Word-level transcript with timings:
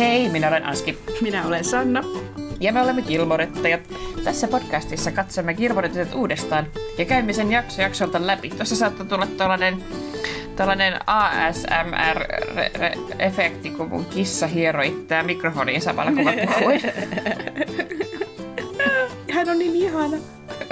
Hei, 0.00 0.28
minä 0.28 0.48
olen 0.48 0.66
Anski. 0.66 0.98
Minä 1.20 1.46
olen 1.46 1.64
Sanna. 1.64 2.02
Ja 2.60 2.72
me 2.72 2.82
olemme 2.82 3.02
Kilmorettajat. 3.02 3.80
Tässä 4.24 4.48
podcastissa 4.48 5.10
katsomme 5.10 5.54
Kilmorettajat 5.54 6.14
uudestaan 6.14 6.66
ja 6.98 7.04
käymme 7.04 7.32
sen 7.32 7.52
jakso 7.52 7.82
jaksolta 7.82 8.26
läpi. 8.26 8.50
Tuossa 8.50 8.76
saattaa 8.76 9.06
tulla 9.06 9.26
tällainen 9.26 9.84
tällainen 10.56 10.94
ASMR-efekti, 11.06 13.70
kun 13.76 13.88
mun 13.88 14.04
kissa 14.04 14.46
hieroi 14.46 14.86
itseään 14.86 15.26
mikrofoniin 15.26 15.82
samalla 15.82 16.12
kun 16.12 16.24
mä 16.24 16.32
puhuin. 16.58 16.80
Hän 19.34 19.48
on 19.48 19.58
niin 19.58 19.76
ihana. 19.76 20.16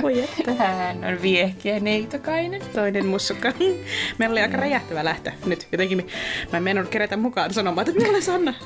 Voi 0.03 0.25
että. 0.25 0.53
Hän 0.65 1.05
on 1.05 1.23
viehkeä 1.23 1.81
neitokainen. 1.81 2.63
Toinen 2.75 3.07
mussukka. 3.07 3.53
Meillä 4.19 4.33
oli 4.33 4.41
aika 4.41 4.57
räjähtävä 4.57 5.05
lähtö 5.05 5.33
nyt. 5.47 5.69
Jotenkin 5.73 6.07
mä 6.53 6.57
en 6.57 6.63
mennyt 6.63 6.89
kerätä 6.89 7.17
mukaan 7.17 7.55
sanomaan, 7.55 7.89
että 7.89 8.01
minä 8.01 8.11
olen 8.11 8.23
Sanna. 8.23 8.55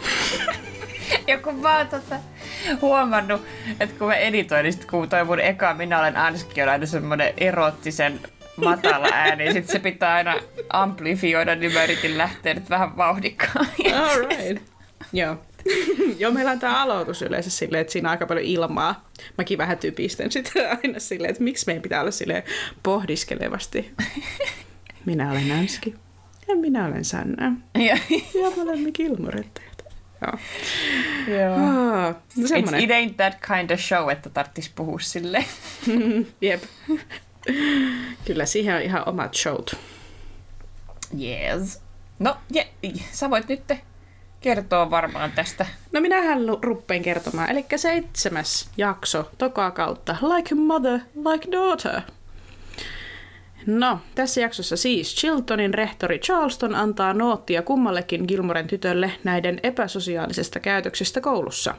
Ja 1.27 1.39
kun 1.39 1.55
mä 1.55 1.77
oon 1.77 1.89
tota, 1.89 2.17
huomannut, 2.81 3.43
että 3.81 3.99
kun 3.99 4.09
mä 4.09 4.15
editoin, 4.15 4.63
niin 4.63 4.73
sit 4.73 4.85
kun 4.85 5.09
toi 5.09 5.25
mun 5.25 5.41
eka 5.41 5.75
Minä 5.75 5.99
olen 5.99 6.17
Anski 6.17 6.63
on 6.63 6.69
aina 6.69 6.87
semmonen 6.87 7.35
erottisen 7.37 8.21
matala 8.57 9.09
ääni, 9.13 9.53
sit 9.53 9.69
se 9.69 9.79
pitää 9.79 10.15
aina 10.15 10.35
amplifioida, 10.71 11.55
niin 11.55 11.73
mä 11.73 11.85
yritin 11.85 12.19
lähteä 12.19 12.55
nyt 12.55 12.71
vähän 12.71 12.97
vauhdikkaan. 12.97 13.67
All 13.95 14.21
right. 14.21 14.63
Joo. 15.13 15.37
Joo, 16.19 16.33
meillä 16.33 16.51
on 16.51 16.59
tämä 16.59 16.83
aloitus 16.83 17.23
yleensä 17.23 17.51
silleen, 17.51 17.81
että 17.81 17.93
siinä 17.93 18.09
on 18.09 18.11
aika 18.11 18.27
paljon 18.27 18.47
ilmaa. 18.47 19.09
Mäkin 19.39 19.59
vähän 19.59 19.79
typistän 19.79 20.33
sitä 20.33 20.79
aina 20.85 21.01
silleen, 21.01 21.31
että 21.31 21.43
miksi 21.43 21.67
meidän 21.67 21.83
pitää 21.83 22.01
olla 22.01 22.11
silleen 22.11 22.43
pohdiskelevasti. 22.83 23.91
Minä 25.07 25.31
olen 25.31 25.53
Anski. 25.53 25.95
Ja 26.49 26.57
minä 26.57 26.87
olen 26.87 27.05
Sanna. 27.05 27.53
Ja, 27.75 27.99
Ja 28.43 28.51
me 28.57 28.63
olemme 28.63 28.93
kilmorettajat. 28.93 29.83
Joo. 30.27 30.39
joo. 31.39 31.55
Oh, 31.55 31.61
no 31.63 32.11
It's, 32.39 32.47
semmonen. 32.49 32.81
it 32.81 32.91
ain't 32.91 33.15
that 33.17 33.35
kind 33.47 33.71
of 33.71 33.81
show, 33.81 34.11
että 34.11 34.31
tarttis 34.31 34.69
puhua 34.69 34.99
silleen. 35.01 35.45
Jep. 36.41 36.63
Kyllä 38.25 38.47
siihen 38.47 38.75
on 38.77 38.83
ihan 38.83 39.09
omat 39.09 39.35
showt. 39.35 39.77
Yes. 41.21 41.81
No, 42.19 42.37
ja, 42.51 42.65
sä 43.13 43.31
voit 43.31 43.49
nyt 43.49 43.63
kertoa 44.43 44.91
varmaan 44.91 45.33
tästä. 45.33 45.67
No 45.93 46.01
minähän 46.01 46.39
ruppeen 46.63 47.03
kertomaan. 47.03 47.51
Eli 47.51 47.65
seitsemäs 47.77 48.71
jakso 48.77 49.31
tokaa 49.39 49.71
kautta. 49.71 50.17
Like 50.23 50.55
mother, 50.55 51.01
like 51.33 51.53
daughter. 51.53 52.01
No, 53.67 53.99
tässä 54.15 54.41
jaksossa 54.41 54.77
siis 54.77 55.17
Chiltonin 55.17 55.75
rehtori 55.75 56.19
Charleston 56.19 56.75
antaa 56.75 57.15
noottia 57.15 57.63
kummallekin 57.63 58.25
Gilmoren 58.29 58.67
tytölle 58.67 59.13
näiden 59.25 59.61
epäsosiaalisesta 59.63 60.61
käytöksestä 60.61 61.21
koulussa. 61.21 61.75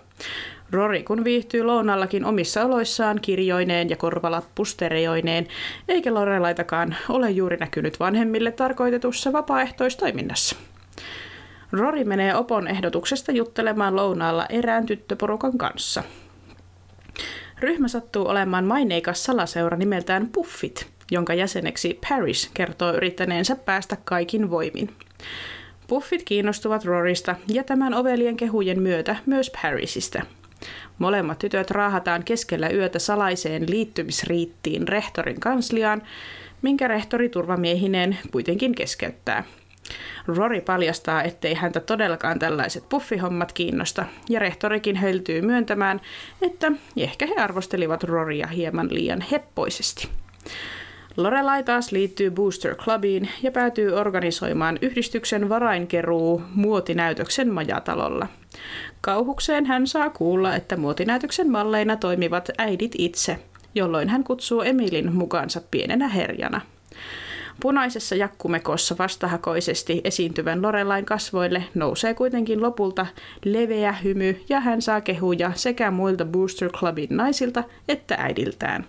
Rory 0.71 1.03
kun 1.03 1.23
viihtyy 1.23 1.63
lounallakin 1.63 2.25
omissa 2.25 2.65
oloissaan 2.65 3.19
kirjoineen 3.21 3.89
ja 3.89 3.95
korvalappustereoineen, 3.95 5.47
eikä 5.87 6.13
Lorelaitakaan 6.13 6.95
ole 7.09 7.31
juuri 7.31 7.57
näkynyt 7.57 7.99
vanhemmille 7.99 8.51
tarkoitetussa 8.51 9.33
vapaaehtoistoiminnassa. 9.33 10.55
Rory 11.73 12.03
menee 12.03 12.35
Opon 12.35 12.67
ehdotuksesta 12.67 13.31
juttelemaan 13.31 13.95
lounaalla 13.95 14.45
erään 14.49 14.85
tyttöporukan 14.85 15.57
kanssa. 15.57 16.03
Ryhmä 17.59 17.87
sattuu 17.87 18.27
olemaan 18.27 18.65
maineikas 18.65 19.23
salaseura 19.23 19.77
nimeltään 19.77 20.27
Puffit, 20.27 20.87
jonka 21.11 21.33
jäseneksi 21.33 21.99
Paris 22.09 22.51
kertoo 22.53 22.93
yrittäneensä 22.93 23.55
päästä 23.55 23.97
kaikin 24.05 24.49
voimin. 24.49 24.89
Puffit 25.87 26.23
kiinnostuvat 26.23 26.85
Rorista 26.85 27.35
ja 27.47 27.63
tämän 27.63 27.93
ovelien 27.93 28.37
kehujen 28.37 28.81
myötä 28.81 29.15
myös 29.25 29.51
Parisista. 29.61 30.21
Molemmat 30.97 31.39
tytöt 31.39 31.71
raahataan 31.71 32.23
keskellä 32.23 32.69
yötä 32.69 32.99
salaiseen 32.99 33.69
liittymisriittiin 33.69 34.87
rehtorin 34.87 35.39
kansliaan, 35.39 36.01
minkä 36.61 36.87
rehtori 36.87 37.29
turvamiehineen 37.29 38.17
kuitenkin 38.31 38.75
keskeyttää. 38.75 39.43
Rory 40.27 40.61
paljastaa, 40.61 41.23
ettei 41.23 41.53
häntä 41.53 41.79
todellakaan 41.79 42.39
tällaiset 42.39 42.89
puffihommat 42.89 43.51
kiinnosta, 43.51 44.05
ja 44.29 44.39
rehtorikin 44.39 44.95
höltyy 44.95 45.41
myöntämään, 45.41 46.01
että 46.41 46.71
ehkä 46.97 47.25
he 47.25 47.35
arvostelivat 47.35 48.03
Roria 48.03 48.47
hieman 48.47 48.87
liian 48.91 49.21
heppoisesti. 49.21 50.09
Lorelai 51.17 51.63
taas 51.63 51.91
liittyy 51.91 52.31
Booster 52.31 52.75
Clubiin 52.75 53.29
ja 53.43 53.51
päätyy 53.51 53.91
organisoimaan 53.91 54.79
yhdistyksen 54.81 55.49
varainkeruu 55.49 56.41
muotinäytöksen 56.55 57.53
majatalolla. 57.53 58.27
Kauhukseen 59.01 59.65
hän 59.65 59.87
saa 59.87 60.09
kuulla, 60.09 60.55
että 60.55 60.77
muotinäytöksen 60.77 61.51
malleina 61.51 61.95
toimivat 61.95 62.49
äidit 62.57 62.91
itse, 62.97 63.39
jolloin 63.75 64.09
hän 64.09 64.23
kutsuu 64.23 64.61
Emilin 64.61 65.15
mukaansa 65.15 65.61
pienenä 65.71 66.07
herjana. 66.07 66.61
Punaisessa 67.59 68.15
jakkumekossa 68.15 68.95
vastahakoisesti 68.99 70.01
esiintyvän 70.03 70.61
Lorelain 70.61 71.05
kasvoille 71.05 71.63
nousee 71.75 72.13
kuitenkin 72.13 72.61
lopulta 72.61 73.05
leveä 73.45 73.91
hymy 73.91 74.41
ja 74.49 74.59
hän 74.59 74.81
saa 74.81 75.01
kehuja 75.01 75.51
sekä 75.55 75.91
muilta 75.91 76.25
Booster 76.25 76.69
Clubin 76.69 77.07
naisilta 77.11 77.63
että 77.87 78.15
äidiltään. 78.19 78.85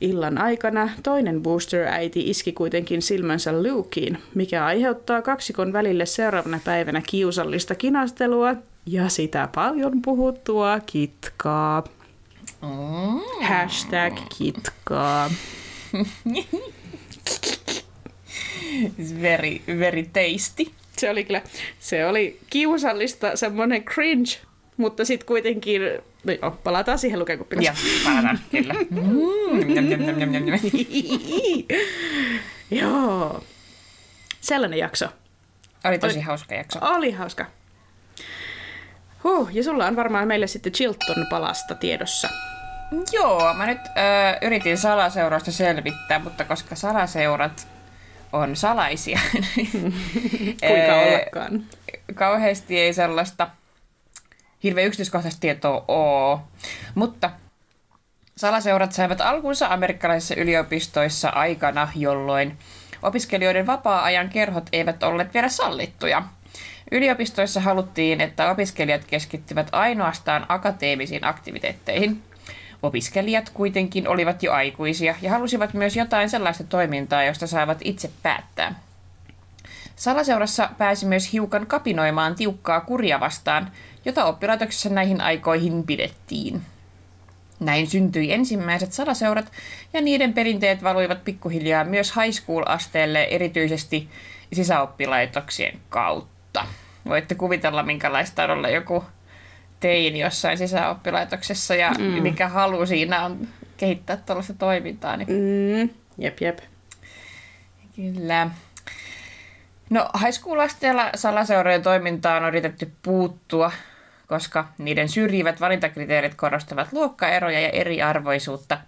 Illan 0.00 0.38
aikana 0.38 0.90
toinen 1.02 1.42
Booster-äiti 1.42 2.30
iski 2.30 2.52
kuitenkin 2.52 3.02
silmänsä 3.02 3.62
Lukeen, 3.62 4.18
mikä 4.34 4.64
aiheuttaa 4.64 5.22
kaksikon 5.22 5.72
välille 5.72 6.06
seuraavana 6.06 6.60
päivänä 6.64 7.02
kiusallista 7.06 7.74
kinastelua 7.74 8.54
ja 8.86 9.08
sitä 9.08 9.48
paljon 9.54 10.02
puhuttua 10.02 10.80
kitkaa. 10.86 11.84
Mm. 12.62 13.46
Hashtag 13.46 14.14
kitkaa. 14.38 15.30
Very, 19.22 19.60
very 19.78 20.02
tasty. 20.02 20.66
Se 20.96 21.10
oli 21.10 21.24
kyllä, 21.24 21.42
se 21.78 22.06
oli 22.06 22.40
kiusallista, 22.50 23.36
semmoinen 23.36 23.84
cringe, 23.84 24.30
mutta 24.76 25.04
sitten 25.04 25.26
kuitenkin, 25.26 25.82
no 26.24 26.32
joo, 26.32 26.50
palataan 26.50 26.98
siihen 26.98 27.18
lukekuppilassa. 27.18 27.72
Ja 27.72 27.76
palataan, 28.04 28.38
kyllä. 28.50 28.74
Mm, 28.74 29.00
joo. 32.80 33.44
Sellainen 34.40 34.78
jakso. 34.78 35.08
Oli 35.84 35.98
tosi 35.98 36.20
hauska 36.20 36.54
jakso. 36.54 36.78
Oli 36.82 37.10
hauska. 37.10 37.46
Huh, 39.24 39.48
ja 39.52 39.64
sulla 39.64 39.86
on 39.86 39.96
varmaan 39.96 40.28
meille 40.28 40.46
sitten 40.46 40.72
Chilton 40.72 41.26
palasta 41.30 41.74
tiedossa. 41.74 42.28
Joo, 43.12 43.54
mä 43.54 43.66
nyt 43.66 43.78
ö, 43.86 43.90
yritin 44.42 44.78
salaseurasta 44.78 45.52
selvittää, 45.52 46.18
mutta 46.18 46.44
koska 46.44 46.74
salaseurat 46.74 47.68
on 48.32 48.56
salaisia, 48.56 49.18
Kuinka 50.66 50.92
ö, 50.92 51.08
ollakaan. 51.08 51.64
kauheasti 52.14 52.78
ei 52.78 52.92
sellaista 52.94 53.48
hirveän 54.62 54.86
yksityiskohtaista 54.86 55.40
tietoa 55.40 55.84
ole. 55.88 56.38
Mutta 56.94 57.30
salaseurat 58.36 58.92
saivat 58.92 59.20
alkunsa 59.20 59.66
amerikkalaisissa 59.66 60.34
yliopistoissa 60.34 61.28
aikana, 61.28 61.88
jolloin 61.96 62.58
opiskelijoiden 63.02 63.66
vapaa-ajan 63.66 64.28
kerhot 64.28 64.68
eivät 64.72 65.02
olleet 65.02 65.34
vielä 65.34 65.48
sallittuja. 65.48 66.22
Yliopistoissa 66.92 67.60
haluttiin, 67.60 68.20
että 68.20 68.50
opiskelijat 68.50 69.04
keskittyvät 69.04 69.68
ainoastaan 69.72 70.46
akateemisiin 70.48 71.24
aktiviteetteihin. 71.24 72.22
Opiskelijat 72.82 73.50
kuitenkin 73.54 74.08
olivat 74.08 74.42
jo 74.42 74.52
aikuisia 74.52 75.14
ja 75.22 75.30
halusivat 75.30 75.74
myös 75.74 75.96
jotain 75.96 76.30
sellaista 76.30 76.64
toimintaa, 76.64 77.24
josta 77.24 77.46
saavat 77.46 77.78
itse 77.84 78.10
päättää. 78.22 78.74
Salaseurassa 79.96 80.70
pääsi 80.78 81.06
myös 81.06 81.32
hiukan 81.32 81.66
kapinoimaan 81.66 82.34
tiukkaa 82.34 82.80
kuria 82.80 83.20
vastaan, 83.20 83.72
jota 84.04 84.24
oppilaitoksessa 84.24 84.88
näihin 84.88 85.20
aikoihin 85.20 85.82
pidettiin. 85.82 86.62
Näin 87.60 87.86
syntyi 87.86 88.32
ensimmäiset 88.32 88.92
salaseurat 88.92 89.52
ja 89.92 90.00
niiden 90.00 90.34
perinteet 90.34 90.82
valuivat 90.82 91.24
pikkuhiljaa 91.24 91.84
myös 91.84 92.12
high 92.16 92.42
school-asteelle 92.42 93.22
erityisesti 93.24 94.08
sisäoppilaitoksien 94.52 95.78
kautta. 95.88 96.66
Voitte 97.08 97.34
kuvitella, 97.34 97.82
minkälaista 97.82 98.44
on 98.44 98.50
olla 98.50 98.68
joku 98.68 99.04
teini 99.80 100.20
jossain 100.20 100.58
sisäoppilaitoksessa 100.58 101.74
ja 101.74 101.90
mm. 101.98 102.04
mikä 102.04 102.48
halu 102.48 102.86
siinä 102.86 103.24
on 103.24 103.48
kehittää 103.76 104.16
tällaista 104.16 104.54
toimintaa. 104.54 105.16
Niin 105.16 105.28
Mm, 105.28 105.90
jep, 106.18 106.40
jep. 106.40 106.58
Kyllä. 107.96 108.50
No, 109.90 110.08
high 110.20 110.32
school-asteella 110.32 111.10
salaseurojen 111.14 111.82
toimintaan 111.82 112.42
on 112.42 112.48
yritetty 112.48 112.92
puuttua, 113.02 113.72
koska 114.26 114.68
niiden 114.78 115.08
syrjivät 115.08 115.60
valintakriteerit 115.60 116.34
korostavat 116.34 116.92
luokkaeroja 116.92 117.60
ja 117.60 117.68
eriarvoisuutta. 117.68 118.78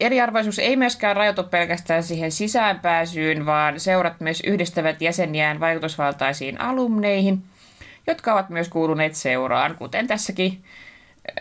Eriarvoisuus 0.00 0.58
ei 0.58 0.76
myöskään 0.76 1.16
rajoitu 1.16 1.42
pelkästään 1.42 2.02
siihen 2.02 2.32
sisäänpääsyyn, 2.32 3.46
vaan 3.46 3.80
seurat 3.80 4.20
myös 4.20 4.42
yhdistävät 4.46 5.02
jäseniään 5.02 5.60
vaikutusvaltaisiin 5.60 6.60
alumneihin, 6.60 7.42
jotka 8.06 8.32
ovat 8.32 8.50
myös 8.50 8.68
kuuluneet 8.68 9.14
seuraan, 9.14 9.74
kuten 9.74 10.06
tässäkin 10.06 10.64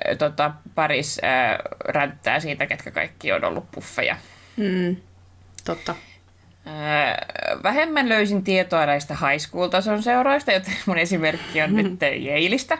äh, 0.09 0.17
tota, 0.17 0.51
Paris 0.75 1.21
äh, 1.23 1.59
ränttää 1.85 2.39
siitä, 2.39 2.65
ketkä 2.65 2.91
kaikki 2.91 3.31
on 3.31 3.43
ollut 3.43 3.71
puffeja. 3.71 4.17
Mm. 4.57 4.95
Totta. 5.65 5.95
Äh, 6.67 7.63
vähemmän 7.63 8.09
löysin 8.09 8.43
tietoa 8.43 8.85
näistä 8.85 9.13
high 9.13 9.39
school-tason 9.39 10.03
seuroista, 10.03 10.51
joten 10.51 10.73
mun 10.85 10.97
esimerkki 10.97 11.61
on 11.61 11.75
nyt 11.77 11.99
Yaleista. 12.01 12.77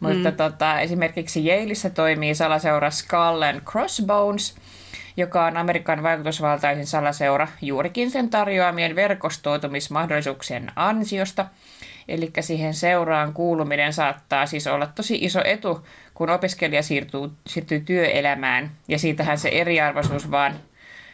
Mutta 0.00 0.30
mm. 0.30 0.36
tota, 0.36 0.80
esimerkiksi 0.80 1.48
Yaleissa 1.48 1.90
toimii 1.90 2.34
salaseura 2.34 2.90
Skull 2.90 3.42
and 3.42 3.60
Crossbones, 3.60 4.54
joka 5.16 5.44
on 5.44 5.56
Amerikan 5.56 6.02
vaikutusvaltaisin 6.02 6.86
salaseura 6.86 7.48
juurikin 7.62 8.10
sen 8.10 8.30
tarjoamien 8.30 8.96
verkostoitumismahdollisuuksien 8.96 10.72
ansiosta. 10.76 11.46
Eli 12.08 12.30
siihen 12.40 12.74
seuraan 12.74 13.32
kuuluminen 13.32 13.92
saattaa 13.92 14.46
siis 14.46 14.66
olla 14.66 14.86
tosi 14.86 15.18
iso 15.20 15.40
etu, 15.44 15.86
kun 16.14 16.30
opiskelija 16.30 16.82
siirtyy, 16.82 17.30
siirtyy 17.46 17.80
työelämään. 17.80 18.70
Ja 18.88 18.98
siitähän 18.98 19.38
se 19.38 19.48
eriarvoisuus 19.48 20.30
vaan 20.30 20.54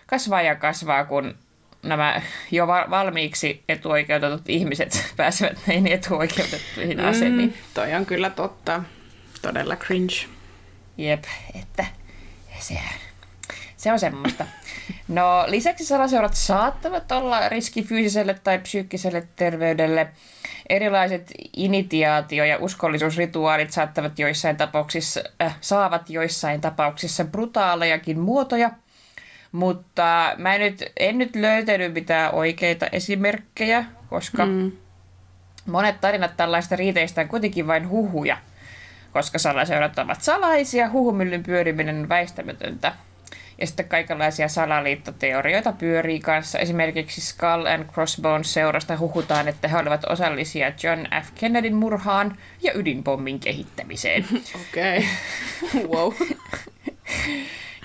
kasvaa 0.07 0.43
ja 0.43 0.55
kasvaa, 0.55 1.05
kun 1.05 1.35
nämä 1.83 2.23
jo 2.51 2.67
valmiiksi 2.67 3.65
etuoikeutetut 3.69 4.49
ihmiset 4.49 5.05
pääsevät 5.17 5.59
näihin 5.67 5.87
etuoikeutettuihin 5.87 7.01
asemiin. 7.01 7.49
Mm, 7.49 7.55
toi 7.75 7.95
on 7.95 8.07
kyllä 8.07 8.31
totta. 8.31 8.83
Todella 9.43 9.77
cringe. 9.77 10.15
Jep, 10.99 11.25
että 11.55 11.87
sehän, 12.59 13.01
se 13.77 13.93
on 13.93 13.99
semmoista. 13.99 14.47
No 15.09 15.45
lisäksi 15.47 15.85
salaseurat 15.85 16.35
saattavat 16.35 17.13
olla 17.13 17.49
riski 17.49 17.83
fyysiselle 17.83 18.35
tai 18.35 18.59
psyykkiselle 18.59 19.29
terveydelle. 19.37 20.09
Erilaiset 20.71 21.33
initiaatio- 21.57 22.45
ja 22.45 22.59
uskollisuusrituaalit 22.59 23.71
saattavat 23.71 24.19
joissain 24.19 24.57
tapauksissa, 24.57 25.21
äh, 25.43 25.57
saavat 25.61 26.11
joissain 26.11 26.61
tapauksissa 26.61 27.25
brutaalejakin 27.25 28.19
muotoja– 28.19 28.71
mutta 29.53 30.35
mä 30.37 30.55
en 30.55 30.61
nyt, 30.61 30.85
en 30.97 31.19
nyt 31.19 31.37
löytänyt 31.37 31.95
mitään 31.95 32.35
oikeita 32.35 32.87
esimerkkejä, 32.93 33.85
koska 34.09 34.47
mm. 34.47 34.73
monet 35.67 36.01
tarinat 36.01 36.37
tällaista 36.37 36.77
riiteistä 36.77 37.21
on 37.21 37.29
kuitenkin 37.29 37.67
vain 37.67 37.89
huhuja, 37.89 38.37
koska 39.13 39.39
salaseurat 39.39 39.99
ovat 39.99 40.23
salaisia, 40.23 40.91
huhumyllyn 40.91 41.43
pyöriminen 41.43 42.01
on 42.01 42.09
väistämätöntä. 42.09 42.93
Ja 43.61 43.67
sitten 43.67 43.89
kaikenlaisia 43.89 44.49
salaliittoteorioita 44.49 45.73
pyörii 45.73 46.21
kanssa. 46.21 46.59
Esimerkiksi 46.59 47.21
Skull 47.21 47.67
and 47.67 47.85
Crossbones 47.85 48.53
seurasta 48.53 48.99
huhutaan, 48.99 49.49
että 49.49 49.69
he 49.69 49.77
olivat 49.77 50.05
osallisia 50.05 50.73
John 50.83 51.07
F. 51.25 51.31
Kennedyn 51.35 51.75
murhaan 51.75 52.37
ja 52.63 52.73
ydinpommin 52.75 53.41
kehittämiseen. 53.41 54.25
Okei. 54.69 55.05
Okay. 55.63 55.87
wow. 55.87 56.13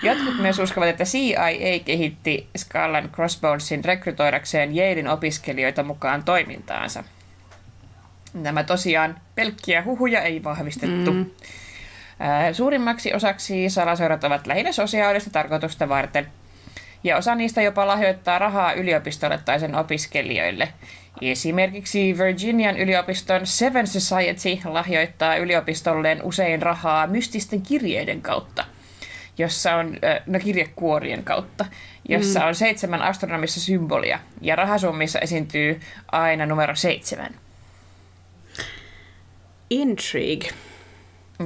Jotkut 0.02 0.38
myös 0.38 0.58
uskovat, 0.58 0.88
että 0.88 1.04
CIA 1.04 1.78
kehitti 1.84 2.48
Skull 2.56 2.94
and 2.94 3.08
Crossbonesin 3.08 3.84
rekrytoidakseen 3.84 4.78
Yalein 4.78 5.08
opiskelijoita 5.08 5.82
mukaan 5.82 6.24
toimintaansa. 6.24 7.04
Nämä 8.34 8.64
tosiaan 8.64 9.20
pelkkiä 9.34 9.84
huhuja 9.84 10.20
ei 10.20 10.44
vahvistettu. 10.44 11.12
Mm. 11.12 11.30
Suurimmaksi 12.52 13.14
osaksi 13.14 13.70
salaseurat 13.70 14.24
ovat 14.24 14.46
lähinnä 14.46 14.72
sosiaalista 14.72 15.30
tarkoitusta 15.30 15.88
varten, 15.88 16.26
ja 17.04 17.16
osa 17.16 17.34
niistä 17.34 17.62
jopa 17.62 17.86
lahjoittaa 17.86 18.38
rahaa 18.38 18.72
yliopistolle 18.72 19.38
tai 19.44 19.60
sen 19.60 19.74
opiskelijoille. 19.74 20.68
Esimerkiksi 21.22 22.18
Virginian 22.18 22.78
yliopiston 22.78 23.46
Seven 23.46 23.86
Society 23.86 24.58
lahjoittaa 24.64 25.36
yliopistolleen 25.36 26.22
usein 26.22 26.62
rahaa 26.62 27.06
mystisten 27.06 27.62
kirjeiden 27.62 28.22
kautta– 28.22 28.64
jossa 29.38 29.74
on, 29.74 29.96
no 30.26 30.38
kirjekuorien 30.38 31.24
kautta, 31.24 31.64
jossa 32.08 32.40
mm. 32.40 32.46
on 32.46 32.54
seitsemän 32.54 33.02
astronomista 33.02 33.60
symbolia, 33.60 34.18
ja 34.40 34.56
rahasummissa 34.56 35.18
esiintyy 35.18 35.80
aina 36.12 36.46
numero 36.46 36.74
seitsemän. 36.74 37.34
Intrigue. 39.70 40.48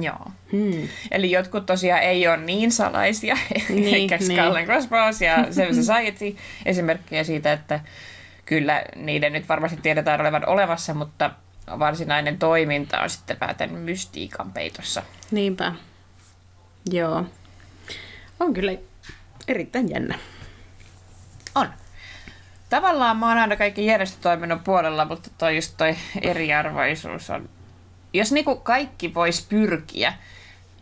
Joo. 0.01 0.31
Hmm. 0.51 0.87
Eli 1.11 1.31
jotkut 1.31 1.65
tosiaan 1.65 2.01
ei 2.01 2.27
ole 2.27 2.37
niin 2.37 2.71
salaisia, 2.71 3.37
niin, 3.69 3.93
eikä 3.95 4.17
niin. 4.17 4.25
Skull 4.25 4.55
and 4.55 4.65
Crossbones 4.65 5.21
ja 5.21 5.45
Seven 5.53 5.75
Society 5.75 6.37
esimerkkejä 6.65 7.23
siitä, 7.23 7.53
että 7.53 7.79
kyllä 8.45 8.83
niiden 8.95 9.33
nyt 9.33 9.49
varmasti 9.49 9.77
tiedetään 9.81 10.21
olevan 10.21 10.49
olemassa, 10.49 10.93
mutta 10.93 11.31
varsinainen 11.79 12.37
toiminta 12.37 12.99
on 12.99 13.09
sitten 13.09 13.37
päätän 13.37 13.73
mystiikan 13.73 14.51
peitossa. 14.51 15.03
Niinpä. 15.31 15.73
Joo. 16.91 17.25
On 18.39 18.53
kyllä 18.53 18.71
erittäin 19.47 19.89
jännä. 19.89 20.19
On. 21.55 21.67
Tavallaan 22.69 23.17
mä 23.17 23.29
oon 23.29 23.37
aina 23.37 23.55
kaikki 23.55 23.85
järjestötoiminnon 23.85 24.59
puolella, 24.59 25.05
mutta 25.05 25.29
toi 25.37 25.55
just 25.55 25.73
toi 25.77 25.95
eriarvoisuus 26.21 27.29
on... 27.29 27.49
Jos 28.13 28.31
niinku 28.31 28.55
kaikki 28.55 29.13
vois 29.13 29.45
pyrkiä 29.49 30.13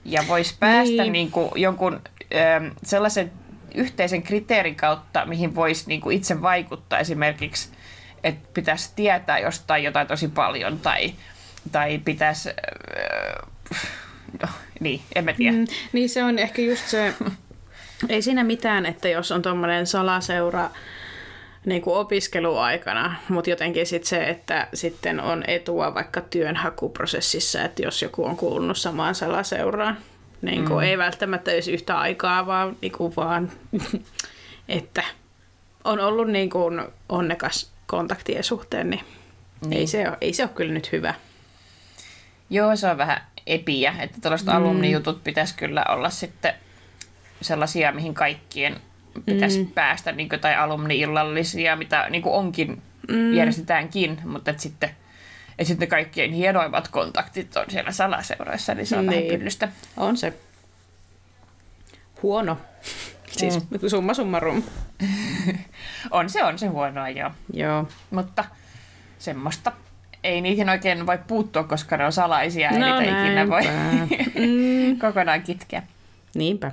ja 0.05 0.23
vois 0.27 0.53
päästä 0.59 1.03
niin. 1.03 1.13
niinku 1.13 1.51
jonkun 1.55 2.01
ö, 2.21 2.71
sellaisen 2.83 3.31
yhteisen 3.75 4.23
kriteerin 4.23 4.75
kautta, 4.75 5.25
mihin 5.25 5.55
voisi 5.55 5.83
niinku 5.87 6.09
itse 6.09 6.41
vaikuttaa 6.41 6.99
esimerkiksi, 6.99 7.69
että 8.23 8.49
pitäisi 8.53 8.91
tietää 8.95 9.39
jostain 9.39 9.83
jotain 9.83 10.07
tosi 10.07 10.27
paljon 10.27 10.79
tai, 10.79 11.13
tai 11.71 11.97
pitäisi... 12.05 12.49
no, 14.41 14.47
niin, 14.79 15.01
en 15.15 15.25
mä 15.25 15.33
tiedä. 15.33 15.57
Mm, 15.57 15.67
niin 15.93 16.09
se 16.09 16.23
on 16.23 16.39
ehkä 16.39 16.61
just 16.61 16.87
se 16.87 17.13
Ei 18.09 18.21
siinä 18.21 18.43
mitään, 18.43 18.85
että 18.85 19.09
jos 19.09 19.31
on 19.31 19.41
tuommoinen 19.41 19.87
salaseura 19.87 20.69
niin 21.65 21.81
kuin 21.81 21.97
opiskeluaikana, 21.97 23.15
mutta 23.29 23.49
jotenkin 23.49 23.85
sit 23.85 24.03
se, 24.03 24.29
että 24.29 24.67
sitten 24.73 25.19
on 25.19 25.43
etua 25.47 25.93
vaikka 25.93 26.21
työnhakuprosessissa, 26.21 27.63
että 27.63 27.81
jos 27.81 28.01
joku 28.01 28.25
on 28.25 28.37
kuulunut 28.37 28.77
samaan 28.77 29.15
salaseuraan, 29.15 29.97
niin 30.41 30.65
kuin 30.65 30.77
mm. 30.77 30.83
ei 30.83 30.97
välttämättä 30.97 31.51
edes 31.51 31.67
yhtä 31.67 31.99
aikaa, 31.99 32.45
vaan, 32.45 32.77
niin 32.81 32.91
kuin 32.91 33.15
vaan 33.15 33.51
että 34.67 35.03
on 35.83 35.99
ollut 35.99 36.27
niin 36.27 36.49
kuin 36.49 36.81
onnekas 37.09 37.71
kontaktien 37.87 38.43
suhteen, 38.43 38.89
niin, 38.89 39.03
niin. 39.65 39.79
Ei, 39.79 39.87
se 39.87 40.07
ole, 40.07 40.17
ei 40.21 40.33
se 40.33 40.43
ole 40.43 40.51
kyllä 40.55 40.73
nyt 40.73 40.91
hyvä. 40.91 41.13
Joo, 42.49 42.75
se 42.75 42.87
on 42.87 42.97
vähän 42.97 43.21
epiä, 43.47 43.95
että 43.99 44.17
tällaiset 44.21 44.47
mm. 44.47 44.55
alumnijutut 44.55 45.23
pitäisi 45.23 45.55
kyllä 45.55 45.85
olla 45.89 46.09
sitten 46.09 46.53
sellaisia, 47.41 47.91
mihin 47.91 48.13
kaikkien 48.13 48.81
pitäisi 49.25 49.63
mm. 49.63 49.71
päästä, 49.71 50.11
niin 50.11 50.29
kuin, 50.29 50.39
tai 50.39 50.55
alumni-illallisia, 50.55 51.75
mitä 51.75 52.09
niin 52.09 52.21
kuin 52.21 52.33
onkin, 52.33 52.81
mm. 53.07 53.33
järjestetäänkin, 53.33 54.21
mutta 54.25 54.51
et 54.51 54.59
sitten, 54.59 54.89
et 55.59 55.67
sitten 55.67 55.87
kaikkien 55.87 56.31
hienoimmat 56.31 56.87
kontaktit 56.87 57.57
on 57.57 57.65
siellä 57.69 57.91
salaseuroissa, 57.91 58.73
niin 58.73 58.87
se 58.87 58.97
on 58.97 59.05
niin. 59.05 59.23
vähän 59.23 59.39
pyllystä. 59.39 59.69
On 59.97 60.17
se. 60.17 60.33
Huono. 62.23 62.57
Siis 63.37 63.69
mm. 63.69 63.79
summa 63.87 64.13
summarum. 64.13 64.63
on 66.11 66.29
se, 66.29 66.43
on 66.43 66.59
se 66.59 66.67
huonoa, 66.67 67.09
joo. 67.09 67.31
Joo. 67.53 67.87
Mutta 68.11 68.45
semmoista 69.19 69.71
ei 70.23 70.41
niihin 70.41 70.69
oikein 70.69 71.05
voi 71.05 71.19
puuttua, 71.27 71.63
koska 71.63 71.97
ne 71.97 72.05
on 72.05 72.11
salaisia, 72.11 72.71
no, 72.71 72.85
ei 72.85 73.01
niitä 73.01 73.25
ikinä 73.25 73.47
voi 73.47 73.61
mm. 74.45 74.99
kokonaan 74.99 75.41
kitkeä. 75.41 75.83
Niinpä. 76.35 76.71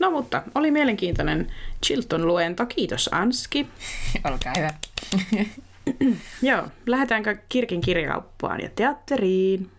No 0.00 0.10
mutta, 0.10 0.42
oli 0.54 0.70
mielenkiintoinen 0.70 1.52
Chilton-luento. 1.86 2.66
Kiitos 2.66 3.10
Anski. 3.12 3.66
Olkaa 4.30 4.52
hyvä. 4.56 4.70
Joo, 6.42 6.62
lähdetäänkö 6.86 7.36
Kirkin 7.48 7.80
kirjakauppaan 7.80 8.60
ja 8.60 8.70
teatteriin? 8.74 9.70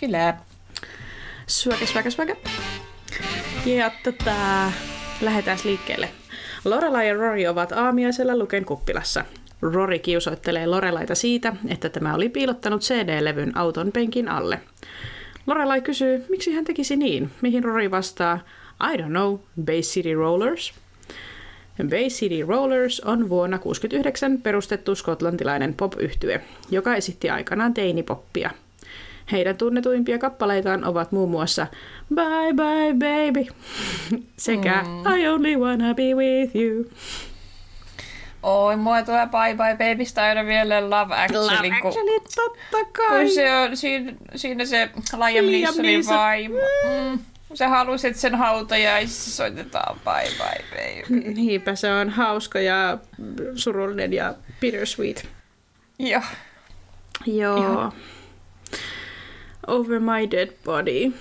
Kyllä. 0.00 0.34
Swagga, 1.46 1.86
swagga, 1.86 2.10
swagga. 2.10 2.34
Ja 3.66 3.90
tota, 4.04 4.72
lähdetään 5.20 5.58
liikkeelle. 5.64 6.08
Lorelai 6.64 7.08
ja 7.08 7.14
Rory 7.14 7.46
ovat 7.46 7.72
aamiaisella 7.72 8.36
Luken 8.36 8.64
kuppilassa. 8.64 9.24
Rory 9.62 9.98
kiusoittelee 9.98 10.66
Lorelaita 10.66 11.14
siitä, 11.14 11.56
että 11.68 11.88
tämä 11.88 12.14
oli 12.14 12.28
piilottanut 12.28 12.82
CD-levyn 12.82 13.58
auton 13.58 13.92
penkin 13.92 14.28
alle. 14.28 14.60
Lorelai 15.46 15.80
kysyy, 15.80 16.24
miksi 16.28 16.54
hän 16.54 16.64
tekisi 16.64 16.96
niin, 16.96 17.30
mihin 17.40 17.64
Rory 17.64 17.90
vastaa, 17.90 18.38
I 18.80 18.96
don't 18.96 19.12
know, 19.12 19.40
Bay 19.64 19.80
City 19.80 20.14
Rollers. 20.14 20.74
Bay 21.88 22.08
City 22.08 22.42
Rollers 22.42 23.00
on 23.00 23.28
vuonna 23.28 23.58
1969 23.58 24.42
perustettu 24.42 24.94
skotlantilainen 24.94 25.74
pop-yhtye, 25.74 26.40
joka 26.70 26.94
esitti 26.94 27.30
aikanaan 27.30 27.74
teinipoppia. 27.74 28.50
Heidän 29.32 29.56
tunnetuimpia 29.56 30.18
kappaleitaan 30.18 30.84
ovat 30.84 31.12
muun 31.12 31.30
muassa 31.30 31.66
Bye 32.14 32.54
Bye 32.54 32.94
Baby 32.94 33.46
sekä 34.36 34.84
mm. 34.86 35.16
I 35.16 35.28
Only 35.28 35.56
Wanna 35.56 35.94
Be 35.94 36.14
With 36.14 36.56
You. 36.56 36.84
Oi, 38.42 38.76
mua 38.76 39.02
tulee 39.02 39.26
Bye 39.26 39.56
Bye 39.56 39.76
Babystä 39.92 40.22
aina 40.22 40.42
mieleen 40.42 40.90
Love 40.90 41.14
Actually. 41.14 41.56
Love 41.56 41.80
kun, 41.80 41.88
Actually, 41.88 42.20
totta 42.34 42.84
kai. 42.92 43.20
kun 43.24 43.30
se 43.34 43.56
on, 43.56 43.76
siinä, 43.76 44.12
siinä 44.36 44.64
se 44.64 44.90
Liam 45.16 45.44
Neesonin 45.44 45.82
Neeson. 45.82 46.18
vaimo. 46.18 46.58
Mm. 46.84 47.18
Halusi, 47.68 48.06
että 48.06 48.20
sen 48.20 48.34
hautajaisissa 48.34 49.30
soitetaan 49.30 50.00
Bye 50.04 50.30
Bye 50.38 50.64
Baby. 50.70 51.34
Niinpä 51.34 51.74
se 51.74 51.92
on 51.92 52.10
hauska 52.10 52.60
ja 52.60 52.98
surullinen 53.54 54.12
ja 54.12 54.34
bittersweet. 54.60 55.28
Joo. 55.98 56.22
Joo. 57.26 57.56
Ihan. 57.56 57.92
Over 59.66 60.00
my 60.00 60.30
dead 60.30 60.48
body. 60.64 61.12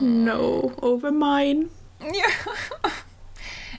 No, 0.00 0.72
over 0.82 1.12
mine. 1.12 1.66
Joo. 2.00 2.54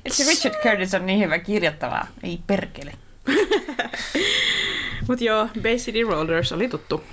Se 0.07 0.23
Richard 0.23 0.55
Curtis 0.63 0.93
on 0.93 1.05
niin 1.05 1.19
hyvä 1.19 1.39
kirjoittava. 1.39 2.07
Ei 2.23 2.39
perkele. 2.47 2.91
Mut 5.07 5.21
joo, 5.21 5.47
Bay 5.61 5.75
City 5.75 6.03
Rollers 6.03 6.51
oli 6.51 6.67
tuttu. 6.69 7.03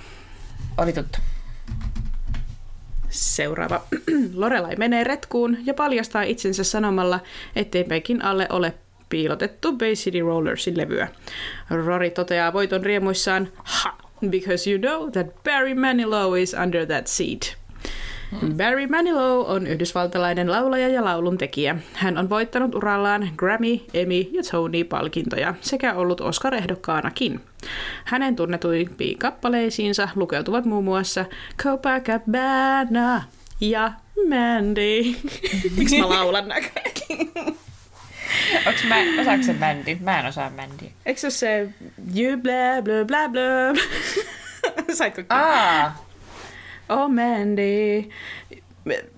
Oli 0.77 0.93
tuttu. 0.93 1.17
Seuraava. 3.17 3.81
Lorelai 4.33 4.75
menee 4.75 5.03
retkuun 5.03 5.57
ja 5.65 5.73
paljastaa 5.73 6.23
itsensä 6.23 6.63
sanomalla, 6.63 7.19
ettei 7.55 7.83
penkin 7.83 8.23
alle 8.23 8.47
ole 8.49 8.73
piilotettu 9.09 9.71
Bay 9.71 9.93
City 9.93 10.19
Rollersin 10.19 10.77
levyä. 10.77 11.07
Rory 11.69 12.09
toteaa 12.09 12.53
voiton 12.53 12.83
riemuissaan, 12.83 13.47
ha, 13.63 13.97
because 14.29 14.71
you 14.71 14.79
know 14.79 15.11
that 15.11 15.43
Barry 15.43 15.73
Manilow 15.73 16.41
is 16.41 16.55
under 16.63 16.85
that 16.85 17.07
seat. 17.07 17.57
Barry 18.57 18.87
Manilow 18.87 19.45
on 19.47 19.67
yhdysvaltalainen 19.67 20.51
laulaja 20.51 20.87
ja 20.87 21.05
lauluntekijä. 21.05 21.75
Hän 21.93 22.17
on 22.17 22.29
voittanut 22.29 22.75
urallaan 22.75 23.29
Grammy, 23.37 23.79
Emmy 23.93 24.19
ja 24.19 24.43
Tony-palkintoja 24.51 25.53
sekä 25.61 25.93
ollut 25.93 26.21
Oscar-ehdokkaanakin. 26.21 27.39
Hänen 28.05 28.35
tunnetuimpiin 28.35 29.17
kappaleisiinsa 29.17 30.09
lukeutuvat 30.15 30.65
muun 30.65 30.83
muassa 30.83 31.25
Copacabana 31.63 33.23
ja 33.61 33.91
Mandy. 34.29 35.01
Miksi 35.77 35.99
mä 35.99 36.09
laulan? 36.09 36.45
Onks 38.67 38.83
mä, 38.83 38.95
osaako 39.21 39.43
se 39.43 39.53
bändi? 39.53 39.97
Mä 40.01 40.19
en 40.19 40.25
osaa 40.25 40.49
bändiä. 40.49 40.91
Eikö 41.05 41.19
se 41.19 41.27
ole 41.27 41.31
se 41.31 41.69
you 42.15 42.37
blah 42.41 42.83
blah 42.83 43.05
blah 43.07 43.31
blah? 43.31 43.75
Saitko? 44.97 45.21
Aa, 45.29 46.06
Oh 46.89 47.09
Mandy. 47.09 48.09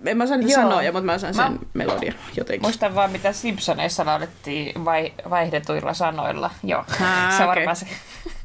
En 0.05 0.17
mä 0.17 0.23
osaa 0.23 0.37
niitä 0.37 0.51
Joo. 0.53 0.61
sanoja, 0.61 0.91
mutta 0.91 1.05
mä 1.05 1.13
osaan 1.13 1.33
sen 1.33 1.51
Mä- 1.51 1.57
melodian 1.73 2.15
jotenkin. 2.37 2.61
muistan 2.61 2.95
vaan 2.95 3.11
mitä 3.11 3.33
Simpsoneissa 3.33 4.05
laulettiin 4.05 4.85
vai, 4.85 5.13
vaihdetuilla 5.29 5.93
sanoilla. 5.93 6.51
Joo, 6.63 6.83
Aa, 7.01 7.31
se 7.37 7.43
on 7.43 7.49
okei. 7.49 7.61
varmaan 7.65 7.75
se. 7.75 7.85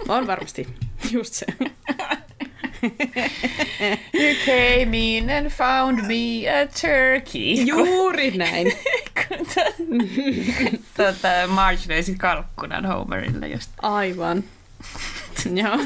On 0.09 0.27
varmasti. 0.27 0.69
Just 1.11 1.35
se. 1.35 1.47
You 4.15 4.35
came 4.47 4.99
in 5.17 5.31
and 5.31 5.47
found 5.49 5.99
me 6.01 6.49
a 6.63 6.67
turkey. 6.81 7.65
Juuri 7.67 8.31
näin. 8.31 8.73
Tota, 10.97 11.29
Marge 11.49 11.81
löi 11.89 12.03
sit 12.03 12.19
kalkkunan 12.19 12.87
Homerille 12.87 13.49
just. 13.49 13.71
Aivan. 13.83 14.45
Joo. 15.55 15.77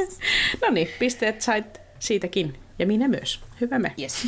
no 0.62 0.70
niin, 0.70 0.88
pisteet 0.98 1.42
sait 1.42 1.80
siitäkin. 1.98 2.58
Ja 2.78 2.86
minä 2.86 3.08
myös. 3.08 3.40
Hyvä 3.60 3.78
me. 3.78 3.94
Yes. 4.00 4.26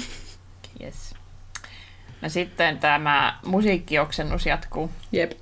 yes. 0.82 1.14
No 2.20 2.28
sitten 2.28 2.78
tämä 2.78 3.38
musiikkioksennus 3.46 4.46
jatkuu. 4.46 4.90
Jep. 5.12 5.32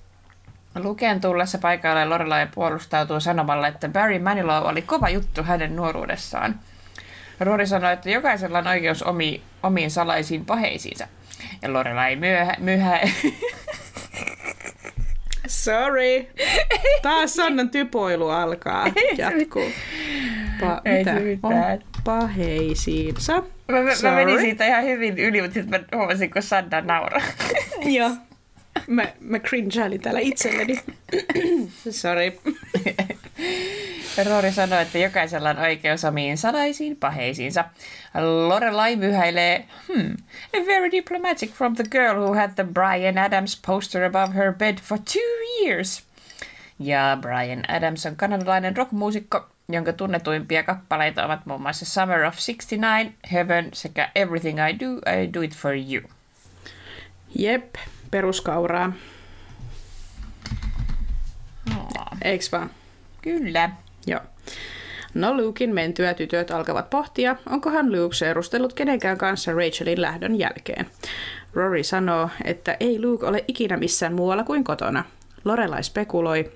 Luken 0.75 1.21
tullessa 1.21 1.59
paikalle 1.59 2.05
Lorelai 2.05 2.49
puolustautuu 2.55 3.21
sanomalla, 3.21 3.69
että 3.69 3.89
Barry 3.89 4.19
Manilow 4.19 4.67
oli 4.67 4.83
kova 4.83 5.09
juttu 5.09 5.43
hänen 5.43 5.77
nuoruudessaan. 5.77 6.61
Rory 7.41 7.67
sanoi, 7.67 7.93
että 7.93 8.11
jokaisella 8.11 8.59
on 8.59 8.67
oikeus 8.67 9.03
omi, 9.03 9.43
omiin 9.63 9.91
salaisiin 9.91 10.45
paheisiinsa. 10.45 11.09
Ja 11.63 11.73
Lorelai 11.73 12.17
myöhä, 12.17 12.55
myöhä, 12.59 13.01
Sorry. 15.47 16.27
Taas 17.03 17.35
Sannan 17.35 17.71
typoilu 17.71 18.29
alkaa. 18.29 18.87
Jatkuu. 19.19 19.71
Pa- 20.61 20.81
Ei 20.85 20.99
mitä? 20.99 21.15
se 21.15 21.21
mitään. 21.21 21.73
On 21.73 21.83
paheisiinsa. 22.05 23.33
Mä, 23.69 23.81
mä, 23.83 23.91
mä 24.03 24.15
menin 24.15 24.41
siitä 24.41 24.67
ihan 24.67 24.85
hyvin 24.85 25.19
yli, 25.19 25.41
mutta 25.43 25.55
sitten 25.55 25.81
mä 25.91 25.99
huomasin, 25.99 26.31
kun 26.31 26.43
Sanna 26.43 26.81
nauraa. 26.81 27.23
Joo. 27.97 28.11
Mä, 28.87 29.05
mä 29.21 29.39
cringeailin 29.39 30.01
täällä 30.01 30.21
itselleni. 30.21 30.81
Sorry. 31.91 32.33
Rory 34.25 34.53
sanoi, 34.53 34.83
että 34.83 34.99
jokaisella 34.99 35.51
on 35.51 35.59
oikeus 35.59 36.05
omiin 36.05 36.39
salaisiin 36.39 36.97
paheisiinsa. 36.97 37.65
Lorelai 38.49 38.97
myhäilee, 38.97 39.65
hmm, 39.95 40.17
very 40.67 40.91
diplomatic 40.91 41.51
from 41.53 41.75
the 41.75 41.85
girl 41.91 42.17
who 42.21 42.35
had 42.35 42.51
the 42.55 42.65
Brian 42.65 43.19
Adams 43.19 43.61
poster 43.67 44.05
above 44.05 44.35
her 44.35 44.53
bed 44.53 44.79
for 44.83 44.99
two 44.99 45.65
years. 45.65 46.03
Ja 46.79 47.19
Brian 47.21 47.63
Adams 47.71 48.07
on 48.07 48.17
kanadalainen 48.17 48.77
rockmuusikko, 48.77 49.49
jonka 49.69 49.93
tunnetuimpia 49.93 50.63
kappaleita 50.63 51.25
ovat 51.25 51.47
muun 51.47 51.63
muassa 51.63 51.85
Summer 51.85 52.25
of 52.25 52.35
69, 52.35 53.15
Heaven 53.33 53.69
sekä 53.73 54.11
Everything 54.15 54.59
I 54.59 54.81
Do, 54.81 54.93
I 55.23 55.33
Do 55.35 55.41
It 55.41 55.57
For 55.57 55.73
You. 55.75 56.11
Jep, 57.39 57.75
peruskauraa. 58.11 58.93
Oh, 61.77 61.89
Eiks 62.25 62.53
vaan? 62.53 62.71
kyllä. 63.23 63.71
Joo. 64.07 64.21
No 65.15 65.37
Lukein 65.37 65.75
mentyä 65.75 66.15
tytöt 66.15 66.51
alkavat 66.51 66.91
pohtia, 66.91 67.37
onkohan 67.51 67.93
Luke 67.93 68.15
seurustellut 68.15 68.73
kenenkään 68.73 69.19
kanssa 69.19 69.53
Rachelin 69.53 70.03
lähdön 70.03 70.39
jälkeen. 70.39 70.87
Rory 71.55 71.83
sanoo, 71.83 72.31
että 72.45 72.77
ei 72.81 73.01
Luke 73.03 73.27
ole 73.27 73.45
ikinä 73.49 73.77
missään 73.77 74.15
muualla 74.15 74.45
kuin 74.45 74.65
kotona. 74.65 75.05
Lorelai 75.45 75.83
spekuloi, 75.83 76.53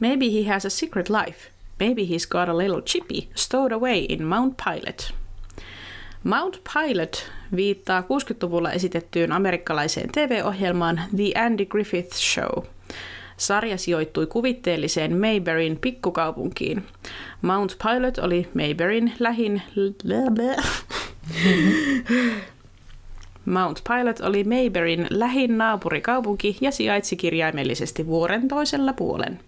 Maybe 0.00 0.24
he 0.24 0.52
has 0.52 0.66
a 0.66 0.70
secret 0.70 1.08
life. 1.08 1.57
Maybe 1.80 2.02
he's 2.02 2.28
got 2.28 2.48
a 2.48 2.58
little 2.58 2.82
chippy 2.82 3.28
stowed 3.34 3.72
away 3.72 3.98
in 4.08 4.24
Mount 4.24 4.54
Pilot. 4.64 5.14
Mount 6.24 6.60
Pilot 6.74 7.30
viittaa 7.56 8.00
60-luvulla 8.00 8.72
esitettyyn 8.72 9.32
amerikkalaiseen 9.32 10.12
TV-ohjelmaan 10.12 11.00
The 11.16 11.40
Andy 11.40 11.64
Griffith 11.66 12.16
Show. 12.16 12.64
Sarja 13.36 13.76
sijoittui 13.76 14.26
kuvitteelliseen 14.26 15.16
Mayberryn 15.16 15.78
pikkukaupunkiin. 15.80 16.84
Mount 17.42 17.76
Pilot 17.82 18.18
oli 18.18 18.48
Mayberryn 18.54 19.12
lähin... 19.18 19.62
Mount 23.44 23.82
Pilot 23.88 24.20
oli 24.20 24.44
Mayberryn 24.44 25.06
lähin 25.10 25.58
naapurikaupunki 25.58 26.56
ja 26.60 26.70
sijaitsi 26.70 27.16
kirjaimellisesti 27.16 28.06
vuoren 28.06 28.48
toisella 28.48 28.92
puolen. 28.92 29.40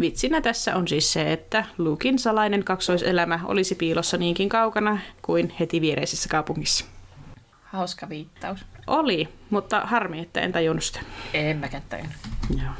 Vitsinä 0.00 0.40
tässä 0.40 0.76
on 0.76 0.88
siis 0.88 1.12
se, 1.12 1.32
että 1.32 1.64
Lukin 1.78 2.18
salainen 2.18 2.64
kaksoiselämä 2.64 3.40
olisi 3.44 3.74
piilossa 3.74 4.16
niinkin 4.16 4.48
kaukana 4.48 4.98
kuin 5.22 5.54
heti 5.60 5.80
viereisessä 5.80 6.28
kaupungissa. 6.28 6.84
Hauska 7.64 8.08
viittaus. 8.08 8.60
Oli, 8.86 9.28
mutta 9.50 9.80
harmi, 9.80 10.20
että 10.20 10.40
en 10.40 10.52
tajunnut 10.52 10.84
sitä. 10.84 11.00
En 11.34 11.56
mäkään 11.56 11.82
tajunnut. 11.88 12.16
Joo. 12.62 12.72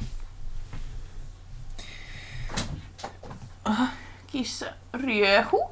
Kissa 4.26 4.66
riehu. 4.94 5.70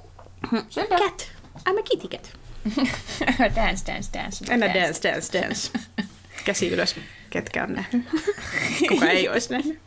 Selvä. 0.68 0.98
Cat. 0.98 1.32
I'm 1.68 1.78
a 1.78 1.82
kitty 1.82 2.08
cat. 2.08 2.32
dance, 3.56 3.86
dance, 3.86 4.10
dance. 4.12 4.54
Enä 4.54 4.74
dance, 4.74 5.08
dance, 5.08 5.40
dance. 5.40 5.70
Käsi 6.44 6.68
ylös, 6.68 6.96
ketkä 7.30 7.64
on 7.64 7.72
nähnyt. 7.72 8.06
Kuka 8.88 9.06
ei 9.06 9.28
olisi 9.28 9.52
nähnyt. 9.52 9.80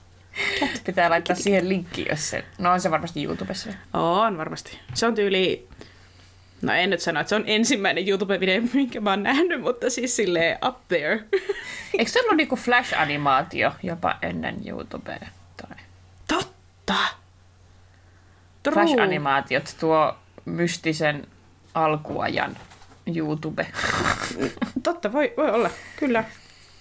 Pitää 0.85 1.09
laittaa 1.09 1.35
siihen 1.35 1.69
linkki, 1.69 2.05
jos 2.09 2.29
se... 2.29 2.43
No 2.57 2.71
on 2.71 2.81
se 2.81 2.91
varmasti 2.91 3.23
YouTubessa. 3.23 3.69
On 3.93 4.37
varmasti. 4.37 4.79
Se 4.93 5.05
on 5.07 5.15
tyyli... 5.15 5.67
No 6.61 6.73
en 6.73 6.89
nyt 6.89 6.99
sano, 6.99 7.19
että 7.19 7.29
se 7.29 7.35
on 7.35 7.43
ensimmäinen 7.45 8.03
YouTube-video, 8.07 8.69
minkä 8.73 8.99
mä 8.99 9.09
oon 9.09 9.23
nähnyt, 9.23 9.61
mutta 9.61 9.89
siis 9.89 10.15
silleen 10.15 10.57
up 10.67 10.77
there. 10.87 11.23
Eikö 11.97 12.11
se 12.11 12.19
ollut 12.19 12.37
niinku 12.37 12.55
Flash-animaatio 12.55 13.71
jopa 13.83 14.15
ennen 14.21 14.55
YouTubea? 14.67 15.27
Tai... 15.57 15.77
Totta! 16.27 16.93
True. 18.63 18.73
Flash-animaatiot 18.73 19.75
tuo 19.79 20.15
mystisen 20.45 21.27
alkuajan 21.73 22.57
YouTube. 23.15 23.67
Totta, 24.83 25.13
voi, 25.13 25.33
voi 25.37 25.51
olla, 25.51 25.69
kyllä. 25.95 26.23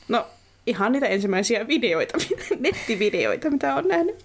No, 0.08 0.26
ihan 0.66 0.92
niitä 0.92 1.06
ensimmäisiä 1.06 1.68
videoita, 1.68 2.18
nettivideoita, 2.60 3.50
mitä 3.50 3.74
on 3.74 3.88
nähnyt. 3.88 4.24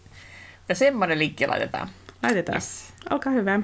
Ja 0.70 0.76
semmonen 0.76 1.20
linkki 1.20 1.48
laitetaan. 1.48 1.90
Laitetaan. 2.24 2.56
Yes. 2.56 2.94
Olkaa 3.10 3.34
hyvä. 3.34 3.60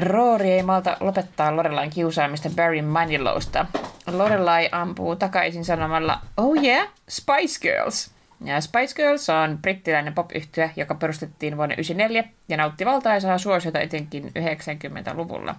Roori 0.00 0.50
ei 0.50 0.62
malta 0.62 0.96
lopettaa 1.00 1.56
Lorelain 1.56 1.90
kiusaamista 1.90 2.50
Barry 2.56 2.82
Manilowsta. 2.82 3.66
Lorelai 4.12 4.68
ampuu 4.72 5.16
takaisin 5.16 5.64
sanomalla, 5.64 6.20
oh 6.36 6.62
yeah, 6.62 6.88
Spice 7.08 7.60
Girls. 7.60 8.10
Ja 8.44 8.60
Spice 8.60 8.94
Girls 8.94 9.30
on 9.30 9.58
brittiläinen 9.62 10.14
pop 10.14 10.30
joka 10.76 10.94
perustettiin 10.94 11.56
vuonna 11.56 11.74
1994 11.74 12.24
ja 12.48 12.56
nautti 12.56 12.84
valtaisaa 12.84 13.38
suosiota 13.38 13.80
etenkin 13.80 14.24
90-luvulla. 14.24 15.54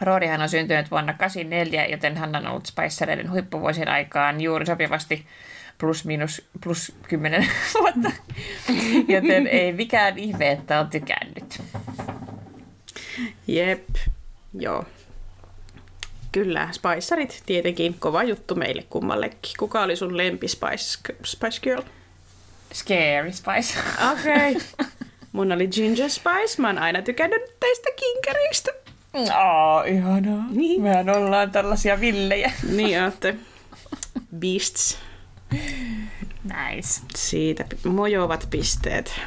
Roorihan 0.00 0.40
on 0.40 0.48
syntynyt 0.48 0.90
vuonna 0.90 1.12
1984, 1.12 1.86
joten 1.86 2.16
hän 2.16 2.36
on 2.36 2.46
ollut 2.46 2.66
Spicereiden 2.66 3.30
huippuvuosien 3.30 3.88
aikaan 3.88 4.40
juuri 4.40 4.66
sopivasti 4.66 5.26
plus 5.78 6.04
minus 6.04 6.48
plus 6.64 6.92
10 7.08 7.46
vuotta. 7.80 8.10
Joten 9.08 9.46
ei 9.46 9.72
mikään 9.72 10.18
ihme, 10.18 10.50
että 10.50 10.80
on 10.80 10.90
tykännyt. 10.90 11.62
Jep, 13.46 13.88
joo. 14.54 14.84
Kyllä, 16.32 16.68
Spicerit 16.72 17.42
tietenkin 17.46 17.94
kova 17.98 18.22
juttu 18.22 18.54
meille 18.54 18.84
kummallekin. 18.90 19.52
Kuka 19.58 19.82
oli 19.82 19.96
sun 19.96 20.16
lempi 20.16 20.48
Spice, 20.48 21.12
Spice 21.24 21.60
Girl? 21.62 21.82
Scary 22.72 23.32
Spice. 23.32 23.78
Okei. 24.12 24.50
Okay. 24.50 24.86
Mun 25.32 25.52
oli 25.52 25.68
Ginger 25.68 26.10
Spice. 26.10 26.62
Mä 26.62 26.66
oon 26.66 26.78
aina 26.78 27.02
tykännyt 27.02 27.42
teistä 27.60 27.88
kinkeristä. 27.96 28.72
Aa, 29.34 29.84
ihanaa. 29.84 30.44
Niin. 30.50 30.82
Mehän 30.82 31.10
ollaan 31.10 31.50
tällaisia 31.50 32.00
villejä. 32.00 32.52
niin 32.76 33.02
ootte. 33.02 33.34
Beasts. 34.38 34.98
Nice. 36.44 37.02
Siitä 37.16 37.64
mojovat 37.88 38.46
pisteet. 38.50 39.20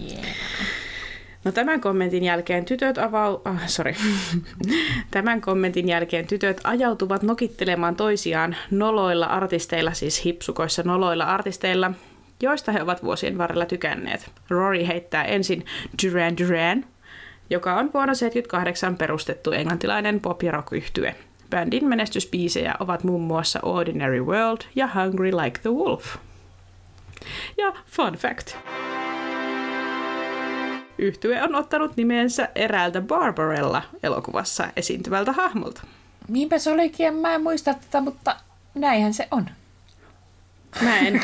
Yeah. 0.00 0.26
No 1.44 1.52
tämän 1.52 1.80
kommentin 1.80 2.24
jälkeen 2.24 2.64
tytöt 2.64 2.98
avau... 2.98 3.38
Ah, 3.44 3.68
sorry. 3.68 3.94
tämän 5.10 5.40
kommentin 5.40 5.88
jälkeen 5.88 6.26
tytöt 6.26 6.60
ajautuvat 6.64 7.22
nokittelemaan 7.22 7.96
toisiaan 7.96 8.56
noloilla 8.70 9.26
artisteilla, 9.26 9.92
siis 9.92 10.24
hipsukoissa 10.24 10.82
noloilla 10.82 11.24
artisteilla, 11.24 11.90
joista 12.40 12.72
he 12.72 12.82
ovat 12.82 13.02
vuosien 13.02 13.38
varrella 13.38 13.66
tykänneet. 13.66 14.30
Rory 14.48 14.86
heittää 14.86 15.24
ensin 15.24 15.66
Duran 16.04 16.38
Duran, 16.38 16.84
joka 17.50 17.74
on 17.74 17.90
vuonna 17.94 18.12
1978 18.14 18.96
perustettu 18.96 19.52
englantilainen 19.52 20.20
pop- 20.20 20.42
ja 20.42 20.52
rock 20.52 20.68
-yhtye. 20.72 21.14
Bändin 21.50 21.88
menestyspiisejä 21.88 22.74
ovat 22.80 23.04
muun 23.04 23.22
muassa 23.22 23.60
Ordinary 23.62 24.20
World 24.20 24.60
ja 24.74 24.88
Hungry 24.94 25.30
Like 25.32 25.60
the 25.60 25.70
Wolf. 25.70 26.16
Ja 27.58 27.72
fun 27.86 28.12
fact. 28.14 28.56
Yhtye 30.98 31.42
on 31.42 31.54
ottanut 31.54 31.96
nimensä 31.96 32.48
eräältä 32.54 33.00
Barbarella-elokuvassa 33.00 34.68
esiintyvältä 34.76 35.32
hahmolta. 35.32 35.82
Niinpä 36.28 36.58
se 36.58 36.70
olikin, 36.70 37.14
mä 37.14 37.34
en 37.34 37.42
muista 37.42 37.74
tätä, 37.74 38.00
mutta 38.00 38.36
näinhän 38.74 39.14
se 39.14 39.28
on. 39.30 39.50
Mä 40.82 40.98
en, 40.98 41.22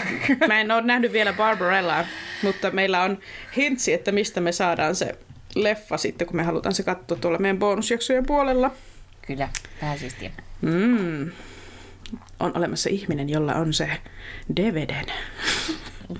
mä 0.49 0.61
en 0.61 0.71
ole 0.71 0.83
nähnyt 0.83 1.13
vielä 1.13 1.33
Barbarellaa, 1.33 2.05
mutta 2.43 2.71
meillä 2.71 3.03
on 3.03 3.19
hintsi, 3.57 3.93
että 3.93 4.13
mistä 4.13 4.41
me 4.41 4.53
saadaan 4.53 4.95
se 4.95 5.19
leffa 5.55 5.97
sitten, 5.97 6.27
kun 6.27 6.37
me 6.37 6.43
halutaan 6.43 6.75
se 6.75 6.83
katsoa 6.83 7.19
tuolla 7.19 7.39
meidän 7.39 7.59
bonusjaksojen 7.59 8.27
puolella. 8.27 8.71
Kyllä, 9.27 9.49
vähän 9.83 9.99
siistiä. 9.99 10.31
Mm. 10.61 11.31
On 12.41 12.57
olemassa 12.57 12.91
ihminen, 12.91 13.29
jolla 13.29 13.55
on 13.55 13.73
se 13.73 13.91
DVDn. 14.57 15.07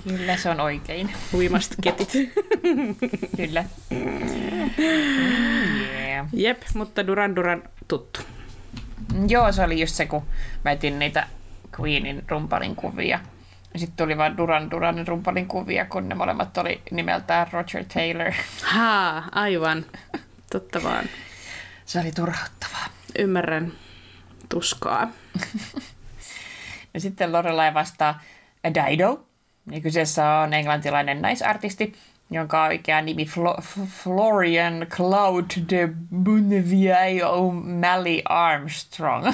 Kyllä, 0.03 0.37
se 0.37 0.49
on 0.49 0.59
oikein. 0.59 1.13
Huimast 1.31 1.75
ketit. 1.81 2.11
Kyllä. 3.37 3.65
yeah. 5.89 6.27
Jep, 6.33 6.61
mutta 6.73 7.07
Duran 7.07 7.35
Duran 7.35 7.63
tuttu. 7.87 8.19
Joo, 9.27 9.51
se 9.51 9.63
oli 9.63 9.81
just 9.81 9.95
se, 9.95 10.05
kun 10.05 10.23
mä 10.65 10.71
etin 10.71 10.99
niitä 10.99 11.27
Queenin 11.79 12.23
rumpalin 12.27 12.75
kuvia. 12.75 13.19
Sitten 13.75 13.97
tuli 13.97 14.17
vaan 14.17 14.37
Duran 14.37 14.71
Duranin 14.71 15.07
rumpalin 15.07 15.47
kuvia, 15.47 15.85
kun 15.85 16.09
ne 16.09 16.15
molemmat 16.15 16.57
oli 16.57 16.81
nimeltään 16.91 17.47
Roger 17.51 17.85
Taylor. 17.93 18.31
Haa, 18.63 19.23
aivan. 19.31 19.85
Totta 20.51 20.83
vaan. 20.83 21.05
Se 21.85 21.99
oli 21.99 22.11
turhauttavaa. 22.11 22.85
Ymmärrän 23.19 23.71
tuskaa. 24.49 25.11
ja 26.93 26.99
sitten 26.99 27.31
Lorelai 27.31 27.73
vastaa 27.73 28.21
Dido. 28.73 29.25
Ja 29.71 29.81
kyseessä 29.81 30.29
on 30.29 30.53
englantilainen 30.53 31.21
naisartisti, 31.21 31.93
jonka 32.31 32.63
oikea 32.63 33.01
nimi 33.01 33.25
Flo- 33.25 33.85
Florian 34.03 34.87
Cloud 34.89 35.45
de 35.69 35.89
Bonnevie 36.15 37.21
O'Malley 37.37 38.21
Armstrong. 38.25 39.27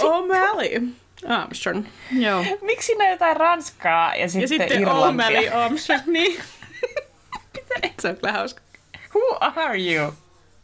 O'Malley. 0.00 0.88
Armstrong, 1.28 1.86
joo. 2.12 2.44
Miksi 2.62 2.94
ne 2.94 3.10
jotain 3.10 3.36
ranskaa 3.36 4.14
ja 4.14 4.28
sitten, 4.28 4.42
ja 4.42 4.48
sitten 4.48 4.82
Irlantia? 4.82 5.26
O'Malley 5.26 5.54
Armstrong, 5.54 6.06
niin. 6.06 6.40
Se 8.00 8.08
on 8.08 8.16
kyllä 8.16 8.32
hauska. 8.32 8.60
Who 9.14 9.38
are 9.40 9.78
you? 9.78 10.14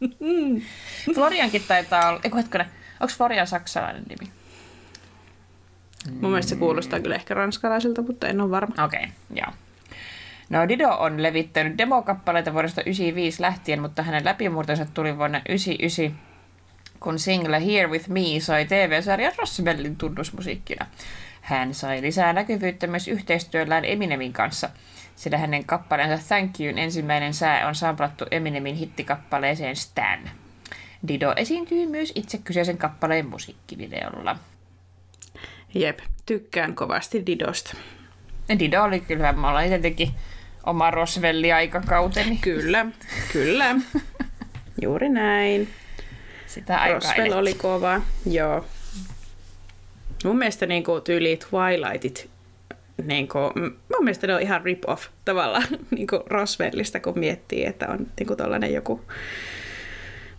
Floriankin 1.15 1.63
taitaa 1.67 2.09
olla... 2.09 2.19
Eiku 2.23 2.37
hetkinen, 2.37 2.67
onko 2.99 3.13
Florian 3.17 3.47
saksalainen 3.47 4.03
nimi? 4.09 4.31
Mun 6.11 6.31
mielestä 6.31 6.49
se 6.49 6.55
kuulostaa 6.55 6.99
kyllä 6.99 7.15
ehkä 7.15 7.33
ranskalaiselta, 7.33 8.01
mutta 8.01 8.27
en 8.27 8.41
ole 8.41 8.51
varma. 8.51 8.85
Okei, 8.85 8.99
okay, 8.99 9.11
joo. 9.35 9.53
No 10.49 10.67
Dido 10.67 10.89
on 10.89 11.23
levittänyt 11.23 11.77
demokappaleita 11.77 12.53
vuodesta 12.53 12.81
1995 12.81 13.41
lähtien, 13.41 13.81
mutta 13.81 14.03
hänen 14.03 14.25
läpimurtonsa 14.25 14.85
tuli 14.85 15.17
vuonna 15.17 15.39
1999, 15.39 16.32
kun 17.03 17.19
single 17.19 17.65
Here 17.65 17.87
With 17.87 18.09
Me 18.09 18.21
sai 18.39 18.65
TV-sarja 18.65 19.31
Rossbellin 19.37 19.95
tunnusmusiikkina. 19.95 20.85
Hän 21.41 21.73
sai 21.73 22.01
lisää 22.01 22.33
näkyvyyttä 22.33 22.87
myös 22.87 23.07
yhteistyöllään 23.07 23.85
Eminemin 23.85 24.33
kanssa, 24.33 24.69
sillä 25.15 25.37
hänen 25.37 25.65
kappaleensa 25.65 26.27
Thank 26.27 26.51
You'n 26.59 26.79
ensimmäinen 26.79 27.33
sää 27.33 27.67
on 27.67 27.75
samplattu 27.75 28.25
Eminemin 28.31 28.75
hittikappaleeseen 28.75 29.75
Stan. 29.75 30.19
Dido 31.07 31.33
esiintyy 31.35 31.87
myös 31.87 32.11
itse 32.15 32.37
kyseisen 32.37 32.77
kappaleen 32.77 33.29
musiikkivideolla. 33.29 34.35
Jep, 35.73 35.99
tykkään 36.25 36.75
kovasti 36.75 37.25
Didosta. 37.25 37.77
Dido 38.59 38.83
oli 38.83 38.99
kyllä, 38.99 39.31
mä 39.33 39.51
olen 39.51 39.69
tietenkin 39.69 40.09
oma 40.65 40.91
Rosvelli-aikakauteni. 40.91 42.37
Kyllä, 42.41 42.85
kyllä. 43.33 43.75
Juuri 44.81 45.09
näin. 45.09 45.82
Sitä 46.53 46.77
aikaa 46.77 47.11
Roswell 47.11 47.33
oli 47.33 47.53
kova, 47.53 48.01
joo. 48.25 48.65
Mun 50.23 50.37
mielestä 50.37 50.65
niin 50.65 50.83
kuin, 50.83 51.03
tyyli 51.03 51.39
Twilightit, 51.49 52.29
niin 53.03 53.27
kuin, 53.27 53.53
mun 53.63 54.03
mielestä 54.03 54.27
ne 54.27 54.35
on 54.35 54.41
ihan 54.41 54.61
rip-off 54.61 55.07
tavallaan 55.25 55.67
niin 55.95 56.07
kuin 56.07 56.21
Roswellista, 56.25 56.99
kun 56.99 57.19
miettii, 57.19 57.65
että 57.65 57.87
on 57.87 58.07
niin 58.19 58.27
kuin 58.27 58.37
tollainen 58.37 58.73
joku 58.73 59.01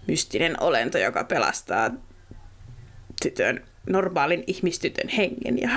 mystinen 0.06 0.62
olento, 0.62 0.98
joka 0.98 1.24
pelastaa 1.24 1.90
tytön, 3.22 3.64
normaalin 3.90 4.44
ihmistytön 4.46 5.08
hengen 5.08 5.60
ja 5.60 5.70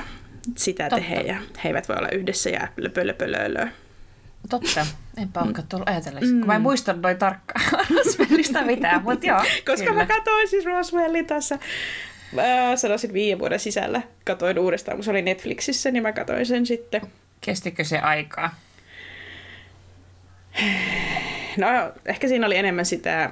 sitä 0.57 0.89
Totta. 0.89 0.95
tehdä 0.95 1.21
ja 1.21 1.39
he 1.63 1.69
eivät 1.69 1.89
voi 1.89 1.97
olla 1.97 2.09
yhdessä 2.09 2.49
ja 2.49 2.67
löpö, 2.77 3.07
löpö, 3.07 3.31
löpö. 3.31 3.67
Totta. 4.49 4.85
Enpä 5.17 5.39
olekaan 5.39 5.67
tullut 5.67 5.89
ajatella. 5.89 6.19
Mm. 6.19 6.39
Kun 6.39 6.47
mä 6.47 6.55
en 6.55 6.61
muista 6.61 6.93
noin 6.93 7.17
tarkkaan 7.17 7.65
Roswellista 7.95 8.61
mitään, 8.61 9.03
mutta 9.03 9.25
joo. 9.25 9.39
Koska 9.65 9.85
kyllä. 9.85 10.01
mä 10.01 10.05
katsoin 10.05 10.47
siis 10.47 10.65
Roswellin 10.65 11.25
tässä 11.27 11.59
mä 12.31 12.75
sanoisin 12.75 13.13
viiden 13.13 13.39
vuoden 13.39 13.59
sisällä. 13.59 14.01
Katoin 14.25 14.59
uudestaan, 14.59 14.97
kun 14.97 15.03
se 15.03 15.11
oli 15.11 15.21
Netflixissä, 15.21 15.91
niin 15.91 16.03
mä 16.03 16.13
katoin 16.13 16.45
sen 16.45 16.65
sitten. 16.65 17.01
Kestikö 17.41 17.83
se 17.83 17.99
aikaa? 17.99 18.55
No 21.57 21.67
ehkä 22.05 22.27
siinä 22.27 22.45
oli 22.45 22.57
enemmän 22.57 22.85
sitä 22.85 23.31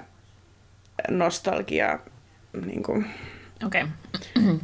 nostalgiaa. 1.10 2.00
Niin 2.66 2.84
kuin... 2.84 3.06
Okei. 3.66 3.84
Okay. 3.84 4.44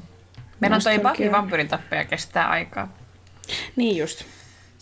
Meillä 0.59 0.75
on 0.75 0.83
toi 0.83 0.99
Buffy 0.99 1.31
vampyyritappeja 1.31 2.05
kestää 2.05 2.49
aikaa. 2.49 2.93
Niin 3.75 3.97
just. 3.97 4.25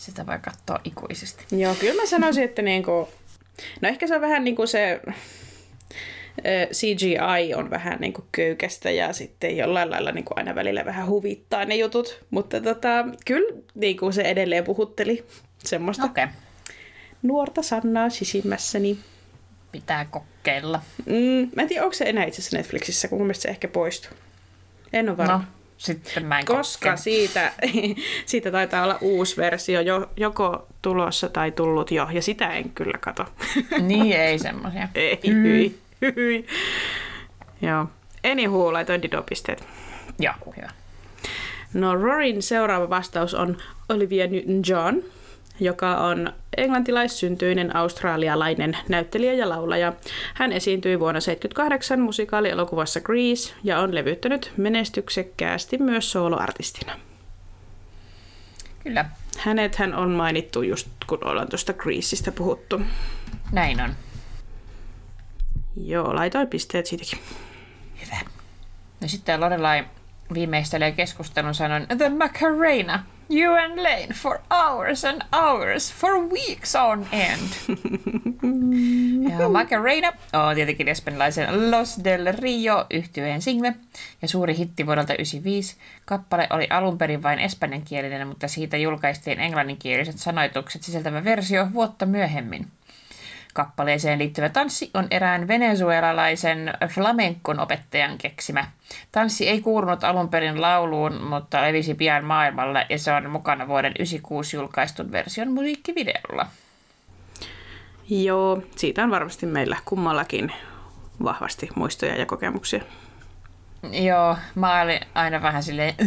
Sitä 0.10 0.26
voi 0.26 0.39
katsoa 0.39 0.80
ikuisesti. 0.84 1.56
Joo, 1.56 1.76
kyllä 1.76 2.02
mä 2.02 2.08
sanoisin, 2.08 2.43
että 2.43 2.62
niinku, 2.62 3.10
no 3.82 3.89
ehkä 3.89 4.08
se 4.08 4.15
on 4.15 4.22
vähän 4.22 4.43
niin 4.43 4.56
kuin 4.56 4.67
se 4.67 5.02
CGI 6.72 7.54
on 7.56 7.69
vähän 7.69 8.00
niin 8.00 8.13
kuin 8.13 8.26
köykästä 8.32 8.91
ja 8.91 9.13
sitten 9.13 9.58
jollain 9.58 9.91
lailla 9.91 10.12
niin 10.12 10.26
kuin 10.26 10.38
aina 10.38 10.56
välillä 10.56 10.86
vähän 10.86 11.08
huvittaa 11.08 11.65
ne 11.65 11.76
jutut. 11.76 12.24
Mutta 12.30 12.62
tota, 12.62 13.06
kyllä 13.26 13.62
niin 13.76 13.98
kuin 13.98 14.13
se 14.13 14.22
edelleen 14.22 14.63
puhutteli 14.63 15.26
semmoista 15.63 16.06
okay. 16.06 16.28
nuorta 17.24 17.62
Sannaa 17.62 18.10
sisimmässäni. 18.10 18.98
Pitää 19.72 20.06
kokeilla. 20.06 20.82
Mm, 21.06 21.50
mä 21.56 21.62
en 21.62 21.67
tiedä, 21.67 21.84
onko 21.84 21.93
se 21.93 22.06
enää 22.06 22.26
itse 22.26 22.41
asiassa 22.41 22.58
Netflixissä, 22.58 23.08
kun 23.08 23.17
mun 23.17 23.28
mielestä 23.28 23.41
se 23.41 23.50
ehkä 23.50 23.67
poistuu. 23.67 24.12
En 24.93 25.10
ole 25.10 25.17
varma. 25.17 25.38
No, 25.38 25.43
sitten 25.80 26.26
mä 26.26 26.39
en 26.39 26.46
Koska 26.46 26.96
siitä, 26.96 27.52
siitä 28.26 28.52
taitaa 28.52 28.84
olla 28.84 28.98
uusi 29.02 29.38
versio 29.38 29.82
jo, 29.82 30.10
joko 30.18 30.68
tulossa 30.82 31.30
tai 31.30 31.52
tullut 31.52 31.92
jo, 31.92 32.08
ja 32.12 32.22
sitä 32.22 32.50
en 32.50 32.70
kyllä 32.70 32.98
kato. 33.00 33.26
Niin, 33.82 34.15
ei 34.15 34.39
semmoisia. 34.39 34.88
ei, 34.96 35.20
hyi, 35.28 35.80
hyi. 36.15 36.46
Joo. 37.62 37.86
Anywho, 38.32 38.74
laitoin 38.74 39.02
didopisteet. 39.02 39.63
Joo, 40.20 40.34
hyvä. 40.58 40.70
No 41.74 41.96
Rorin 41.96 42.42
seuraava 42.42 42.89
vastaus 42.89 43.34
on 43.34 43.58
Olivia 43.89 44.26
Newton-John, 44.26 45.04
joka 45.60 45.98
on 45.98 46.34
englantilaissyntyinen 46.58 47.76
australialainen 47.76 48.78
näyttelijä 48.89 49.34
ja 49.34 49.50
laulaja. 49.50 49.93
Hän 50.34 50.52
esiintyi 50.52 51.00
vuonna 51.00 51.19
1978 51.22 52.00
musikaalielokuvassa 52.00 53.02
Grease 53.02 53.54
ja 53.63 53.80
on 53.80 53.95
levyttänyt 53.95 54.52
menestyksekkäästi 54.58 55.78
myös 55.78 56.12
soloartistina. 56.12 57.00
Kyllä, 58.84 59.06
Hänet 59.39 59.76
hän 59.76 59.95
on 59.95 60.12
mainittu 60.12 60.62
just 60.62 60.88
kun 61.08 61.28
ollaan 61.28 61.50
tuosta 61.50 61.74
Greaseista 61.74 62.32
puhuttu. 62.32 62.82
näin 63.52 63.82
on. 63.82 63.95
Joo, 65.84 66.15
laitoin 66.15 66.48
pisteet 66.48 66.86
siitäkin. 66.86 67.19
Hyvä. 68.06 68.17
No 69.02 69.08
sitten 69.08 69.39
Lorelai 69.39 69.86
viimeistelee 70.34 70.92
keskustelun 70.92 71.56
sanon 71.56 71.86
The 71.98 72.10
Macarena, 72.10 73.04
you 73.30 73.56
and 73.56 73.84
Lane 73.84 74.13
for 74.13 74.39
hours 74.52 75.06
and 75.06 75.22
hours, 75.34 75.94
for 75.94 76.12
weeks 76.12 76.76
on 76.76 77.08
end. 77.12 77.50
ja 79.39 79.50
Macarena 79.50 80.12
on 80.34 80.56
tietenkin 80.56 80.88
espanjalaisen 80.88 81.72
Los 81.72 82.04
del 82.04 82.34
Rio 82.38 82.86
yhtyeen 82.89 83.42
single 83.42 83.74
ja 84.22 84.28
suuri 84.28 84.58
hitti 84.58 84.86
vuodelta 84.86 85.13
1995. 85.13 85.78
Kappale 86.06 86.48
oli 86.50 86.68
alun 86.70 86.98
perin 86.98 87.24
vain 87.24 87.39
espanjankielinen, 87.39 88.28
mutta 88.28 88.48
siitä 88.48 88.78
julkaistiin 88.78 89.39
englanninkieliset 89.39 90.18
sanoitukset 90.18 90.84
sisältävä 90.84 91.24
versio 91.24 91.68
vuotta 91.74 92.06
myöhemmin. 92.06 92.68
Kappaleeseen 93.60 94.19
liittyvä 94.19 94.50
tanssi 94.50 94.91
on 94.93 95.08
erään 95.12 95.48
venezuelalaisen 95.48 96.74
flamenkon 96.88 97.60
opettajan 97.60 98.17
keksimä. 98.17 98.65
Tanssi 99.12 99.50
ei 99.50 99.62
kuulunut 99.62 100.04
alun 100.04 100.30
perin 100.30 100.62
lauluun, 100.62 101.24
mutta 101.24 101.62
levisi 101.62 101.93
pian 101.93 102.26
maailmalle 102.26 102.86
ja 102.89 103.00
se 103.00 103.12
on 103.12 103.30
mukana 103.30 103.67
vuoden 103.67 103.93
1996 103.93 104.58
julkaistun 104.58 105.12
version 105.12 105.52
musiikkivideolla. 105.52 106.48
Joo, 108.10 108.62
siitä 108.76 109.04
on 109.04 109.12
varmasti 109.12 109.45
meillä 109.45 109.78
kummallakin 109.86 110.52
vahvasti 111.24 111.69
muistoja 111.76 112.15
ja 112.15 112.26
kokemuksia. 112.26 112.82
Joo, 113.91 114.38
mä 114.56 114.82
olin 114.82 115.00
aina 115.15 115.41
vähän 115.41 115.63
silleen... 115.63 115.95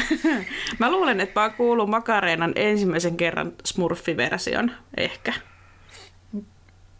Mä 0.78 0.90
luulen, 0.92 1.20
että 1.20 1.40
mä 1.40 1.44
oon 1.46 1.54
kuullut 1.54 1.90
Makareenan 1.90 2.52
ensimmäisen 2.56 3.16
kerran 3.16 3.52
Smurfi-version, 3.64 4.72
ehkä. 4.96 5.32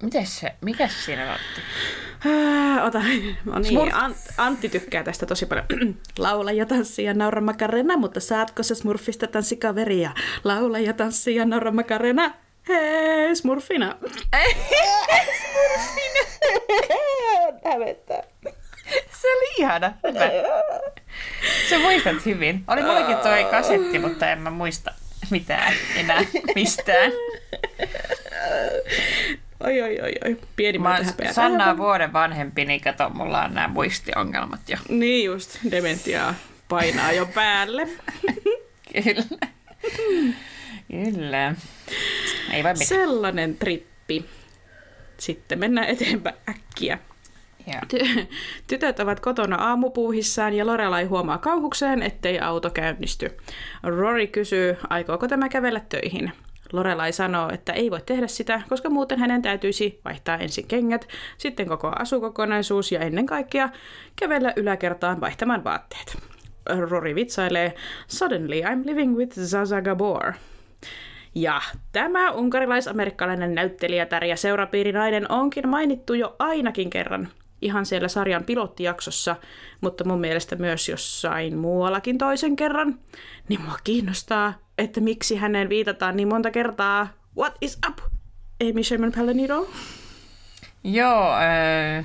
Mites 0.02 0.38
se, 0.40 0.54
mikä 0.60 0.88
se 0.88 0.94
siinä 1.04 1.32
otti? 1.32 1.60
Ää, 2.26 2.84
Ota, 2.84 2.98
no 3.44 3.58
niin, 3.58 3.64
Smurf. 3.64 3.92
Ant- 3.92 4.34
Antti 4.38 4.68
tykkää 4.68 5.04
tästä 5.04 5.26
tosi 5.26 5.46
paljon. 5.46 5.66
Laula 6.18 6.52
ja 6.52 6.66
tanssi 6.66 7.04
ja 7.04 7.14
naura 7.14 7.40
makarena, 7.40 7.96
mutta 7.96 8.20
saatko 8.20 8.62
se 8.62 8.74
smurfista 8.74 9.26
tanssikaveria? 9.26 10.10
Laula 10.44 10.78
ja 10.78 10.92
tanssi 10.92 11.34
ja 11.34 11.44
naura 11.44 11.70
makarena. 11.70 12.34
Hei, 12.68 13.36
smurfina. 13.36 13.96
Hävettää. 17.64 18.22
Se 19.12 19.28
oli 19.28 19.54
ihana. 19.58 19.92
Hyvä. 20.08 20.20
Se 21.68 21.78
muistat 21.78 22.26
hyvin. 22.26 22.64
Oli 22.66 22.82
mullakin 22.82 23.16
toi 23.16 23.44
kasetti, 23.44 23.98
mutta 23.98 24.30
en 24.30 24.38
mä 24.38 24.50
muista 24.50 24.90
mitään 25.30 25.72
enää 25.96 26.24
mistään. 26.54 27.12
Oi, 29.60 29.82
oi, 29.82 30.00
oi, 30.00 30.12
oi. 30.24 30.36
Pieni 30.56 30.78
Mä 30.78 31.00
häpeää. 31.02 31.32
Sannaa 31.32 31.76
vuoden 31.76 32.12
vanhempi, 32.12 32.64
niin 32.64 32.80
kato, 32.80 33.10
mulla 33.10 33.44
on 33.44 33.54
nämä 33.54 33.68
muistiongelmat 33.68 34.60
jo. 34.68 34.76
Niin 34.88 35.24
just, 35.24 35.58
dementiaa 35.70 36.34
painaa 36.68 37.12
jo 37.12 37.26
päälle. 37.26 37.88
Kyllä. 38.92 39.24
Kyllä. 40.90 41.54
Ei 42.52 42.64
voi 42.64 42.72
mitään. 42.72 42.86
Sellainen 42.86 43.56
trippi. 43.56 44.24
Sitten 45.18 45.58
mennään 45.58 45.88
eteenpäin 45.88 46.36
äkkiä. 46.48 46.98
Joo. 47.72 47.80
Ty- 47.88 48.26
tytöt 48.66 49.00
ovat 49.00 49.20
kotona 49.20 49.56
aamupuuhissaan 49.56 50.54
ja 50.54 50.66
Lorelai 50.66 51.04
huomaa 51.04 51.38
kauhukseen, 51.38 52.02
ettei 52.02 52.40
auto 52.40 52.70
käynnisty. 52.70 53.36
Rory 53.82 54.26
kysyy, 54.26 54.76
aikooko 54.90 55.28
tämä 55.28 55.48
kävellä 55.48 55.80
töihin. 55.88 56.32
Lorelai 56.72 57.12
sanoo, 57.12 57.50
että 57.52 57.72
ei 57.72 57.90
voi 57.90 58.00
tehdä 58.06 58.26
sitä, 58.26 58.62
koska 58.68 58.90
muuten 58.90 59.18
hänen 59.18 59.42
täytyisi 59.42 60.00
vaihtaa 60.04 60.36
ensin 60.36 60.66
kengät, 60.68 61.08
sitten 61.38 61.68
koko 61.68 61.92
asukokonaisuus 61.98 62.92
ja 62.92 63.00
ennen 63.00 63.26
kaikkea 63.26 63.68
kävellä 64.16 64.52
yläkertaan 64.56 65.20
vaihtamaan 65.20 65.64
vaatteet. 65.64 66.18
Rory 66.88 67.14
vitsailee, 67.14 67.74
Suddenly 68.06 68.60
I'm 68.62 68.86
living 68.86 69.16
with 69.16 69.40
Zaza 69.40 69.82
Gabor. 69.82 70.32
Ja 71.34 71.60
tämä 71.92 72.30
unkarilais-amerikkalainen 72.30 73.54
näyttelijätär 73.54 74.24
ja 74.24 74.36
seurapiirinainen 74.36 75.32
onkin 75.32 75.68
mainittu 75.68 76.14
jo 76.14 76.36
ainakin 76.38 76.90
kerran 76.90 77.28
ihan 77.62 77.86
siellä 77.86 78.08
sarjan 78.08 78.44
pilottijaksossa, 78.44 79.36
mutta 79.80 80.04
mun 80.04 80.20
mielestä 80.20 80.56
myös 80.56 80.88
jossain 80.88 81.58
muuallakin 81.58 82.18
toisen 82.18 82.56
kerran. 82.56 82.98
Niin 83.48 83.60
mua 83.60 83.78
kiinnostaa, 83.84 84.54
että 84.78 85.00
miksi 85.00 85.36
häneen 85.36 85.68
viitataan 85.68 86.16
niin 86.16 86.28
monta 86.28 86.50
kertaa. 86.50 87.08
What 87.36 87.54
is 87.60 87.78
up? 87.88 87.98
Amy 88.70 88.82
Sherman 88.82 89.12
Palladino? 89.12 89.66
Joo, 90.84 91.32
öö, 91.32 92.02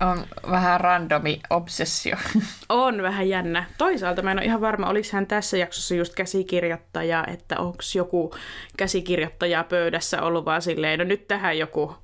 on 0.00 0.24
vähän 0.50 0.80
randomi 0.80 1.40
obsessio. 1.50 2.16
On 2.68 3.02
vähän 3.02 3.28
jännä. 3.28 3.64
Toisaalta 3.78 4.22
mä 4.22 4.30
en 4.30 4.38
ole 4.38 4.44
ihan 4.44 4.60
varma, 4.60 4.88
oliko 4.88 5.08
hän 5.12 5.26
tässä 5.26 5.56
jaksossa 5.56 5.94
just 5.94 6.14
käsikirjoittaja, 6.14 7.24
että 7.26 7.58
onko 7.58 7.78
joku 7.94 8.34
käsikirjoittaja 8.76 9.64
pöydässä 9.64 10.22
ollut 10.22 10.44
vaan 10.44 10.62
silleen, 10.62 10.98
no 10.98 11.04
nyt 11.04 11.28
tähän 11.28 11.58
joku 11.58 11.96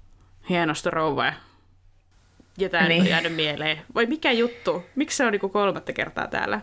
hienosta 0.49 0.91
rouva. 0.91 1.27
Ja 1.27 1.33
tämä 2.71 2.89
niin. 2.89 3.03
On 3.03 3.09
jäänyt 3.09 3.35
mieleen. 3.35 3.83
Vai 3.95 4.07
mikä 4.07 4.33
juttu? 4.33 4.85
Miksi 4.97 5.17
se 5.17 5.25
on 5.25 5.33
niinku 5.33 5.49
kolmatta 5.49 5.93
kertaa 5.93 6.27
täällä? 6.27 6.61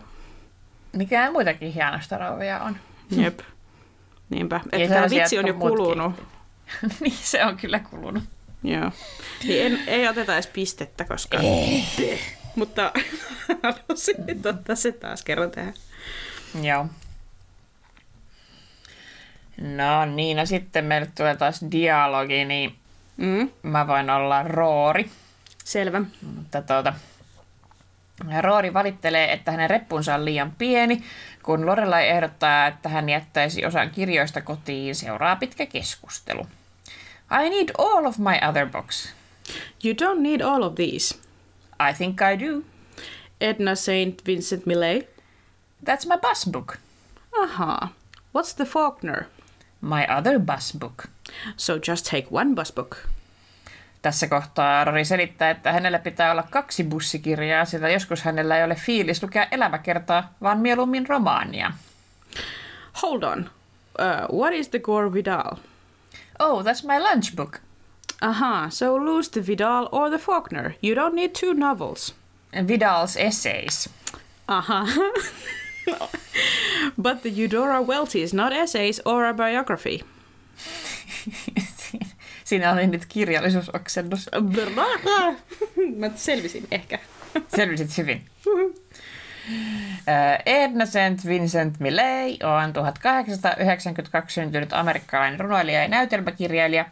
Mikä 0.92 1.30
muitakin 1.30 1.72
hienosta 1.72 2.18
rouvia 2.18 2.60
on. 2.60 2.76
Jep. 3.10 3.40
Niinpä. 4.30 4.60
Että 4.72 4.94
tämä 4.94 5.10
vitsi 5.10 5.38
on 5.38 5.46
jo 5.46 5.54
kulunut. 5.54 6.12
niin, 7.00 7.12
se 7.20 7.44
on 7.44 7.56
kyllä 7.56 7.78
kulunut. 7.78 8.24
Joo. 8.62 8.90
Niin 9.44 9.66
en, 9.66 9.78
ei 9.86 10.08
oteta 10.08 10.34
edes 10.34 10.46
pistettä, 10.46 11.04
koska... 11.04 11.38
Ei. 11.38 11.84
Mutta 12.56 12.92
halusin 13.62 14.14
nyt 14.26 14.46
ottaa 14.46 14.76
se 14.76 14.92
taas 14.92 15.22
kerran 15.24 15.50
tähän. 15.50 15.74
Joo. 16.62 16.86
No 19.60 20.04
niin, 20.04 20.36
no 20.36 20.46
sitten 20.46 20.84
meille 20.84 21.08
tulee 21.16 21.36
taas 21.36 21.64
dialogi, 21.72 22.44
niin 22.44 22.74
Mm. 23.16 23.50
mä 23.62 23.86
voin 23.86 24.10
olla 24.10 24.42
Roori. 24.42 25.10
Selvä. 25.68 26.02
Mutta 26.36 26.62
tuota, 26.62 26.94
Roori 28.40 28.74
valittelee, 28.74 29.32
että 29.32 29.50
hänen 29.50 29.70
reppunsa 29.70 30.14
on 30.14 30.24
liian 30.24 30.52
pieni, 30.58 31.04
kun 31.42 31.66
Lorelai 31.66 32.08
ehdottaa, 32.08 32.66
että 32.66 32.88
hän 32.88 33.08
jättäisi 33.08 33.66
osan 33.66 33.90
kirjoista 33.90 34.40
kotiin, 34.40 34.94
seuraa 34.94 35.36
pitkä 35.36 35.66
keskustelu. 35.66 36.46
I 37.44 37.50
need 37.50 37.68
all 37.78 38.06
of 38.06 38.18
my 38.18 38.48
other 38.48 38.66
books. 38.66 39.14
You 39.84 39.94
don't 39.94 40.20
need 40.20 40.40
all 40.40 40.62
of 40.62 40.74
these. 40.74 41.18
I 41.90 41.94
think 41.96 42.20
I 42.20 42.46
do. 42.46 42.62
Edna 43.40 43.74
St. 43.74 44.26
Vincent 44.26 44.66
Millay. 44.66 45.02
That's 45.84 46.08
my 46.08 46.18
bus 46.20 46.46
book. 46.50 46.76
Aha. 47.42 47.88
What's 48.38 48.54
the 48.56 48.64
Faulkner? 48.64 49.26
My 49.80 50.06
other 50.18 50.38
bus 50.38 50.72
book. 50.72 51.04
So 51.56 51.78
just 51.78 52.06
take 52.06 52.26
one 52.30 52.54
bus 52.54 52.72
book. 52.72 53.08
Tässä 54.02 54.26
kohtaa 54.26 54.84
Rory 54.84 55.04
selittää, 55.04 55.50
että 55.50 55.72
hänellä 55.72 55.98
pitää 55.98 56.32
olla 56.32 56.42
kaksi 56.42 56.84
bussikirjaa, 56.84 57.64
sillä 57.64 57.88
joskus 57.88 58.22
hänellä 58.22 58.58
ei 58.58 58.64
ole 58.64 58.74
fiilis 58.74 59.22
lukea 59.22 59.46
elämäkertaa, 59.50 60.34
vaan 60.42 60.58
mieluummin 60.58 61.08
romaania. 61.08 61.72
Hold 63.02 63.22
on. 63.22 63.50
Uh, 63.98 64.38
what 64.38 64.52
is 64.52 64.68
the 64.68 64.78
Gore 64.78 65.12
Vidal? 65.12 65.56
Oh, 66.38 66.62
that's 66.62 66.86
my 66.86 66.98
lunch 66.98 67.36
book. 67.36 67.58
Aha, 68.20 68.68
so 68.70 68.96
lose 68.96 69.30
the 69.30 69.46
Vidal 69.46 69.88
or 69.92 70.10
the 70.10 70.18
Faulkner. 70.18 70.72
You 70.82 70.94
don't 70.94 71.14
need 71.14 71.30
two 71.40 71.54
novels. 71.54 72.14
Vidal's 72.52 73.16
essays. 73.16 73.88
Aha. 74.48 74.86
but 76.98 77.22
the 77.22 77.30
Eudora 77.30 77.82
Welty 77.82 78.22
is 78.22 78.32
not 78.32 78.52
essays 78.52 79.00
or 79.04 79.26
a 79.26 79.34
biography. 79.34 80.02
Siinä 82.48 82.72
oli 82.72 82.86
nyt 82.86 83.06
kirjallisuusoksennus. 83.06 84.30
Mä 85.96 86.10
selvisin 86.14 86.66
ehkä. 86.70 86.98
Selvisit 87.56 87.98
hyvin. 87.98 88.24
Edna 90.46 90.86
St. 90.86 91.26
Vincent 91.26 91.80
Millay 91.80 92.36
on 92.42 92.72
1892 92.72 94.34
syntynyt 94.34 94.72
amerikkalainen 94.72 95.40
runoilija 95.40 95.82
ja 95.82 95.88
näytelmäkirjailija. 95.88 96.84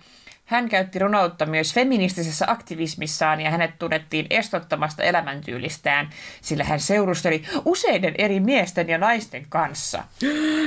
Hän 0.44 0.68
käytti 0.68 0.98
runoutta 0.98 1.46
myös 1.46 1.74
feministisessä 1.74 2.44
aktivismissaan 2.48 3.40
ja 3.40 3.50
hänet 3.50 3.78
tunnettiin 3.78 4.26
estottamasta 4.30 5.02
elämäntyylistään, 5.02 6.10
sillä 6.40 6.64
hän 6.64 6.80
seurusteli 6.80 7.42
useiden 7.64 8.14
eri 8.18 8.40
miesten 8.40 8.88
ja 8.88 8.98
naisten 8.98 9.46
kanssa. 9.48 10.04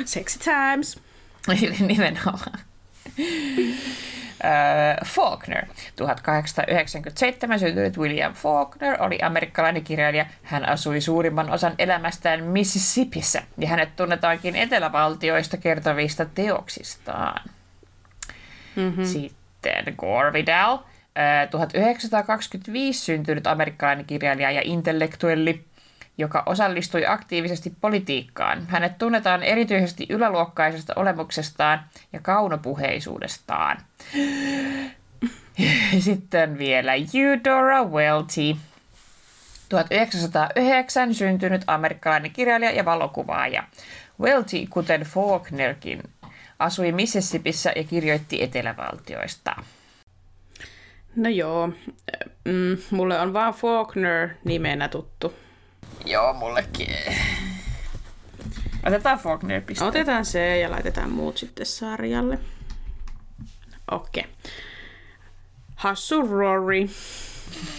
Sexy 0.05 0.39
times. 0.39 0.99
Nimenomaan. 1.79 2.59
Äh, 4.43 4.97
Faulkner. 5.05 5.65
1897 5.95 7.59
syntynyt 7.59 7.97
William 7.97 8.33
Faulkner 8.33 9.03
oli 9.03 9.19
amerikkalainen 9.21 9.83
kirjailija. 9.83 10.25
Hän 10.43 10.69
asui 10.69 11.01
suurimman 11.01 11.51
osan 11.51 11.75
elämästään 11.79 12.43
Mississippissä 12.43 13.43
ja 13.57 13.67
hänet 13.67 13.95
tunnetaankin 13.95 14.55
etelävaltioista 14.55 15.57
kertovista 15.57 16.25
teoksistaan. 16.25 17.41
Mm-hmm. 18.75 19.05
Sitten 19.05 19.93
Gore 19.97 20.33
Vidal. 20.33 20.77
Äh, 21.17 21.49
1925 21.49 23.05
syntynyt 23.05 23.47
amerikkalainen 23.47 24.05
kirjailija 24.05 24.51
ja 24.51 24.61
intellektuelli 24.63 25.65
joka 26.19 26.43
osallistui 26.45 27.05
aktiivisesti 27.05 27.73
politiikkaan. 27.81 28.67
Hänet 28.67 28.97
tunnetaan 28.97 29.43
erityisesti 29.43 30.05
yläluokkaisesta 30.09 30.93
olemuksestaan 30.95 31.81
ja 32.13 32.19
kaunopuheisuudestaan. 32.19 33.77
Sitten 35.99 36.57
vielä 36.57 36.91
Eudora 36.93 37.83
Welty. 37.83 38.55
1909 39.69 41.13
syntynyt 41.13 41.61
amerikkalainen 41.67 42.31
kirjailija 42.31 42.71
ja 42.71 42.85
valokuvaaja. 42.85 43.63
Welty, 44.21 44.57
kuten 44.69 45.01
Faulknerkin, 45.01 46.03
asui 46.59 46.91
Mississippissä 46.91 47.73
ja 47.75 47.83
kirjoitti 47.83 48.43
etelävaltioista. 48.43 49.55
No 51.15 51.29
joo, 51.29 51.67
mm, 52.45 52.77
mulle 52.91 53.19
on 53.19 53.33
vaan 53.33 53.53
Faulkner 53.53 54.29
nimenä 54.43 54.87
tuttu. 54.87 55.33
Joo, 56.05 56.33
mullekin. 56.33 56.95
Otetaan 58.85 59.19
Faulkner 59.19 59.61
piste. 59.61 59.85
Otetaan 59.85 60.25
se 60.25 60.59
ja 60.59 60.71
laitetaan 60.71 61.11
muut 61.11 61.37
sitten 61.37 61.65
sarjalle. 61.65 62.39
Okei. 63.91 64.23
Okay. 64.23 64.51
Hassu 65.75 66.21
Rory. 66.21 66.89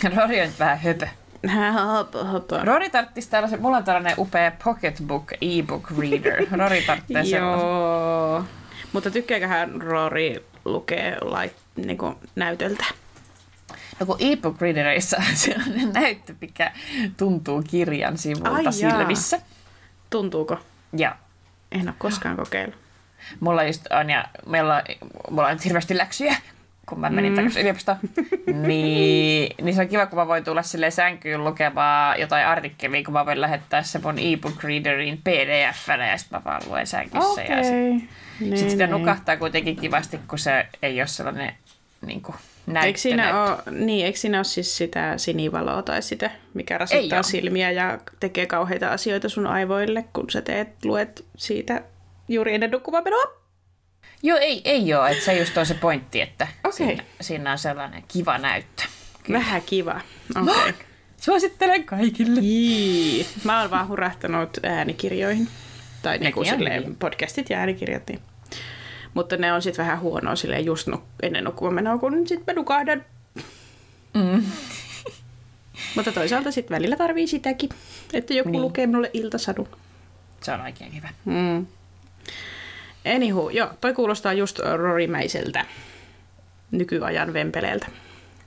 Rory 0.16 0.40
on 0.40 0.46
nyt 0.46 0.58
vähän 0.58 0.78
höpö. 0.78 1.06
Rory 2.64 2.90
tarttisi 2.90 3.30
tällaisen, 3.30 3.62
mulla 3.62 3.76
on 3.76 3.84
tällainen 3.84 4.14
upea 4.18 4.52
pocketbook 4.64 5.32
e-book 5.32 5.90
reader. 5.98 6.46
Rory 6.50 6.82
sellaisen. 6.86 7.38
Joo. 7.40 8.44
Mutta 8.92 9.10
tykkääköhän 9.10 9.82
Rory 9.82 10.44
lukee 10.64 11.16
lait, 11.20 11.56
niinku, 11.76 12.14
näytöltä? 12.34 12.84
No 14.00 14.06
kun 14.06 14.16
e-book 14.20 14.60
readerissa 14.60 15.16
on 15.16 15.36
sellainen 15.46 15.92
näyttö, 15.92 16.34
mikä 16.40 16.72
tuntuu 17.16 17.62
kirjan 17.70 18.18
sivulta 18.18 18.50
Ai 18.50 18.62
jaa. 18.64 18.72
silmissä. 18.72 19.40
Tuntuuko? 20.10 20.58
Ja 20.96 21.16
En 21.72 21.88
ole 21.88 21.94
koskaan 21.98 22.36
kokeillut. 22.36 22.78
mulla 23.40 23.64
just 23.64 23.86
on, 23.90 24.10
ja 24.10 24.24
meillä 24.46 24.76
on, 24.76 24.82
mulla 25.30 25.46
on 25.48 25.52
nyt 25.52 25.64
hirveästi 25.64 25.96
läksyjä, 25.98 26.36
kun 26.88 27.00
mä 27.00 27.10
menin 27.10 27.32
mm. 27.32 27.36
takaisin 27.36 27.60
yliopistoon. 27.62 27.98
niin, 28.66 29.54
niin 29.62 29.74
se 29.74 29.80
on 29.82 29.88
kiva, 29.88 30.06
kun 30.06 30.18
mä 30.18 30.26
voin 30.26 30.44
tulla 30.44 30.62
sille 30.62 30.90
sänkyyn 30.90 31.44
lukemaan 31.44 32.20
jotain 32.20 32.46
artikkelia, 32.46 33.04
kun 33.04 33.12
mä 33.14 33.26
voin 33.26 33.40
lähettää 33.40 33.82
se 33.82 33.98
mun 33.98 34.18
e-book 34.18 34.64
readerin 34.64 35.18
pdf-nä 35.24 36.10
ja 36.10 36.18
sitten 36.18 36.38
mä 36.38 36.44
vaan 36.44 36.62
luen 36.66 36.86
sängyssä. 36.86 37.42
Ja 37.42 37.62
sit, 37.64 37.72
Niin, 38.40 38.58
sit 38.58 38.70
sitä 38.70 38.86
niin. 38.86 38.90
nukahtaa 38.98 39.36
kuitenkin 39.36 39.76
kivasti, 39.76 40.20
kun 40.28 40.38
se 40.38 40.66
ei 40.82 41.00
ole 41.00 41.06
sellainen 41.06 41.54
niin 42.06 42.22
kuin, 42.22 42.36
Eikö 42.76 42.98
siinä, 42.98 43.44
ole, 43.44 43.56
niin, 43.70 44.06
eikö 44.06 44.18
siinä 44.18 44.38
ole 44.38 44.44
siis 44.44 44.76
sitä 44.76 45.14
sinivaloa 45.16 45.82
tai 45.82 46.02
sitä, 46.02 46.30
mikä 46.54 46.78
rasittaa 46.78 47.22
silmiä 47.22 47.70
ja 47.70 47.98
tekee 48.20 48.46
kauheita 48.46 48.92
asioita 48.92 49.28
sun 49.28 49.46
aivoille, 49.46 50.04
kun 50.12 50.30
sä 50.30 50.42
teet, 50.42 50.84
luet 50.84 51.24
siitä 51.36 51.82
juuri 52.28 52.54
ennen 52.54 52.70
nukkumaanmenoa? 52.70 53.40
Joo, 54.22 54.38
ei, 54.38 54.60
ei 54.64 54.94
ole. 54.94 55.10
Että 55.10 55.24
se 55.24 55.38
just 55.38 55.56
on 55.56 55.66
se 55.66 55.74
pointti, 55.74 56.20
että 56.20 56.46
Okei. 56.64 56.72
siinä, 56.72 57.04
siinä 57.20 57.52
on 57.52 57.58
sellainen 57.58 58.04
kiva 58.08 58.38
näyttö. 58.38 58.82
Vähän 59.32 59.62
kiva. 59.62 60.00
Okei. 60.42 60.54
Okay. 60.54 60.72
Suosittelen 61.20 61.84
kaikille. 61.84 62.40
Jii. 62.40 63.26
Mä 63.44 63.60
oon 63.60 63.70
vaan 63.70 63.88
hurahtanut 63.88 64.58
äänikirjoihin. 64.62 65.48
Tai 66.02 66.18
silleen 66.48 66.82
hyviä. 66.84 66.96
podcastit 66.98 67.50
ja 67.50 67.58
äänikirjat. 67.58 68.02
Niin. 68.08 68.20
Mutta 69.14 69.36
ne 69.36 69.52
on 69.52 69.62
sitten 69.62 69.84
vähän 69.84 70.00
huonoa 70.00 70.36
silleen 70.36 70.64
just 70.64 70.88
nuk- 70.88 71.02
ennen 71.22 71.44
nukkumaanmenoa, 71.44 71.98
kun 71.98 72.28
sit 72.28 72.46
mä 72.46 72.52
nukahdan. 72.52 73.04
Mm. 74.14 74.42
Mutta 75.96 76.12
toisaalta 76.12 76.50
sitten 76.50 76.74
välillä 76.74 76.96
tarvii 76.96 77.26
sitäkin, 77.26 77.70
että 78.12 78.34
joku 78.34 78.50
niin. 78.50 78.62
lukee 78.62 78.86
minulle 78.86 79.10
iltasadun. 79.12 79.68
Se 80.40 80.52
on 80.52 80.60
oikein 80.60 80.96
hyvä. 80.96 81.08
Mm. 81.24 81.66
Anywho, 83.16 83.50
joo, 83.50 83.70
toi 83.80 83.94
kuulostaa 83.94 84.32
just 84.32 84.58
rorimäiseltä 84.58 85.66
nykyajan 86.70 87.32
vempeleeltä. 87.32 87.86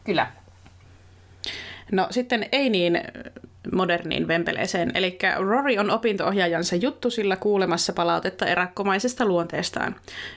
Kyllä. 0.03 0.31
No 1.91 2.07
sitten 2.11 2.49
ei 2.51 2.69
niin 2.69 3.01
moderniin 3.71 4.27
vempeleeseen, 4.27 4.91
eli 4.95 5.17
Rory 5.37 5.77
on 5.77 5.91
opinto-ohjaajansa 5.91 6.75
juttusilla 6.75 7.35
kuulemassa 7.35 7.93
palautetta 7.93 8.45
erakkomaisesta 8.45 9.25
luonteestaan. 9.25 9.95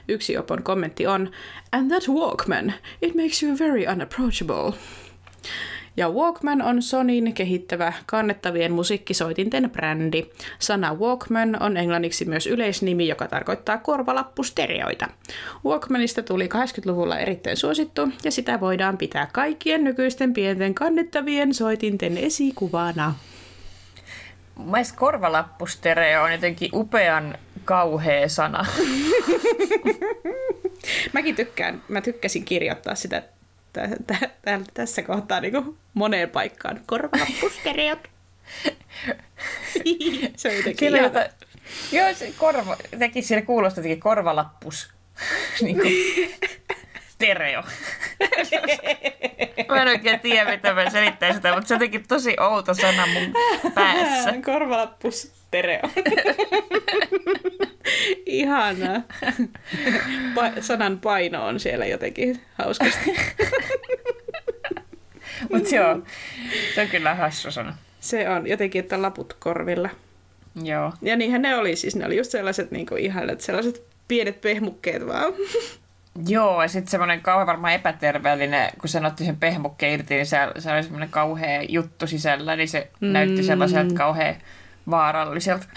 Yksi 0.09 0.39
opon 0.39 0.63
kommentti 0.63 1.07
on, 1.07 1.31
And 1.73 1.91
that 1.91 2.09
Walkman, 2.09 2.73
it 3.03 3.15
makes 3.15 3.43
you 3.43 3.59
very 3.59 3.87
unapproachable. 3.93 4.73
Ja 5.97 6.11
Walkman 6.11 6.63
on 6.63 6.83
Sonin 6.83 7.35
kehittävä 7.35 7.93
kannettavien 8.07 8.73
musiikkisoitinten 8.73 9.71
brändi. 9.71 10.27
Sana 10.59 10.95
Walkman 10.95 11.63
on 11.63 11.77
englanniksi 11.77 12.25
myös 12.25 12.47
yleisnimi, 12.47 13.09
joka 13.09 13.29
tarkoittaa 13.29 13.79
korvalappustereoita. 13.79 15.09
Walkmanista 15.65 16.23
tuli 16.23 16.49
80-luvulla 16.55 17.19
erittäin 17.19 17.57
suosittu, 17.57 18.09
ja 18.25 18.31
sitä 18.31 18.61
voidaan 18.61 18.99
pitää 18.99 19.29
kaikkien 19.33 19.85
nykyisten 19.85 20.33
pienten 20.33 20.75
kannettavien 20.75 21.55
soitinten 21.55 22.19
esikuvana. 22.19 23.15
Mielestä 24.65 24.99
korvalappustereo 24.99 26.23
on 26.23 26.33
jotenkin 26.33 26.71
upean 26.73 27.39
kauhea 27.65 28.29
sana. 28.29 28.67
Mäkin 31.13 31.37
tykkään, 31.37 31.83
mä 31.89 32.01
tykkäsin 32.01 32.45
kirjoittaa 32.45 32.95
sitä 32.95 33.23
tä- 33.77 33.97
tä- 34.07 34.31
tä- 34.43 34.61
tässä 34.75 35.03
kohtaa 35.03 35.41
niin 35.41 35.77
moneen 35.95 36.31
paikkaan. 36.31 36.81
Korvalappustereot. 36.87 37.99
Se 40.37 40.49
on 40.49 40.55
jotenkin 40.57 40.77
Sillä 40.79 40.99
ihana. 40.99 41.21
jota, 41.21 41.35
joo, 41.93 42.15
se 42.15 42.33
korva, 42.39 42.77
teki 42.99 43.23
siellä 43.23 43.47
kuulosti 43.47 43.81
jotenkin 43.81 44.01
korvalappus. 44.01 44.91
niin 45.63 45.77
kuin, 45.81 45.93
stereo. 47.17 47.63
mä 49.69 49.83
en 49.83 49.89
oikein 49.89 50.21
tiedä, 50.21 50.51
mitä 50.51 50.75
mä 50.75 50.91
selittäisin 50.91 51.37
sitä, 51.37 51.55
mutta 51.55 51.69
se 51.69 51.75
on 51.75 51.77
jotenkin 51.77 52.09
tosi 52.09 52.37
outo 52.41 52.75
sana 52.75 53.07
mun 53.07 53.35
päässä. 53.75 54.33
Korvalappus 54.53 55.23
stereo. 55.23 55.81
Ihanaa. 58.27 59.03
Pa- 60.35 60.61
sanan 60.63 60.99
paino 60.99 61.47
on 61.47 61.61
siellä 61.61 61.87
jotenkin 61.87 62.41
hauskasti. 62.55 63.17
Mutta 65.53 65.75
joo, 65.75 66.03
se 66.75 66.81
on 66.81 66.89
kyllä 66.89 67.15
hassu 67.15 67.51
sana. 67.51 67.77
Se 68.01 68.29
on 68.29 68.47
jotenkin, 68.47 68.81
että 68.81 69.03
laput 69.03 69.37
korvilla. 69.39 69.91
Joo. 70.63 70.93
Ja 71.03 71.17
niinhän 71.17 71.43
ne 71.43 71.57
oli 71.57 71.77
siis, 71.77 71.97
ne 71.97 72.07
oli 72.07 72.17
just 72.17 72.31
sellaiset 72.31 72.71
niin 72.71 72.87
kuin 72.87 73.03
ihanat, 73.03 73.41
sellaiset 73.41 73.83
pienet 74.09 74.41
pehmukkeet 74.41 75.07
vaan. 75.07 75.33
Joo, 76.29 76.63
ja 76.63 76.69
sitten 76.69 76.91
semmoinen 76.91 77.21
kauhean 77.21 77.47
varmaan 77.47 77.73
epäterveellinen, 77.73 78.71
kun 78.81 78.89
sen 78.89 79.07
otti 79.07 79.25
sen 79.25 79.37
pehmukkeen 79.37 79.93
irti, 79.93 80.15
niin 80.15 80.27
se, 80.27 80.39
se 80.59 80.73
oli 80.73 80.83
semmoinen 80.83 81.09
kauhea 81.09 81.63
juttu 81.69 82.07
sisällä, 82.07 82.57
niin 82.57 82.69
se 82.69 82.91
mm. 83.01 83.13
näytti 83.13 83.43
sellaiselta 83.43 83.95
kauhean 83.95 84.35
vaaralliselta. 84.91 85.67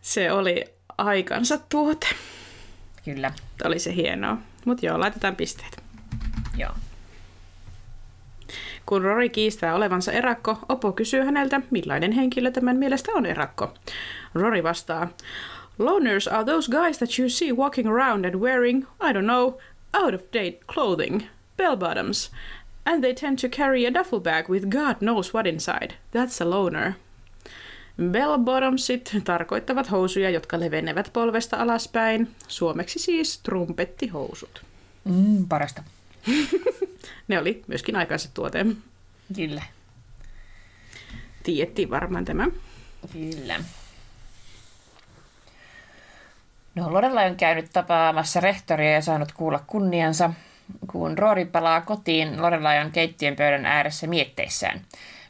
Se 0.00 0.32
oli 0.32 0.64
aikansa 0.98 1.58
tuote. 1.68 2.06
Kyllä, 3.04 3.32
Oli 3.64 3.78
se 3.78 3.94
hienoa. 3.94 4.38
Mutta 4.64 4.86
joo, 4.86 5.00
laitetaan 5.00 5.36
pisteet. 5.36 5.82
joo. 6.56 6.72
Kun 8.86 9.02
Rory 9.02 9.28
kiistää 9.28 9.74
olevansa 9.74 10.12
erakko, 10.12 10.58
Opo 10.68 10.92
kysyy 10.92 11.24
häneltä, 11.24 11.60
millainen 11.70 12.12
henkilö 12.12 12.50
tämän 12.50 12.76
mielestä 12.76 13.12
on 13.14 13.26
erakko. 13.26 13.74
Rory 14.34 14.62
vastaa, 14.62 15.08
Loners 15.80 16.30
are 16.30 16.44
those 16.44 16.68
guys 16.68 16.98
that 16.98 17.18
you 17.18 17.28
see 17.30 17.50
walking 17.52 17.86
around 17.86 18.26
and 18.26 18.34
wearing, 18.34 18.86
I 19.00 19.12
don't 19.12 19.26
know, 19.26 19.58
out 19.94 20.14
of 20.14 20.20
date 20.30 20.58
clothing, 20.66 21.22
bell 21.56 21.76
bottoms, 21.76 22.30
and 22.84 23.02
they 23.02 23.14
tend 23.14 23.38
to 23.38 23.48
carry 23.48 23.86
a 23.86 23.94
duffel 23.94 24.20
bag 24.20 24.48
with 24.50 24.68
God 24.68 24.96
knows 25.00 25.32
what 25.32 25.46
inside. 25.46 25.94
That's 26.12 26.40
a 26.40 26.50
loner. 26.50 26.92
Bell 28.12 28.38
bottomsit 28.38 29.16
tarkoittavat 29.24 29.90
housuja, 29.90 30.30
jotka 30.30 30.60
levenevät 30.60 31.10
polvesta 31.12 31.56
alaspäin. 31.56 32.28
Suomeksi 32.48 32.98
siis 32.98 33.38
trumpettihousut. 33.38 34.64
Mm, 35.04 35.48
parasta. 35.48 35.82
Ne 37.28 37.38
oli 37.38 37.62
myöskin 37.66 37.96
aikaiset 37.96 38.30
tuote. 38.34 38.66
Kyllä. 39.36 39.62
Tiedettiin 41.42 41.90
varmaan 41.90 42.24
tämä. 42.24 42.46
Kyllä. 43.12 43.60
No, 46.74 46.92
Lorelai 46.92 47.26
on 47.30 47.36
käynyt 47.36 47.70
tapaamassa 47.72 48.40
rehtoria 48.40 48.92
ja 48.92 49.02
saanut 49.02 49.32
kuulla 49.32 49.60
kunniansa. 49.66 50.30
Kun 50.86 51.18
Rory 51.18 51.44
palaa 51.44 51.80
kotiin, 51.80 52.42
Lorelai 52.42 52.78
on 52.78 52.90
keittiön 52.90 53.36
pöydän 53.36 53.66
ääressä 53.66 54.06
mietteissään. 54.06 54.80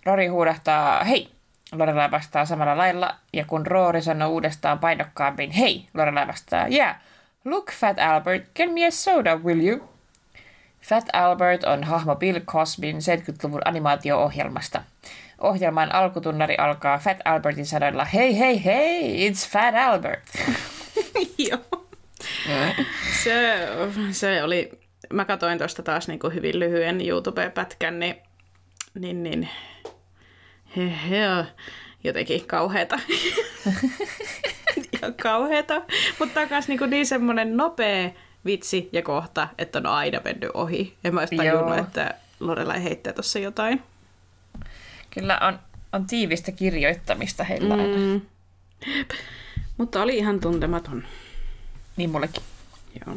Rory 0.06 0.26
huudahtaa, 0.26 1.04
hei! 1.04 1.28
Lorelai 1.72 2.10
vastaa 2.10 2.44
samalla 2.44 2.76
lailla, 2.76 3.14
ja 3.32 3.44
kun 3.44 3.66
Rory 3.66 4.02
sanoo 4.02 4.28
uudestaan 4.28 4.78
painokkaammin, 4.78 5.50
hei! 5.50 5.86
Lorelai 5.94 6.26
vastaa, 6.26 6.68
yeah! 6.68 6.96
Look, 7.44 7.72
Fat 7.72 7.98
Albert, 7.98 8.44
get 8.54 8.72
me 8.72 8.86
a 8.86 8.90
soda, 8.90 9.36
will 9.36 9.68
you? 9.68 9.88
Fat 10.80 11.04
Albert 11.12 11.64
on 11.64 11.84
hahmo 11.84 12.16
Bill 12.16 12.40
Cosbyn 12.40 12.96
70-luvun 12.96 13.62
animaatio-ohjelmasta. 13.64 14.82
Ohjelman 15.38 15.94
alkutunnari 15.94 16.56
alkaa 16.56 16.98
Fat 16.98 17.18
Albertin 17.24 17.66
sanoilla, 17.66 18.04
hei 18.04 18.38
hei 18.38 18.64
hei, 18.64 19.30
it's 19.30 19.48
Fat 19.48 19.74
Albert. 19.74 20.22
Joo. 21.50 21.86
Se, 23.22 23.68
se 24.10 24.42
oli, 24.42 24.70
mä 25.12 25.24
katsoin 25.24 25.58
tuosta 25.58 25.82
taas 25.82 26.08
niin 26.08 26.18
kuin 26.18 26.34
hyvin 26.34 26.60
lyhyen 26.60 27.08
YouTube-pätkän, 27.08 27.98
niin, 27.98 28.16
niin, 28.94 29.22
niin 29.22 29.48
he, 30.76 30.92
he, 31.10 31.46
jotenkin 32.04 32.46
kauheeta. 32.46 32.98
ja 35.02 35.12
kauheeta. 35.22 35.82
Mutta 36.18 36.40
takas 36.40 36.68
niin, 36.68 36.90
niin 36.90 37.06
semmoinen 37.06 37.56
nopea 37.56 38.10
vitsi 38.44 38.88
ja 38.92 39.02
kohta, 39.02 39.48
että 39.58 39.78
on 39.78 39.86
aina 39.86 40.20
mennyt 40.24 40.50
ohi. 40.54 40.96
En 41.04 41.14
mä 41.14 41.20
olisi 41.20 41.36
tajunnut, 41.36 41.76
Joo. 41.76 41.86
että 41.86 42.14
Lorelai 42.40 42.84
heittää 42.84 43.12
tuossa 43.12 43.38
jotain. 43.38 43.82
Kyllä 45.14 45.38
on, 45.38 45.58
on 45.92 46.06
tiivistä 46.06 46.52
kirjoittamista 46.52 47.44
heillä 47.44 47.74
aina. 47.74 48.20
Mutta 49.80 50.02
oli 50.02 50.16
ihan 50.16 50.40
tuntematon. 50.40 51.04
Niin 51.96 52.10
mullekin. 52.10 52.42
Joo. 53.00 53.16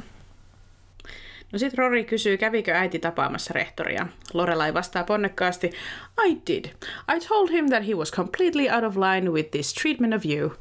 No 1.52 1.60
sit 1.60 1.73
Rory 1.73 2.04
kysyy, 2.04 2.38
kävikö 2.38 2.73
äiti 2.73 2.99
tapaamassa 2.99 3.54
rehtoria. 3.54 4.08
Lorelai 4.34 4.73
vastaa 4.73 5.04
ponnekkaasti, 5.04 5.71
I 6.28 6.38
did. 6.47 6.65
I 7.15 7.19
told 7.28 7.52
him 7.52 7.69
that 7.69 7.88
he 7.88 7.93
was 7.95 8.12
completely 8.12 8.69
out 8.69 8.84
of 8.84 8.97
line 8.97 9.32
with 9.32 9.52
this 9.52 9.73
treatment 9.73 10.13
of 10.13 10.26
you. 10.26 10.56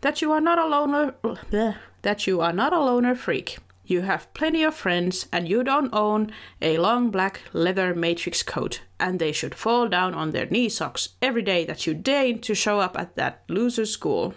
That 0.00 0.22
you 0.22 0.32
are 0.32 0.40
not 0.40 0.58
a 0.58 0.70
loner, 0.70 1.12
bleh, 1.22 1.74
that 2.02 2.28
you 2.28 2.40
are 2.40 2.52
not 2.52 2.72
a 2.72 2.84
loner 2.84 3.14
freak. 3.14 3.58
You 3.88 4.02
have 4.02 4.26
plenty 4.38 4.66
of 4.66 4.74
friends 4.74 5.26
and 5.32 5.48
you 5.48 5.64
don't 5.64 5.94
own 5.94 6.30
a 6.62 6.78
long 6.78 7.10
black 7.10 7.40
leather 7.52 7.94
matrix 7.94 8.44
coat 8.44 8.82
and 9.00 9.18
they 9.18 9.32
should 9.32 9.54
fall 9.54 9.88
down 9.88 10.14
on 10.14 10.30
their 10.30 10.46
knee 10.50 10.68
socks 10.68 11.08
every 11.20 11.42
day 11.42 11.66
that 11.66 11.86
you 11.86 11.94
deign 11.94 12.38
to 12.40 12.54
show 12.54 12.80
up 12.80 12.96
at 12.96 13.16
that 13.16 13.42
loser 13.48 13.86
school. 13.86 14.34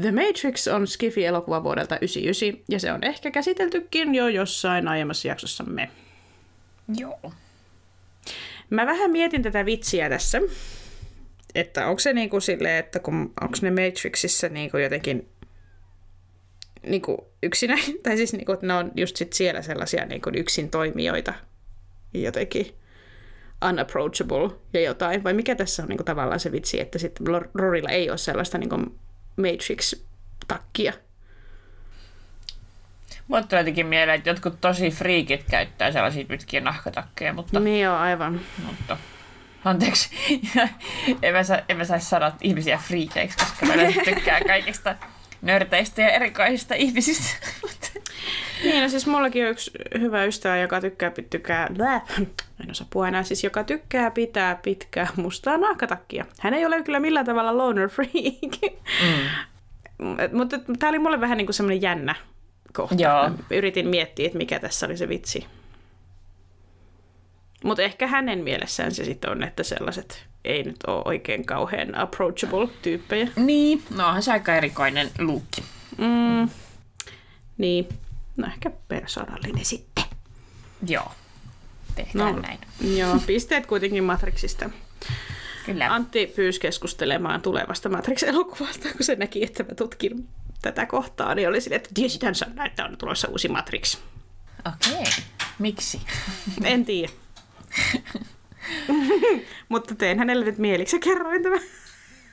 The 0.00 0.12
Matrix 0.12 0.66
on 0.68 0.86
Skifi-elokuva 0.86 1.64
vuodelta 1.64 1.96
1999 1.96 2.64
ja 2.68 2.80
se 2.80 2.92
on 2.92 3.04
ehkä 3.04 3.30
käsiteltykin 3.30 4.14
jo 4.14 4.28
jossain 4.28 4.88
aiemmassa 4.88 5.28
jaksossamme. 5.28 5.90
Joo. 6.96 7.32
Mä 8.70 8.86
vähän 8.86 9.10
mietin 9.10 9.42
tätä 9.42 9.66
vitsiä 9.66 10.08
tässä, 10.08 10.40
että 11.54 11.86
onko 11.86 11.98
se 11.98 12.12
niinku 12.12 12.40
silleen, 12.40 12.78
että 12.78 12.98
kun, 12.98 13.32
onko 13.40 13.56
ne 13.62 13.70
Matrixissa 13.70 14.48
niinku 14.48 14.76
jotenkin 14.76 15.28
niinku 16.86 17.32
yksinä, 17.42 17.76
tai 18.02 18.16
siis 18.16 18.32
niinku, 18.32 18.52
että 18.52 18.66
ne 18.66 18.74
on 18.74 18.92
just 18.96 19.16
sit 19.16 19.32
siellä 19.32 19.62
sellaisia 19.62 20.06
niinku 20.06 20.30
yksin 20.36 20.70
toimijoita 20.70 21.34
jotenkin 22.14 22.66
unapproachable 23.68 24.50
ja 24.72 24.80
jotain, 24.80 25.24
vai 25.24 25.32
mikä 25.32 25.54
tässä 25.54 25.82
on 25.82 25.88
niinku 25.88 26.04
tavallaan 26.04 26.40
se 26.40 26.52
vitsi, 26.52 26.80
että 26.80 26.98
sitten 26.98 27.26
Rorilla 27.54 27.90
ei 27.90 28.10
ole 28.10 28.18
sellaista 28.18 28.58
niinku 28.58 28.76
Matrix-takkia. 29.36 30.92
Mulle 33.28 33.42
tulee 33.42 33.60
jotenkin 33.60 33.86
mieleen, 33.86 34.18
että 34.18 34.30
jotkut 34.30 34.60
tosi 34.60 34.90
friikit 34.90 35.44
käyttää 35.50 35.92
sellaisia 35.92 36.24
pitkiä 36.24 36.60
nahkatakkeja, 36.60 37.32
mutta... 37.32 37.60
Niin 37.60 37.82
joo, 37.82 37.96
aivan. 37.96 38.40
mutta 38.66 38.96
anteeksi, 39.64 40.10
en 41.22 41.32
mä, 41.32 41.42
saa, 41.42 41.58
en 41.68 41.76
mä 41.76 41.84
saisi 41.84 42.06
sanoa 42.06 42.32
ihmisiä 42.40 42.78
friikeiksi, 42.78 43.38
koska 43.38 43.66
mä 43.66 43.72
tykkään 44.04 44.46
kaikista 44.46 44.96
nörteistä 45.42 46.02
ja 46.02 46.10
erikoisista 46.10 46.74
ihmisistä. 46.74 47.46
Niin, 48.62 48.82
no 48.82 48.88
siis 48.88 49.06
mullakin 49.06 49.44
on 49.44 49.50
yksi 49.50 49.70
hyvä 50.00 50.24
ystävä, 50.24 50.56
joka 50.58 50.80
tykkää, 50.80 51.12
tykkää, 51.30 51.68
blää, 51.74 52.06
en 52.60 52.70
osaa 52.70 52.86
puhua 52.90 53.08
enää, 53.08 53.22
siis 53.22 53.44
joka 53.44 53.64
tykkää 53.64 54.10
pitää 54.10 54.54
pitkää 54.62 55.08
mustaa 55.16 55.56
nahkatakkia. 55.56 56.24
Hän 56.40 56.54
ei 56.54 56.66
ole 56.66 56.82
kyllä 56.82 57.00
millään 57.00 57.26
tavalla 57.26 57.56
loner 57.56 57.88
freak. 57.88 58.74
Mm. 59.02 59.28
Mutta 60.38 60.58
tämä 60.78 60.90
oli 60.90 60.98
mulle 60.98 61.20
vähän 61.20 61.38
niin 61.38 61.46
kuin 61.46 61.54
semmoinen 61.54 61.82
jännä 61.82 62.14
kohta. 62.72 63.02
Joo. 63.02 63.30
Yritin 63.50 63.88
miettiä, 63.88 64.26
että 64.26 64.38
mikä 64.38 64.60
tässä 64.60 64.86
oli 64.86 64.96
se 64.96 65.08
vitsi. 65.08 65.46
Mutta 67.64 67.82
ehkä 67.82 68.06
hänen 68.06 68.38
mielessään 68.38 68.92
se 68.92 69.04
sitten 69.04 69.30
on, 69.30 69.42
että 69.42 69.62
sellaiset 69.62 70.26
ei 70.44 70.62
nyt 70.62 70.76
ole 70.86 71.02
oikein 71.04 71.46
kauhean 71.46 71.94
approachable 71.94 72.68
tyyppejä. 72.82 73.28
niin, 73.36 73.82
no 73.96 74.06
onhan 74.06 74.22
se 74.22 74.32
aika 74.32 74.54
erikoinen 74.54 75.10
luukki. 75.18 75.62
Mm. 75.98 76.48
Niin, 77.58 77.88
no 78.36 78.46
ehkä 78.46 78.70
persoonallinen 78.88 79.64
sitten. 79.64 80.04
Joo, 80.86 81.12
tehdään 81.94 82.34
No, 82.34 82.40
näin. 82.40 82.58
joo, 82.98 83.18
pisteet 83.26 83.66
kuitenkin 83.66 84.04
Matrixista. 84.04 84.70
Kyllä. 85.66 85.94
Antti 85.94 86.26
pyysi 86.36 86.60
keskustelemaan 86.60 87.42
tulevasta 87.42 87.88
Matrix-elokuvasta, 87.88 88.88
kun 88.92 89.04
se 89.04 89.14
näki, 89.14 89.44
että 89.44 89.62
mä 89.62 89.74
tutkin 89.74 90.28
tätä 90.62 90.86
kohtaa, 90.86 91.34
niin 91.34 91.48
oli 91.48 91.60
silleen, 91.60 91.76
että 91.80 91.90
tiesithän 91.94 92.34
sä, 92.34 92.46
että 92.66 92.84
on 92.84 92.96
tulossa 92.96 93.28
uusi 93.28 93.48
Matrix. 93.48 93.98
Okei, 94.66 95.04
miksi? 95.58 96.00
En 96.64 96.84
tiedä. 96.84 97.12
Mutta 99.68 99.94
tein 99.94 100.18
hänelle 100.18 100.44
nyt 100.44 100.58
mieliksi 100.58 100.96
ja 100.96 101.00
kerroin 101.00 101.42
tämän. 101.42 101.60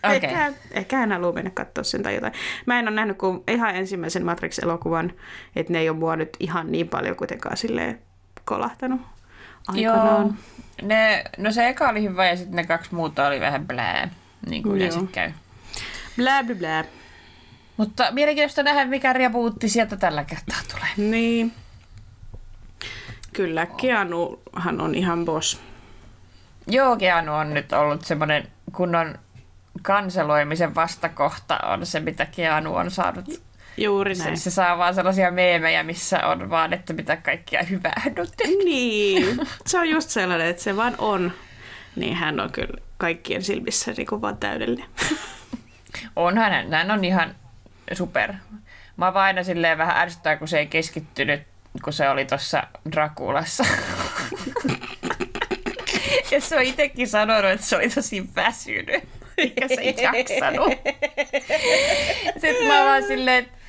Okei. 0.04 0.16
Ehkä, 0.16 0.54
ehkä 0.72 0.98
hän 0.98 1.12
haluaa 1.12 1.34
mennä 1.34 1.50
katsoa 1.50 1.84
sen 1.84 2.04
tai 2.04 2.16
jotain. 2.16 2.34
Mä 2.66 2.80
en 2.80 2.88
ole 2.88 2.96
nähnyt 2.96 3.18
kuin 3.18 3.44
ihan 3.48 3.76
ensimmäisen 3.76 4.26
Matrix-elokuvan, 4.26 5.14
että 5.56 5.74
ne 5.74 5.80
ei 5.80 5.90
ole 5.90 5.98
mua 5.98 6.16
nyt 6.16 6.30
ihan 6.40 6.72
niin 6.72 6.88
paljon 6.88 7.16
kuitenkaan 7.16 7.58
silleen 7.58 8.02
kolahtanut 8.46 9.02
aikanaan. 9.68 10.22
Joo. 10.22 10.34
Ne, 10.82 11.24
no 11.38 11.52
se 11.52 11.68
eka 11.68 11.90
oli 11.90 12.04
hyvä 12.04 12.28
ja 12.28 12.36
sitten 12.38 12.56
ne 12.56 12.66
kaksi 12.66 12.96
muuta 12.96 13.28
oli 13.28 13.40
vähän 13.40 13.68
blää, 13.68 14.10
niin 14.50 14.64
kuin 14.64 14.76
yleensä 14.76 15.00
käy. 15.12 15.32
Blä, 16.16 16.44
blä, 16.44 16.56
blä. 16.56 16.86
Mutta 17.78 18.12
mielenkiintoista 18.12 18.64
nähdä, 18.64 18.86
mikä 18.86 19.14
rebootti 19.14 19.70
sieltä 19.70 19.98
tällä 19.98 20.24
kertaa 20.24 20.58
tulee. 20.72 21.10
Niin. 21.10 21.52
Kyllä, 23.34 23.66
Keanuhan 23.66 24.82
on 24.82 24.96
ihan 24.96 25.26
boss. 25.26 25.62
Joo, 26.68 26.98
Keanu 26.98 27.34
on 27.34 27.54
nyt 27.54 27.74
ollut 27.74 28.06
semmoinen 28.06 28.48
kunnon 28.74 29.20
kanseloimisen 29.82 30.76
vastakohta 30.76 31.58
on 31.58 31.86
se, 31.86 32.00
mitä 32.00 32.26
Keanu 32.26 32.76
on 32.76 32.92
saanut. 32.92 33.26
Juuri 33.78 34.16
Se, 34.16 34.24
näin. 34.24 34.38
se 34.38 34.52
saa 34.52 34.78
vaan 34.78 34.96
sellaisia 34.96 35.32
meemejä, 35.32 35.84
missä 35.84 36.28
on 36.28 36.50
vaan, 36.50 36.74
että 36.74 36.94
mitä 36.94 37.18
kaikkia 37.18 37.64
hyvää 37.64 37.94
hän 37.98 38.14
on 38.20 38.28
tehnyt. 38.38 38.66
Niin, 38.66 39.40
se 39.68 39.80
on 39.80 39.90
just 39.90 40.10
sellainen, 40.10 40.48
että 40.48 40.64
se 40.64 40.76
vaan 40.76 40.96
on. 40.98 41.32
Niin 41.96 42.16
hän 42.16 42.40
on 42.40 42.52
kyllä 42.52 42.82
kaikkien 42.98 43.44
silmissä 43.44 43.92
niin 43.98 44.08
kuin 44.08 44.22
vaan 44.22 44.38
täydellinen. 44.38 44.86
Onhan 46.16 46.52
hän, 46.52 46.74
hän 46.74 46.92
on 46.92 47.06
ihan 47.06 47.36
super. 47.94 48.34
Mä 48.98 49.14
vaan 49.14 49.26
aina 49.26 49.44
silleen 49.44 49.78
vähän 49.78 49.98
ärsyttää, 49.98 50.38
kun 50.38 50.48
se 50.48 50.60
ei 50.60 50.68
keskittynyt, 50.68 51.42
kun 51.84 51.94
se 51.94 52.10
oli 52.10 52.26
tuossa 52.26 52.64
Drakulassa. 52.92 53.66
ja 56.32 56.42
se 56.42 56.56
on 56.56 56.64
itsekin 56.64 57.08
sanonut, 57.08 57.52
että 57.52 57.66
se 57.66 57.76
oli 57.76 57.90
tosi 57.90 58.30
väsynyt. 58.36 59.19
Eikä 59.40 59.68
se 59.68 59.82
ei 59.82 59.96
jaksanut. 60.02 60.74
Sitten 62.42 62.68
mä 62.68 62.86
vaan 62.86 63.04
silleen, 63.04 63.44
että 63.44 63.60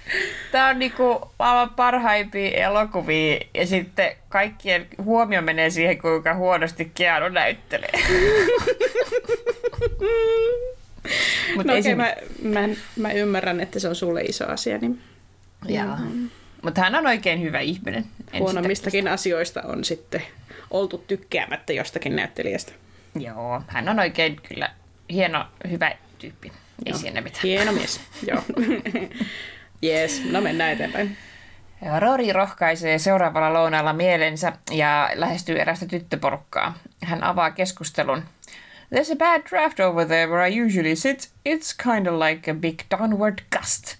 Tää 0.52 0.68
on 0.68 0.78
niinku 0.78 1.32
maailman 1.38 1.74
parhaimpia 1.74 2.50
elokuvia 2.50 3.40
ja 3.54 3.66
sitten 3.66 4.12
kaikkien 4.28 4.86
huomio 5.04 5.42
menee 5.42 5.70
siihen, 5.70 5.98
kuinka 5.98 6.34
huonosti 6.34 6.90
Keanu 6.94 7.28
näyttelee. 7.28 7.92
Mut 11.56 11.66
no 11.66 11.72
okei, 11.72 11.82
se 11.82 11.94
mä, 11.94 12.14
mä, 12.42 12.68
mä, 12.96 13.12
ymmärrän, 13.12 13.60
että 13.60 13.78
se 13.78 13.88
on 13.88 13.94
sulle 13.94 14.22
iso 14.22 14.46
asia, 14.46 14.78
niin 14.78 15.00
Jaa. 15.68 16.00
Mutta 16.62 16.80
hän 16.80 16.94
on 16.94 17.06
oikein 17.06 17.42
hyvä 17.42 17.60
ihminen. 17.60 18.04
En 18.32 18.40
huonommistakin 18.40 19.08
asioista 19.08 19.62
on 19.62 19.84
sitten 19.84 20.22
oltu 20.70 20.98
tykkäämättä 20.98 21.72
jostakin 21.72 22.16
näyttelijästä. 22.16 22.72
Joo, 23.20 23.62
hän 23.66 23.88
on 23.88 23.98
oikein 23.98 24.40
kyllä 24.48 24.70
hieno, 25.12 25.46
hyvä 25.70 25.92
tyyppi. 26.18 26.52
Ei 26.86 26.94
siinä 26.94 27.20
mitään. 27.20 27.42
Hieno 27.42 27.72
mies, 27.72 28.00
joo. 28.26 28.42
Jees, 29.82 30.24
no 30.24 30.40
mennään 30.40 30.72
eteenpäin. 30.72 31.16
Ja 31.84 32.00
Rory 32.00 32.32
rohkaisee 32.32 32.98
seuraavalla 32.98 33.52
lounaalla 33.52 33.92
mielensä 33.92 34.52
ja 34.70 35.10
lähestyy 35.14 35.60
erästä 35.60 35.86
tyttöporukkaa. 35.86 36.74
Hän 37.02 37.24
avaa 37.24 37.50
keskustelun. 37.50 38.22
There's 38.94 39.12
a 39.12 39.16
bad 39.16 39.42
draft 39.50 39.80
over 39.80 40.06
there 40.06 40.26
where 40.26 40.50
I 40.50 40.62
usually 40.62 40.96
sit. 40.96 41.30
It's 41.48 41.72
kind 41.92 42.06
of 42.06 42.14
like 42.14 42.50
a 42.50 42.54
big 42.54 42.80
downward 42.90 43.38
gust. 43.58 43.96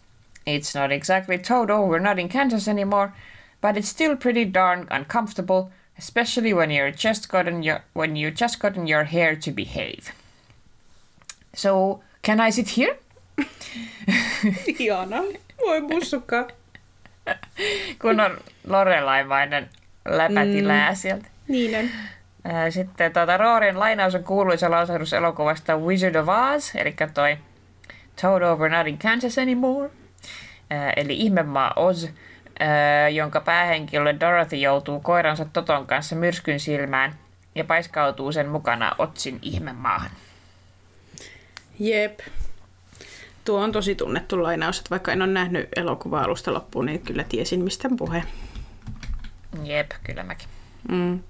It's 0.46 0.80
not 0.80 0.90
exactly 0.90 1.38
towed 1.38 1.70
over, 1.70 2.00
not 2.00 2.18
in 2.18 2.28
Kansas 2.28 2.68
anymore, 2.68 3.12
but 3.60 3.76
it's 3.76 3.88
still 3.88 4.16
pretty 4.16 4.44
darn 4.44 4.88
uncomfortable, 4.90 5.70
especially 5.98 6.52
when 6.52 6.70
you're 6.70 6.90
just 6.90 7.28
gotten 7.28 7.62
your 7.62 7.80
when 7.92 8.16
you 8.16 8.30
just 8.30 8.58
gotten 8.58 8.86
your 8.86 9.04
hair 9.04 9.36
to 9.36 9.50
behave. 9.52 10.12
So, 11.56 12.00
can 12.26 12.40
I 12.48 12.52
sit 12.52 12.76
here? 12.76 12.98
Ihana. 14.78 15.16
Voi 15.66 15.80
mussukka. 15.80 16.48
Kun 18.00 18.20
on 18.20 18.38
Lorelaimainen 18.66 19.68
läpätilää 20.08 20.90
mm. 20.90 20.96
sieltä. 20.96 21.28
Niin 21.48 21.78
on. 21.78 21.88
Ää, 22.44 22.70
Sitten 22.70 23.12
tuota, 23.12 23.36
Roorin 23.36 23.78
lainaus 23.78 24.14
on 24.14 24.24
kuuluisa 24.24 24.70
lausahdus 24.70 25.12
elokuvasta 25.12 25.76
Wizard 25.76 26.14
of 26.14 26.28
Oz, 26.28 26.74
eli 26.74 26.94
toi 27.14 27.38
Toad 28.20 28.42
Over 28.42 28.70
Not 28.70 28.86
in 28.86 28.98
Kansas 28.98 29.38
Anymore, 29.38 29.90
ää, 30.70 30.92
eli 30.96 31.14
Ihmemaa 31.14 31.72
Oz, 31.76 32.06
ää, 32.60 33.08
jonka 33.08 33.40
päähenkilö 33.40 34.20
Dorothy 34.20 34.56
joutuu 34.56 35.00
koiransa 35.00 35.44
Toton 35.44 35.86
kanssa 35.86 36.16
myrskyn 36.16 36.60
silmään 36.60 37.14
ja 37.54 37.64
paiskautuu 37.64 38.32
sen 38.32 38.48
mukana 38.48 38.92
Otsin 38.98 39.38
ihmemaahan. 39.42 40.10
Jep. 41.80 42.20
Tuo 43.44 43.60
on 43.60 43.72
tosi 43.72 43.94
tunnettu 43.94 44.42
lainaus, 44.42 44.78
että 44.78 44.90
vaikka 44.90 45.12
en 45.12 45.22
ole 45.22 45.30
nähnyt 45.30 45.68
elokuvaa 45.76 46.24
alusta 46.24 46.54
loppuun, 46.54 46.86
niin 46.86 47.00
kyllä 47.00 47.24
tiesin, 47.24 47.64
mistä 47.64 47.88
puhe. 47.98 48.24
Jep, 49.64 49.90
kyllä 50.04 50.22
mäkin. 50.22 50.48
Mm. 50.88 51.20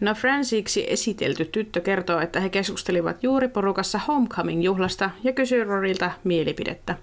No 0.00 0.14
Fransiksi 0.14 0.92
esitelty 0.92 1.44
tyttö 1.44 1.80
kertoo, 1.80 2.20
että 2.20 2.40
he 2.40 2.48
keskustelivat 2.48 3.22
juuri 3.22 3.48
porukassa 3.48 4.00
Homecoming-juhlasta 4.08 5.10
ja 5.24 5.32
kysyy 5.32 5.64
Rorilta 5.64 6.10
mielipidettä. 6.24 6.96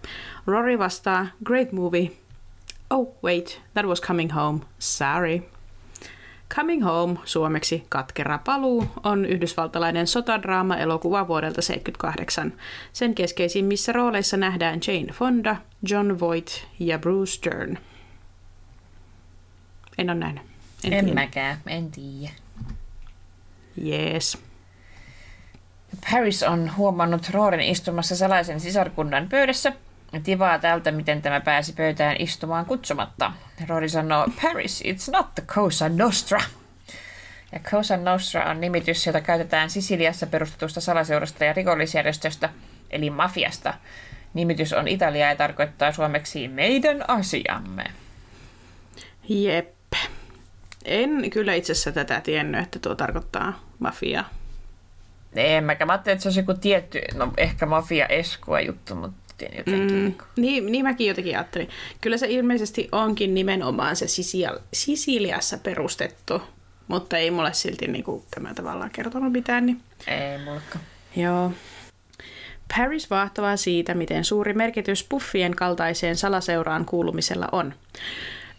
Rory 0.47 0.79
vastaa, 0.79 1.27
great 1.45 1.71
movie. 1.71 2.11
Oh, 2.89 3.15
wait, 3.23 3.61
that 3.73 3.85
was 3.85 4.01
coming 4.01 4.35
home. 4.35 4.59
Sorry. 4.79 5.41
Coming 6.55 6.83
Home, 6.83 7.19
suomeksi 7.25 7.85
Katkera 7.89 8.37
paluu, 8.37 8.87
on 9.03 9.25
yhdysvaltalainen 9.25 10.07
sotadraama-elokuva 10.07 11.27
vuodelta 11.27 11.61
1978. 11.61 12.53
Sen 12.93 13.15
keskeisimmissä 13.15 13.91
rooleissa 13.91 14.37
nähdään 14.37 14.79
Jane 14.87 15.13
Fonda, 15.13 15.55
John 15.89 16.19
Voight 16.19 16.49
ja 16.79 16.99
Bruce 16.99 17.49
Dern. 17.49 17.77
En 19.97 20.09
ole 20.09 20.19
nähnyt. 20.19 20.43
En, 20.83 20.93
en 20.93 21.05
tiedä. 21.05 21.21
mäkään, 21.21 21.57
en 21.67 21.91
tiedä. 21.91 22.33
Jees. 23.77 24.37
Paris 26.11 26.43
on 26.43 26.71
huomannut 26.77 27.29
Roorin 27.29 27.61
istumassa 27.61 28.15
salaisen 28.15 28.59
sisarkunnan 28.59 29.29
pöydässä 29.29 29.73
tivaa 30.23 30.59
tältä, 30.59 30.91
miten 30.91 31.21
tämä 31.21 31.41
pääsi 31.41 31.73
pöytään 31.73 32.15
istumaan 32.19 32.65
kutsumatta. 32.65 33.31
Rory 33.67 33.89
sanoo, 33.89 34.27
Paris, 34.41 34.83
it's 34.83 35.11
not 35.11 35.35
the 35.35 35.43
Cosa 35.45 35.89
Nostra. 35.89 36.39
Ja 37.51 37.59
Cosa 37.59 37.97
Nostra 37.97 38.49
on 38.49 38.61
nimitys, 38.61 39.05
jota 39.05 39.21
käytetään 39.21 39.69
Sisiliassa 39.69 40.27
perustetusta 40.27 40.81
salaseurasta 40.81 41.45
ja 41.45 41.53
rikollisjärjestöstä, 41.53 42.49
eli 42.89 43.09
mafiasta. 43.09 43.73
Nimitys 44.33 44.73
on 44.73 44.87
Italia 44.87 45.29
ja 45.29 45.35
tarkoittaa 45.35 45.91
suomeksi 45.91 46.47
meidän 46.47 47.09
asiamme. 47.09 47.83
Jep. 49.29 49.75
En 50.85 51.29
kyllä 51.29 51.53
itse 51.53 51.71
asiassa 51.71 51.91
tätä 51.91 52.21
tiennyt, 52.21 52.63
että 52.63 52.79
tuo 52.79 52.95
tarkoittaa 52.95 53.59
mafiaa. 53.79 54.29
En 55.35 55.63
mäkään. 55.63 55.87
Mä 55.87 55.93
ajattelin, 55.93 56.13
että 56.13 56.23
se 56.23 56.29
olisi 56.29 56.39
joku 56.39 56.53
tietty, 56.53 57.01
no 57.13 57.33
ehkä 57.37 57.65
mafia 57.65 58.05
eskua 58.05 58.61
juttu, 58.61 58.95
mutta 58.95 59.28
jotenkin. 59.57 59.97
Mm, 59.97 60.03
Mm. 60.05 60.13
niin, 60.37 60.65
niin 60.71 60.85
mäkin 60.85 61.07
jotenkin 61.07 61.35
ajattelin. 61.37 61.69
Kyllä 62.01 62.17
se 62.17 62.27
ilmeisesti 62.29 62.89
onkin 62.91 63.33
nimenomaan 63.33 63.95
se 63.95 64.05
Sisial- 64.05 64.59
Sisiliassa 64.73 65.57
perustettu, 65.57 66.41
mutta 66.87 67.17
ei 67.17 67.31
mulle 67.31 67.53
silti 67.53 67.87
niinku 67.87 68.25
tämä 68.31 68.53
tavallaan 68.53 68.91
kertonut 68.91 69.31
mitään. 69.31 69.65
Niin. 69.65 69.81
Ei 70.07 70.37
mullekaan. 70.45 70.83
Joo. 71.15 71.51
Paris 72.77 73.09
vahtovaa 73.09 73.57
siitä, 73.57 73.93
miten 73.93 74.23
suuri 74.25 74.53
merkitys 74.53 75.03
puffien 75.03 75.55
kaltaiseen 75.55 76.15
salaseuraan 76.17 76.85
kuulumisella 76.85 77.49
on. 77.51 77.73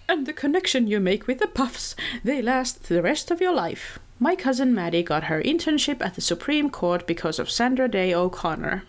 And 0.09 0.25
the 0.25 0.33
connection 0.33 0.93
you 0.93 1.01
make 1.03 1.21
with 1.29 1.39
the 1.39 1.49
puffs, 1.59 1.97
they 2.25 2.43
last 2.43 2.83
the 2.83 3.01
rest 3.01 3.31
of 3.31 3.43
your 3.43 3.57
life. 3.67 3.83
My 4.19 4.37
cousin 4.37 4.75
Maddie 4.75 5.03
got 5.03 5.25
her 5.31 5.41
internship 5.45 6.07
at 6.07 6.13
the 6.13 6.21
Supreme 6.21 6.71
Court 6.71 7.07
because 7.07 7.43
of 7.43 7.49
Sandra 7.49 7.93
Day 7.93 8.15
O'Connor. 8.15 8.81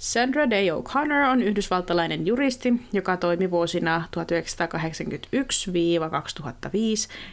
Sandra 0.00 0.50
Day 0.50 0.66
O'Connor 0.70 1.30
on 1.30 1.42
yhdysvaltalainen 1.42 2.26
juristi, 2.26 2.72
joka 2.92 3.16
toimi 3.16 3.50
vuosina 3.50 4.08
1981-2005 4.16 4.20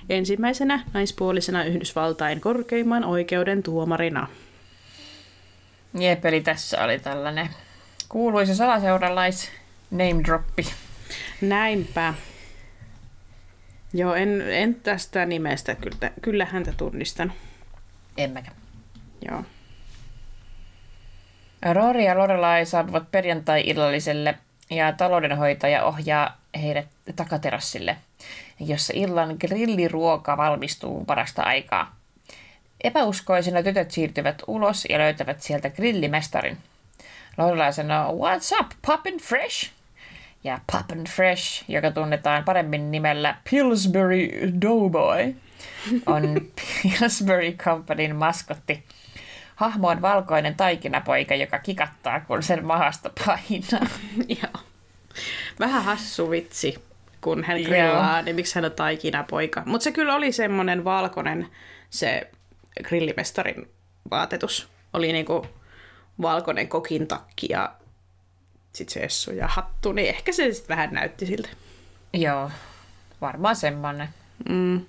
ensimmäisenä 0.09 0.83
naispuolisena 0.93 1.63
Yhdysvaltain 1.63 2.41
korkeimman 2.41 3.03
oikeuden 3.03 3.63
tuomarina. 3.63 4.27
Jep, 5.99 6.25
eli 6.25 6.41
tässä 6.41 6.83
oli 6.83 6.99
tällainen 6.99 7.49
kuuluisa 8.09 8.55
salaseuralais 8.55 9.51
name 9.91 10.23
droppi. 10.25 10.67
Näinpä. 11.41 12.13
Joo, 13.93 14.15
en, 14.15 14.41
en 14.41 14.75
tästä 14.75 15.25
nimestä 15.25 15.75
kyllä, 15.75 16.11
kyllä 16.21 16.45
häntä 16.45 16.73
tunnistan. 16.77 17.33
En 18.17 18.31
mäkään. 18.31 18.55
Joo. 19.31 19.43
Rory 21.73 22.03
ja 22.03 22.17
Lorelai 22.17 22.65
saapuvat 22.65 23.11
perjantai-illalliselle 23.11 24.35
ja 24.69 24.91
taloudenhoitaja 24.91 25.85
ohjaa 25.85 26.37
heidät 26.61 26.87
takaterassille, 27.15 27.97
jossa 28.59 28.93
illan 28.95 29.35
grilliruoka 29.39 30.37
valmistuu 30.37 31.05
parasta 31.05 31.43
aikaa. 31.43 31.95
Epäuskoisina 32.83 33.63
tytöt 33.63 33.91
siirtyvät 33.91 34.43
ulos 34.47 34.85
ja 34.89 34.97
löytävät 34.97 35.41
sieltä 35.41 35.69
grillimestarin. 35.69 36.57
Lorelai 37.37 37.73
sanoo, 37.73 38.11
what's 38.11 38.59
up, 38.59 38.71
poppin' 38.87 39.19
fresh? 39.19 39.71
Ja 40.43 40.59
Poppin' 40.71 41.05
Fresh, 41.07 41.63
joka 41.67 41.91
tunnetaan 41.91 42.43
paremmin 42.43 42.91
nimellä 42.91 43.35
Pillsbury 43.49 44.29
Doughboy, 44.61 45.35
on 46.05 46.41
Pillsbury 46.81 47.51
Companyn 47.51 48.15
maskotti. 48.15 48.83
Hahmo 49.57 49.87
on 49.87 50.01
valkoinen 50.01 50.55
taikinapoika, 50.55 51.35
joka 51.35 51.59
kikattaa, 51.59 52.19
kun 52.19 52.43
sen 52.43 52.65
mahasta 52.65 53.11
painaa. 53.25 53.87
Joo. 54.41 54.63
Vähän 55.59 55.83
hassu 55.83 56.29
vitsi, 56.31 56.75
kun 57.21 57.43
hän 57.43 57.61
grillaa, 57.61 58.21
niin 58.21 58.35
miksi 58.35 58.55
hän 58.55 58.65
on 58.65 58.71
taikinapoika. 58.71 59.63
Mutta 59.65 59.83
se 59.83 59.91
kyllä 59.91 60.15
oli 60.15 60.31
semmoinen 60.31 60.83
valkoinen 60.83 61.47
se 61.89 62.31
grillimestarin 62.83 63.69
vaatetus. 64.11 64.69
Oli 64.93 65.13
niinku 65.13 65.47
valkoinen 66.21 66.67
kokin 66.67 67.07
takki 67.07 67.47
ja 67.49 67.73
sit 68.73 68.89
se 68.89 68.99
essu 68.99 69.31
ja 69.31 69.47
hattu, 69.47 69.91
niin 69.91 70.09
ehkä 70.09 70.31
se 70.31 70.53
sitten 70.53 70.77
vähän 70.77 70.93
näytti 70.93 71.25
siltä. 71.25 71.49
Joo, 72.13 72.51
varmaan 73.21 73.55
semmonen. 73.55 74.09
Mm. 74.49 74.85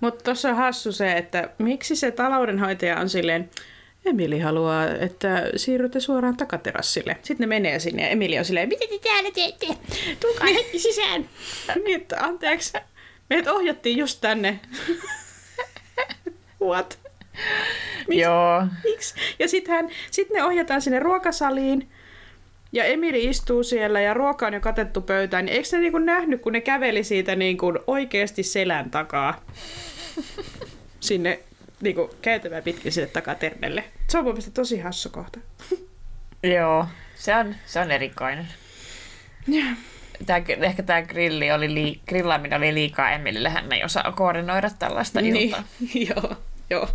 Mutta 0.00 0.24
tuossa 0.24 0.48
on 0.48 0.56
hassu 0.56 0.92
se, 0.92 1.12
että 1.12 1.50
miksi 1.58 1.96
se 1.96 2.10
taloudenhoitaja 2.10 2.98
on 2.98 3.08
silleen, 3.08 3.50
Emili 4.04 4.38
haluaa, 4.38 4.86
että 4.88 5.42
siirrytte 5.56 6.00
suoraan 6.00 6.36
takaterassille. 6.36 7.16
Sitten 7.22 7.44
ne 7.44 7.46
menee 7.46 7.78
sinne 7.78 8.02
ja 8.02 8.08
Emili 8.08 8.38
on 8.38 8.44
silleen, 8.44 8.68
mitä 8.68 8.86
te 8.90 8.98
täällä 8.98 9.30
teette? 9.30 9.66
Tulkaa 10.20 10.46
hetki 10.46 10.78
sisään. 10.78 11.28
niin, 11.84 12.00
että 12.00 12.16
anteeksi, 12.20 12.72
meidät 13.30 13.48
ohjattiin 13.48 13.98
just 13.98 14.20
tänne. 14.20 14.60
What? 16.66 16.98
Miks? 18.08 18.22
Joo, 18.22 18.66
Miksi? 18.84 19.14
Ja 19.38 19.48
sitten 19.48 19.90
sit 20.10 20.30
ne 20.30 20.44
ohjataan 20.44 20.82
sinne 20.82 20.98
ruokasaliin. 20.98 21.90
Ja 22.72 22.84
Emili 22.84 23.24
istuu 23.24 23.62
siellä 23.62 24.00
ja 24.00 24.14
ruoka 24.14 24.46
on 24.46 24.54
jo 24.54 24.60
katettu 24.60 25.00
pöytään. 25.00 25.44
Niin 25.44 25.56
eikö 25.56 25.68
ne 25.72 25.78
niinku 25.78 25.98
nähnyt, 25.98 26.40
kun 26.40 26.52
ne 26.52 26.60
käveli 26.60 27.04
siitä 27.04 27.36
niinku 27.36 27.72
oikeasti 27.86 28.42
selän 28.42 28.90
takaa 28.90 29.40
sinne 31.00 31.40
niinku 31.80 32.10
käytävää 32.22 32.62
pitkin 32.62 32.92
sinne 32.92 33.06
takaternelle. 33.06 33.84
Se 34.08 34.18
on 34.18 34.24
mun 34.24 34.32
mielestä 34.32 34.50
tosi 34.50 34.78
hassu 34.78 35.10
kohta. 35.10 35.38
joo. 36.42 36.86
Se 37.14 37.36
on, 37.36 37.54
se 37.66 37.80
on 37.80 37.90
erikoinen. 37.90 38.48
Yeah. 39.52 39.76
Tää, 40.26 40.42
ehkä 40.60 40.82
tämä 40.82 41.02
grilli 41.02 41.52
oli 41.52 41.74
lii, 41.74 42.00
grillaaminen 42.08 42.58
oli 42.58 42.74
liikaa 42.74 43.10
Emilille. 43.10 43.48
Hän 43.48 43.72
ei 43.72 43.84
osaa 43.84 44.12
koordinoida 44.12 44.70
tällaista 44.78 45.20
Niin, 45.20 45.36
iltaa. 45.36 45.64
joo, 46.14 46.36
joo. 46.70 46.88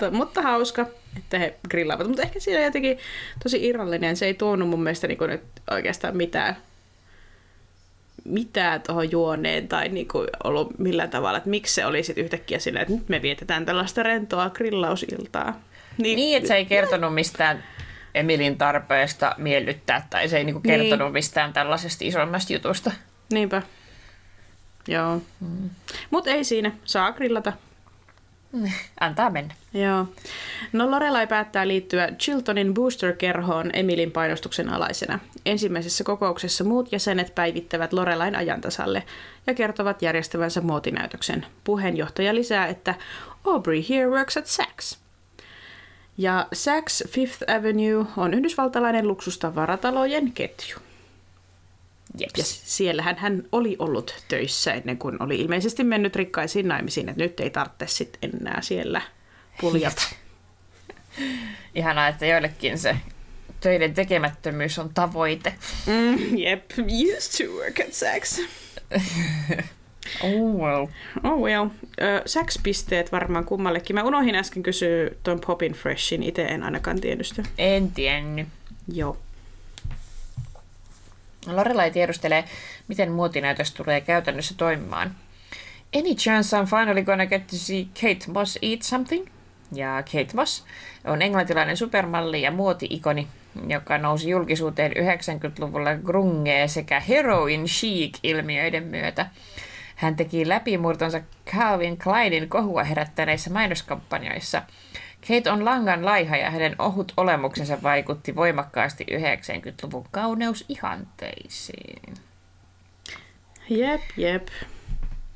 Mutta, 0.00 0.18
mutta 0.18 0.42
hauska, 0.42 0.86
että 1.16 1.38
he 1.38 1.54
grillaavat. 1.70 2.06
Mutta 2.06 2.22
ehkä 2.22 2.40
siinä 2.40 2.64
jotenkin 2.64 2.98
tosi 3.42 3.66
irrallinen. 3.66 4.16
Se 4.16 4.26
ei 4.26 4.34
tuonut 4.34 4.68
mun 4.68 4.82
mielestä 4.82 5.06
niin 5.06 5.18
nyt 5.28 5.42
oikeastaan 5.70 6.16
mitään 6.16 6.56
mitään 8.24 8.82
tuohon 8.82 9.10
juoneen 9.10 9.68
tai 9.68 9.88
niinku 9.88 10.26
ollut 10.44 10.78
millään 10.78 11.10
tavalla, 11.10 11.38
että 11.38 11.50
miksi 11.50 11.74
se 11.74 11.86
oli 11.86 12.02
sitten 12.02 12.24
yhtäkkiä 12.24 12.58
sillä, 12.58 12.80
että 12.80 12.94
nyt 12.94 13.08
me 13.08 13.22
vietetään 13.22 13.66
tällaista 13.66 14.02
rentoa 14.02 14.50
grillausiltaa. 14.50 15.60
Niin, 15.98 16.16
niin 16.16 16.36
että 16.36 16.48
se 16.48 16.54
ei 16.54 16.66
kertonut 16.66 17.14
mistään 17.14 17.64
Emilin 18.14 18.58
tarpeesta 18.58 19.34
miellyttää 19.38 20.06
tai 20.10 20.28
se 20.28 20.38
ei 20.38 20.44
niinku 20.44 20.60
kertonut 20.60 21.06
niin. 21.06 21.12
mistään 21.12 21.52
tällaisesta 21.52 22.04
isommasta 22.04 22.52
jutusta. 22.52 22.90
Niinpä. 23.32 23.62
Joo. 24.88 25.22
Mm. 25.40 25.70
Mutta 26.10 26.30
ei 26.30 26.44
siinä, 26.44 26.72
saa 26.84 27.12
grillata. 27.12 27.52
Antaa 29.00 29.30
mennä. 29.30 29.54
Joo. 29.74 30.06
No 30.72 30.90
Lorelai 30.90 31.26
päättää 31.26 31.68
liittyä 31.68 32.08
Chiltonin 32.18 32.74
Booster-kerhoon 32.74 33.70
Emilin 33.72 34.12
painostuksen 34.12 34.68
alaisena. 34.68 35.18
Ensimmäisessä 35.46 36.04
kokouksessa 36.04 36.64
muut 36.64 36.92
jäsenet 36.92 37.34
päivittävät 37.34 37.92
Lorelain 37.92 38.36
ajantasalle 38.36 39.02
ja 39.46 39.54
kertovat 39.54 40.02
järjestävänsä 40.02 40.60
muotinäytöksen. 40.60 41.46
Puheenjohtaja 41.64 42.34
lisää, 42.34 42.66
että 42.66 42.94
Aubrey 43.44 43.82
here 43.88 44.06
works 44.06 44.36
at 44.36 44.46
Saks. 44.46 44.98
Ja 46.18 46.46
Saks 46.52 47.04
Fifth 47.08 47.42
Avenue 47.50 48.06
on 48.16 48.34
yhdysvaltalainen 48.34 49.08
luksustavarataalojen 49.08 50.32
ketju. 50.32 50.76
Jeps. 52.18 52.38
Ja 52.38 52.44
siellähän 52.44 53.16
hän 53.18 53.42
oli 53.52 53.76
ollut 53.78 54.24
töissä 54.28 54.72
ennen 54.72 54.98
kuin 54.98 55.22
oli 55.22 55.36
ilmeisesti 55.36 55.84
mennyt 55.84 56.16
rikkaisiin 56.16 56.68
naimisiin, 56.68 57.08
että 57.08 57.22
nyt 57.22 57.40
ei 57.40 57.50
tarvitse 57.50 57.86
sitten 57.86 58.30
enää 58.40 58.60
siellä 58.62 59.02
puljata. 59.60 60.02
Ihanaa, 61.74 62.08
että 62.08 62.26
joillekin 62.26 62.78
se 62.78 62.96
töiden 63.60 63.94
tekemättömyys 63.94 64.78
on 64.78 64.90
tavoite. 64.94 65.54
Mm, 65.86 66.38
yep, 66.38 66.70
used 66.78 67.46
to 67.46 67.52
work 67.52 67.80
at 67.80 67.92
Saks. 67.92 68.40
oh 70.22 70.54
well. 70.60 70.86
Oh 71.24 71.40
well. 71.40 71.68
Saks-pisteet 72.26 73.12
varmaan 73.12 73.44
kummallekin. 73.44 73.96
Mä 73.96 74.04
unohdin 74.04 74.34
äsken 74.34 74.62
kysyä 74.62 75.10
tuon 75.22 75.40
Popin 75.46 75.72
Freshin, 75.72 76.22
itse 76.22 76.44
en 76.44 76.62
ainakaan 76.62 77.00
tiennyt 77.00 77.26
sitä. 77.26 77.42
En 77.58 77.90
tiennyt. 77.90 78.48
Joo. 78.92 79.16
Lorelai 81.46 81.90
tiedustelee, 81.90 82.44
miten 82.88 83.12
muotinäytös 83.12 83.72
tulee 83.72 84.00
käytännössä 84.00 84.54
toimimaan. 84.56 85.14
Any 85.98 86.14
chance 86.14 86.56
I'm 86.56 86.66
finally 86.66 87.02
gonna 87.02 87.26
get 87.26 87.46
to 87.46 87.56
see 87.56 87.86
Kate 88.00 88.32
Moss 88.32 88.58
eat 88.62 88.82
something? 88.82 89.26
Ja 89.72 90.02
Kate 90.12 90.34
Moss 90.34 90.64
on 91.04 91.22
englantilainen 91.22 91.76
supermalli 91.76 92.42
ja 92.42 92.50
muoti-ikoni, 92.50 93.28
joka 93.68 93.98
nousi 93.98 94.30
julkisuuteen 94.30 94.92
90-luvulla 94.92 95.94
grungee 96.04 96.68
sekä 96.68 97.00
heroin 97.00 97.64
chic-ilmiöiden 97.64 98.84
myötä. 98.84 99.26
Hän 99.96 100.16
teki 100.16 100.48
läpimurtonsa 100.48 101.20
Calvin 101.46 101.98
Kleinin 101.98 102.48
kohua 102.48 102.84
herättäneissä 102.84 103.50
mainoskampanjoissa– 103.50 104.62
Kate 105.28 105.50
on 105.50 105.64
langan 105.64 106.04
laiha 106.04 106.36
ja 106.36 106.50
hänen 106.50 106.74
ohut 106.78 107.12
olemuksensa 107.16 107.82
vaikutti 107.82 108.36
voimakkaasti 108.36 109.06
90-luvun 109.10 110.06
kauneusihanteisiin. 110.10 112.14
Jep, 113.70 114.00
jep. 114.16 114.48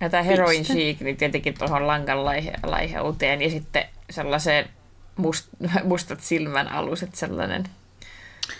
Ja 0.01 0.11
tämä 0.11 0.23
heroin 0.23 0.65
chic, 0.65 1.01
niin 1.01 1.17
tietenkin 1.17 1.59
tuohon 1.59 1.87
langan 1.87 2.25
laihe, 2.25 2.53
laiheuteen 2.63 3.43
ja 3.43 3.51
sitten 3.51 3.85
sellaiseen 4.11 4.69
must, 5.17 5.49
mustat 5.85 6.21
silmän 6.21 6.69
aluset, 6.69 7.15
sellainen, 7.15 7.65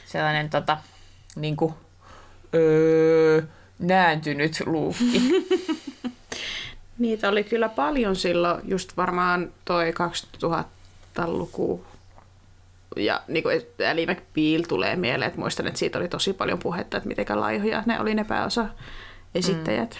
sellainen 0.07 0.51
tota, 0.51 0.79
niin 1.37 1.57
kuin, 1.57 1.75
öö, 2.55 3.43
nääntynyt 3.79 4.63
luukki. 4.67 5.21
Niitä 6.99 7.29
oli 7.29 7.45
kyllä 7.45 7.69
paljon 7.69 8.17
silloin, 8.17 8.61
just 8.65 8.97
varmaan 8.97 9.53
toi 9.65 9.93
2000 9.93 10.74
luku. 11.27 11.87
Ja 12.97 13.23
niin 13.29 13.43
kuin 13.43 13.63
Ali 13.91 14.07
McBeal 14.07 14.63
tulee 14.69 14.97
mieleen, 14.97 15.29
että 15.29 15.41
muistan, 15.41 15.67
että 15.67 15.79
siitä 15.79 15.99
oli 15.99 16.09
tosi 16.09 16.33
paljon 16.33 16.59
puhetta, 16.59 16.97
että 16.97 17.09
miten 17.09 17.41
laihoja 17.41 17.83
ne 17.87 18.01
oli 18.01 18.15
ne 18.15 18.25
pääosa 18.25 18.67
esittäjät. 19.35 19.99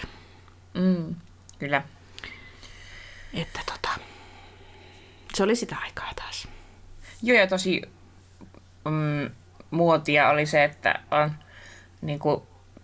Mm. 0.73 0.81
Mm. 0.81 1.15
Kyllä. 1.59 1.81
Että 3.33 3.59
tota, 3.65 3.89
se 5.33 5.43
oli 5.43 5.55
sitä 5.55 5.75
aikaa 5.83 6.11
taas. 6.15 6.47
Joo, 7.21 7.37
ja 7.37 7.47
tosi 7.47 7.81
mm, 8.85 9.29
muotia 9.71 10.29
oli 10.29 10.45
se, 10.45 10.63
että 10.63 10.99
on 11.11 11.31
niin 12.01 12.19
kuin, 12.19 12.41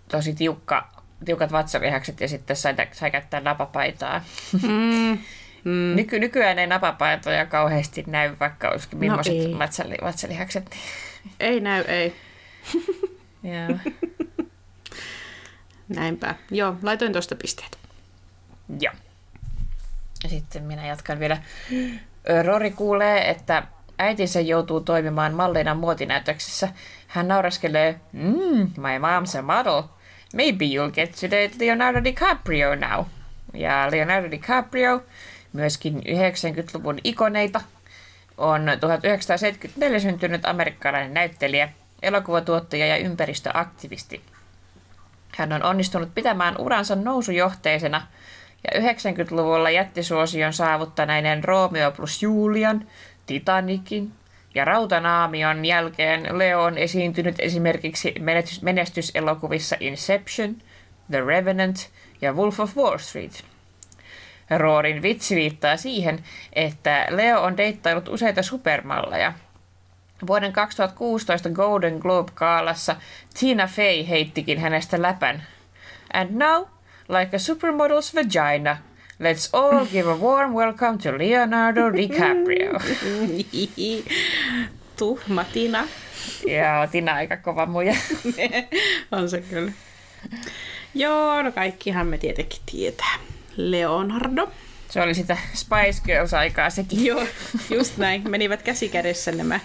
tosi 0.08 0.34
tiukka, 0.34 0.92
tiukat 1.26 1.52
vatsalihakset 1.52 2.22
ja 2.22 2.28
sitten 2.28 2.56
sai, 2.56 2.76
sai 2.92 3.12
käyttää 3.12 3.40
napapaitaa. 3.40 4.22
Mm. 4.62 5.18
Mm. 5.64 5.95
Nyky- 5.95 6.20
nykyään 6.20 6.59
ei 6.59 6.68
napapaitoja 6.68 7.45
kauheasti 7.45 8.03
näy, 8.07 8.36
vaikka 8.39 8.70
olisikin 8.70 8.97
no 8.97 8.99
millaiset 8.99 9.34
no 9.51 9.57
vatsali- 9.59 10.03
vatsalihakset. 10.03 10.72
Ei 11.39 11.59
näy, 11.59 11.84
ei. 11.88 12.16
Joo. 13.43 13.78
Näinpä. 15.89 16.36
Joo, 16.51 16.76
laitoin 16.84 17.12
tuosta 17.12 17.36
pisteet. 17.36 17.78
Joo. 18.80 18.93
Ja 20.24 20.30
sitten 20.30 20.64
minä 20.64 20.88
jatkan 20.88 21.20
vielä. 21.20 21.38
Rori 22.43 22.72
kuulee, 22.72 23.30
että 23.30 23.64
äitinsä 23.99 24.39
joutuu 24.39 24.82
toimimaan 24.82 25.34
mallina 25.34 25.76
muotinäytöksessä. 25.76 26.70
Hän 27.07 27.28
nauraskelee, 27.28 27.99
mm, 28.14 28.72
my 28.78 28.97
mom's 28.97 29.39
a 29.39 29.41
model. 29.41 29.84
Maybe 30.34 30.66
you'll 30.66 30.91
get 30.91 31.12
to 31.12 31.26
date 31.28 31.51
Leonardo 31.59 32.03
DiCaprio 32.03 32.76
now. 32.76 33.05
Ja 33.53 33.88
Leonardo 33.91 34.32
DiCaprio 34.32 35.03
myöskin 35.54 35.95
90-luvun 35.95 36.99
ikoneita, 37.04 37.62
on 38.38 38.62
1974 38.80 39.99
syntynyt 39.99 40.45
amerikkalainen 40.45 41.14
näyttelijä, 41.14 41.70
elokuvatuottaja 42.02 42.86
ja 42.86 42.97
ympäristöaktivisti. 42.97 44.22
Hän 45.38 45.54
on 45.54 45.64
onnistunut 45.64 46.16
pitämään 46.16 46.56
uransa 46.58 46.95
nousujohteisena 46.95 48.08
ja 48.64 48.80
90-luvulla 48.80 49.70
jättisuosion 49.70 50.54
saavuttaneiden 50.54 51.43
Romeo 51.43 51.91
plus 51.91 52.24
Julian, 52.24 52.88
Titanikin 53.26 54.12
ja 54.56 54.66
Rautanaamion 54.66 55.66
jälkeen 55.66 56.38
Leo 56.38 56.64
on 56.64 56.78
esiintynyt 56.78 57.36
esimerkiksi 57.39 58.16
menestyselokuvissa 58.62 59.76
Inception, 59.80 60.56
The 61.12 61.22
Revenant 61.22 61.89
ja 62.22 62.34
Wolf 62.34 62.60
of 62.60 62.78
Wall 62.78 62.97
Street– 62.97 63.43
Roorin 64.58 65.02
vitsi 65.02 65.36
viittaa 65.36 65.78
siihen, 65.78 66.24
että 66.54 67.08
Leo 67.10 67.41
on 67.41 67.58
deittailut 67.58 68.08
useita 68.08 68.43
supermalleja. 68.43 69.34
Vuoden 70.28 70.54
2016 70.54 71.49
Golden 71.49 71.97
Globe-kaalassa 71.97 72.95
Tina 73.39 73.68
Fey 73.68 74.10
heittikin 74.10 74.60
hänestä 74.60 75.02
läpän. 75.02 75.43
And 76.14 76.30
now, 76.32 76.66
like 77.08 77.36
a 77.36 77.39
supermodel's 77.39 78.16
vagina, 78.16 78.78
let's 79.20 79.49
all 79.54 79.86
give 79.86 80.12
a 80.12 80.16
warm 80.16 80.54
welcome 80.54 80.97
to 80.97 81.18
Leonardo 81.18 81.89
DiCaprio. 81.93 82.80
Tuhma 84.99 85.43
Tina. 85.43 85.88
Joo, 86.45 86.88
Tina 86.91 87.14
aika 87.14 87.38
kova 87.38 87.66
muja. 87.66 87.95
on 89.12 89.30
se 89.30 89.41
kyllä. 89.41 89.72
Joo, 90.93 91.41
no 91.41 91.52
kaikkihan 91.52 92.08
me 92.08 92.18
tietenkin 92.18 92.62
tietää. 92.72 93.16
Leonardo. 93.70 94.51
Se 94.89 95.01
oli 95.01 95.14
sitä 95.14 95.38
Spice 95.53 96.01
Girls-aikaa 96.05 96.70
sekin. 96.70 97.05
Joo, 97.05 97.26
just 97.70 97.97
näin. 97.97 98.30
Menivät 98.30 98.62
käsi 98.62 98.89
kädessä 98.89 99.32
nämä 99.32 99.59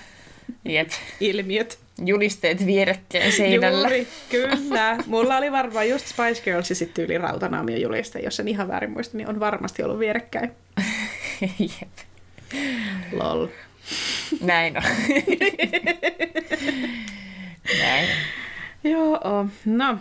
Jep. 0.65 0.89
ilmiöt. 1.21 1.79
Julisteet 2.05 2.67
vierekkäin 2.67 3.33
seinällä. 3.33 3.89
Juuri, 3.89 4.09
kyllä. 4.31 4.99
Mulla 5.07 5.37
oli 5.37 5.53
varmaan 5.53 5.89
just 5.89 6.07
Spice 6.07 6.43
Girls 6.43 6.71
ja 6.71 6.77
sitten 6.77 7.05
yli 7.05 7.19
Rautanaamion 7.19 7.81
juliste, 7.81 8.19
jos 8.19 8.41
en 8.41 8.49
ihan 8.49 8.69
väärin 8.69 8.91
muista, 8.91 9.17
niin 9.17 9.29
on 9.29 9.41
varmasti 9.41 9.83
ollut 9.83 9.99
vierekkäin. 9.99 10.53
Jep. 11.59 11.99
Lol. 13.13 13.47
Näin 14.41 14.77
on. 14.77 14.83
Näin. 17.83 18.09
Joo, 18.85 19.21
no 19.65 19.99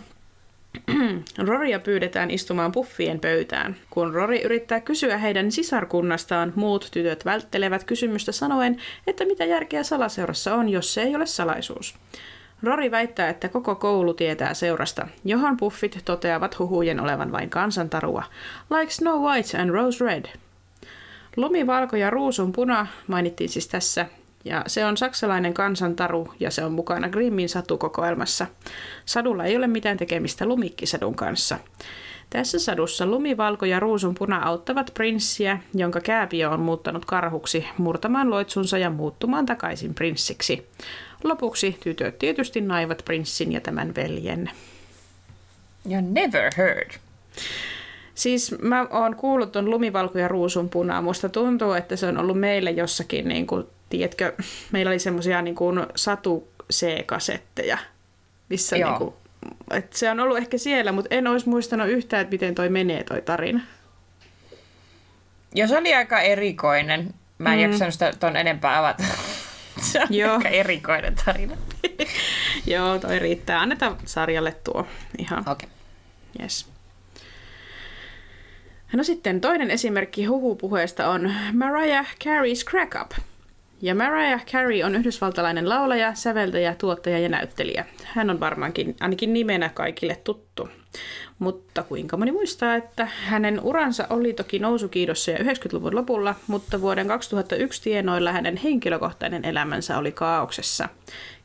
Roria 1.47 1.80
pyydetään 1.80 2.32
istumaan 2.32 2.71
puffien 2.71 3.19
pöytään. 3.19 3.76
Kun 3.89 4.13
Rori 4.13 4.41
yrittää 4.41 4.82
kysyä 4.82 5.17
heidän 5.17 5.51
sisarkunnastaan, 5.51 6.53
muut 6.55 6.89
tytöt 6.91 7.26
välttelevät 7.26 7.84
kysymystä 7.84 8.32
sanoen, 8.32 8.78
että 9.07 9.26
mitä 9.26 9.45
järkeä 9.45 9.84
salaseurassa 9.84 10.55
on, 10.55 10.69
jos 10.69 10.93
se 10.93 11.01
ei 11.01 11.15
ole 11.15 11.26
salaisuus. 11.26 11.95
Rory 12.63 12.91
väittää, 12.91 13.30
että 13.30 13.49
koko 13.49 13.76
koulu 13.76 14.13
tietää 14.13 14.53
seurasta, 14.53 15.07
johon 15.26 15.57
puffit 15.57 15.99
toteavat 16.05 16.59
huhujen 16.59 16.99
olevan 16.99 17.32
vain 17.32 17.49
kansantarua, 17.49 18.23
like 18.69 18.91
Snow 18.91 19.21
White 19.21 19.57
and 19.57 19.69
Rose 19.69 20.05
Red. 20.05 20.26
Lumivalko 21.38 21.95
ja 21.95 22.09
ruusun 22.09 22.51
puna 22.51 22.88
mainittiin 23.07 23.49
siis 23.49 23.67
tässä. 23.67 24.05
Ja 24.45 24.63
se 24.67 24.85
on 24.85 24.97
saksalainen 24.97 25.53
kansantaru 25.53 26.33
ja 26.39 26.51
se 26.51 26.65
on 26.65 26.71
mukana 26.71 27.09
Grimmin 27.09 27.49
satukokoelmassa. 27.49 28.47
Sadulla 29.05 29.43
ei 29.43 29.57
ole 29.57 29.67
mitään 29.67 29.97
tekemistä 29.97 30.45
lumikkisadun 30.45 31.15
kanssa. 31.15 31.59
Tässä 32.29 32.59
sadussa 32.59 33.05
lumivalko 33.05 33.65
ja 33.65 33.79
ruusun 33.79 34.15
puna 34.15 34.39
auttavat 34.43 34.91
prinssiä, 34.93 35.59
jonka 35.73 36.01
kääpiö 36.01 36.49
on 36.49 36.59
muuttanut 36.59 37.05
karhuksi, 37.05 37.65
murtamaan 37.77 38.29
loitsunsa 38.29 38.77
ja 38.77 38.89
muuttumaan 38.89 39.45
takaisin 39.45 39.93
prinssiksi. 39.93 40.67
Lopuksi 41.23 41.77
tytöt 41.83 42.19
tietysti 42.19 42.61
naivat 42.61 43.01
prinssin 43.05 43.51
ja 43.51 43.61
tämän 43.61 43.95
veljen. 43.95 44.51
Ja 45.85 46.01
never 46.01 46.51
heard. 46.57 46.91
Siis 48.15 48.55
mä 48.61 48.87
oon 48.89 49.15
kuullut 49.15 49.51
ton 49.51 49.69
lumivalko 49.69 50.19
ja 50.19 50.27
ruusun 50.27 50.69
punaa. 50.69 51.01
Musta 51.01 51.29
tuntuu, 51.29 51.71
että 51.71 51.95
se 51.95 52.07
on 52.07 52.17
ollut 52.17 52.39
meille 52.39 52.71
jossakin, 52.71 53.27
niin 53.27 53.47
kuin, 53.47 53.65
tiedätkö, 53.97 54.33
meillä 54.71 54.89
oli 54.89 54.99
semmosia 54.99 55.41
niin 55.41 55.55
kuin 55.55 55.85
satu 55.95 56.47
C-kasetteja, 56.73 57.77
missä 58.49 58.77
Joo. 58.77 58.89
niin 58.89 58.97
kuin, 58.97 59.13
että 59.71 59.97
se 59.97 60.11
on 60.11 60.19
ollut 60.19 60.37
ehkä 60.37 60.57
siellä, 60.57 60.91
mutta 60.91 61.15
en 61.15 61.27
olisi 61.27 61.49
muistanut 61.49 61.87
yhtään, 61.87 62.21
että 62.21 62.31
miten 62.31 62.55
toi 62.55 62.69
menee 62.69 63.03
toi 63.03 63.21
tarina. 63.21 63.61
Ja 65.55 65.67
se 65.67 65.77
oli 65.77 65.93
aika 65.93 66.19
erikoinen. 66.19 67.13
Mä 67.37 67.53
en 67.53 67.59
mm. 67.59 67.63
jaksanut 67.63 67.93
sitä 67.93 68.13
ton 68.19 68.35
enempää 68.35 68.79
avata. 68.79 69.03
se 69.91 70.01
on 70.01 70.07
Joo. 70.09 70.35
aika 70.35 70.49
erikoinen 70.49 71.15
tarina. 71.25 71.57
Joo, 72.67 72.99
toi 72.99 73.19
riittää. 73.19 73.61
Annetaan 73.61 73.97
sarjalle 74.05 74.55
tuo 74.63 74.87
ihan. 75.17 75.39
Okei. 75.39 75.51
Okay. 75.51 75.69
Yes. 76.41 76.75
No 78.93 79.03
sitten 79.03 79.41
toinen 79.41 79.71
esimerkki 79.71 80.25
huhupuheesta 80.25 81.09
on 81.09 81.33
Mariah 81.53 82.07
Carey's 82.23 82.69
Crack 82.69 82.95
Up. 83.01 83.11
Ja 83.82 83.95
Mariah 83.95 84.45
Carey 84.45 84.84
on 84.84 84.95
yhdysvaltalainen 84.95 85.69
laulaja, 85.69 86.13
säveltäjä, 86.13 86.76
tuottaja 86.76 87.19
ja 87.19 87.30
näyttelijä. 87.30 87.86
Hän 88.03 88.30
on 88.30 88.39
varmaankin 88.39 88.95
ainakin 88.99 89.34
nimenä 89.34 89.69
kaikille 89.69 90.15
tuttu. 90.15 90.69
Mutta 91.39 91.84
kuinka 91.84 92.17
moni 92.17 92.32
muistaa, 92.32 92.76
että 92.76 93.07
hänen 93.26 93.61
uransa 93.61 94.07
oli 94.09 94.34
toki 94.34 94.59
nousukiidossa 94.59 95.32
jo 95.32 95.38
90-luvun 95.38 95.95
lopulla, 95.95 96.36
mutta 96.47 96.82
vuoden 96.82 97.07
2001 97.07 97.82
tienoilla 97.82 98.32
hänen 98.32 98.57
henkilökohtainen 98.57 99.45
elämänsä 99.45 99.97
oli 99.97 100.11
kaauksessa. 100.11 100.89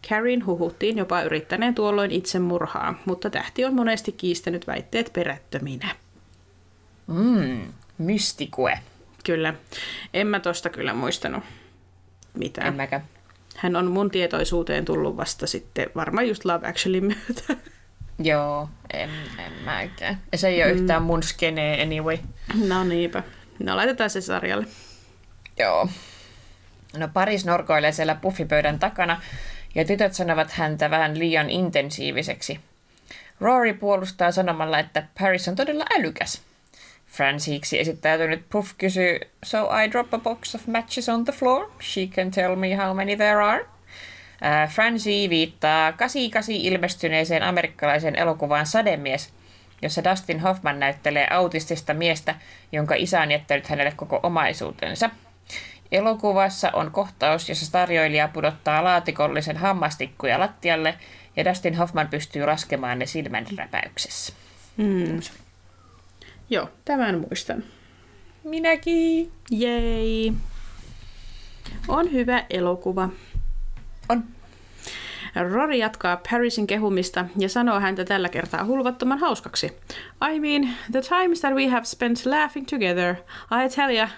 Careyn 0.08 0.46
huhuttiin 0.46 0.98
jopa 0.98 1.22
yrittäneen 1.22 1.74
tuolloin 1.74 2.10
itsemurhaa, 2.10 2.94
mutta 3.04 3.30
tähti 3.30 3.64
on 3.64 3.74
monesti 3.74 4.12
kiistänyt 4.12 4.66
väitteet 4.66 5.10
perättöminä. 5.12 5.88
Mm, 7.06 7.72
mystikue. 7.98 8.78
Kyllä. 9.24 9.54
En 10.14 10.26
mä 10.26 10.40
tosta 10.40 10.70
kyllä 10.70 10.94
muistanut 10.94 11.42
mitään. 12.34 12.66
En 12.66 12.74
mäkään. 12.74 13.04
Hän 13.56 13.76
on 13.76 13.86
mun 13.86 14.10
tietoisuuteen 14.10 14.84
tullut 14.84 15.16
vasta 15.16 15.46
sitten 15.46 15.86
varmaan 15.94 16.28
just 16.28 16.44
Love 16.44 16.68
Actually 16.68 17.00
myötä. 17.00 17.56
Joo, 18.18 18.68
en, 18.92 19.10
en 19.38 19.52
mäkään. 19.64 20.20
Ja 20.32 20.38
se 20.38 20.48
ei 20.48 20.62
ole 20.62 20.72
mm. 20.72 20.78
yhtään 20.78 21.02
mun 21.02 21.22
skenee 21.22 21.82
anyway. 21.82 22.18
No 22.68 22.84
niinpä. 22.84 23.22
No 23.58 23.76
laitetaan 23.76 24.10
se 24.10 24.20
sarjalle. 24.20 24.66
Joo. 25.58 25.88
No 26.96 27.08
Paris 27.12 27.44
norkoilee 27.44 27.92
siellä 27.92 28.14
puffipöydän 28.14 28.78
takana 28.78 29.22
ja 29.74 29.84
tytöt 29.84 30.14
sanovat 30.14 30.50
häntä 30.50 30.90
vähän 30.90 31.18
liian 31.18 31.50
intensiiviseksi. 31.50 32.60
Rory 33.40 33.74
puolustaa 33.74 34.32
sanomalla, 34.32 34.78
että 34.78 35.06
Paris 35.20 35.48
on 35.48 35.56
todella 35.56 35.84
älykäs. 35.98 36.42
Fransiksi 37.10 37.80
esittäytynyt 37.80 38.48
Puff 38.48 38.72
kysyy, 38.78 39.20
So 39.44 39.68
I 39.84 39.90
drop 39.90 40.14
a 40.14 40.18
box 40.18 40.54
of 40.54 40.66
matches 40.66 41.08
on 41.08 41.24
the 41.24 41.32
floor. 41.32 41.70
She 41.80 42.06
can 42.06 42.30
tell 42.30 42.56
me 42.56 42.76
how 42.76 42.96
many 42.96 43.16
there 43.16 43.42
are. 43.42 43.66
Äh, 44.44 44.70
Francie 44.70 45.30
viittaa 45.30 45.92
88 45.92 46.54
ilmestyneeseen 46.54 47.42
amerikkalaiseen 47.42 48.16
elokuvaan 48.16 48.66
Sademies, 48.66 49.32
jossa 49.82 50.04
Dustin 50.04 50.40
Hoffman 50.40 50.80
näyttelee 50.80 51.26
autistista 51.30 51.94
miestä, 51.94 52.34
jonka 52.72 52.94
isä 52.94 53.20
on 53.20 53.30
jättänyt 53.30 53.68
hänelle 53.68 53.92
koko 53.96 54.20
omaisuutensa. 54.22 55.10
Elokuvassa 55.92 56.70
on 56.72 56.90
kohtaus, 56.90 57.48
jossa 57.48 57.72
tarjoilija 57.72 58.28
pudottaa 58.28 58.84
laatikollisen 58.84 59.56
hammastikkuja 59.56 60.40
lattialle 60.40 60.94
ja 61.36 61.44
Dustin 61.44 61.74
Hoffman 61.74 62.08
pystyy 62.08 62.46
laskemaan 62.46 62.98
ne 62.98 63.06
silmänräpäyksessä. 63.06 64.32
Mm. 64.76 65.20
Joo, 66.50 66.68
tämän 66.84 67.20
muistan. 67.20 67.64
Minäkin. 68.44 69.32
Jei. 69.50 70.32
On 71.88 72.12
hyvä 72.12 72.44
elokuva. 72.50 73.08
On. 74.08 74.24
Rory 75.50 75.74
jatkaa 75.74 76.20
Parisin 76.30 76.66
kehumista 76.66 77.24
ja 77.38 77.48
sanoo 77.48 77.80
häntä 77.80 78.04
tällä 78.04 78.28
kertaa 78.28 78.64
hulvattoman 78.64 79.18
hauskaksi. 79.18 79.66
I 80.32 80.40
mean, 80.40 80.74
the 80.92 81.00
times 81.00 81.40
that 81.40 81.54
we 81.54 81.66
have 81.66 81.84
spent 81.84 82.26
laughing 82.26 82.66
together, 82.66 83.14
I 83.64 83.68
tell 83.74 83.90
ya, 83.90 84.08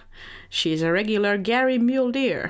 she's 0.51 0.87
a 0.87 0.93
regular 0.93 1.39
Gary 1.39 1.79
Mule 1.79 2.13
Deer. 2.13 2.49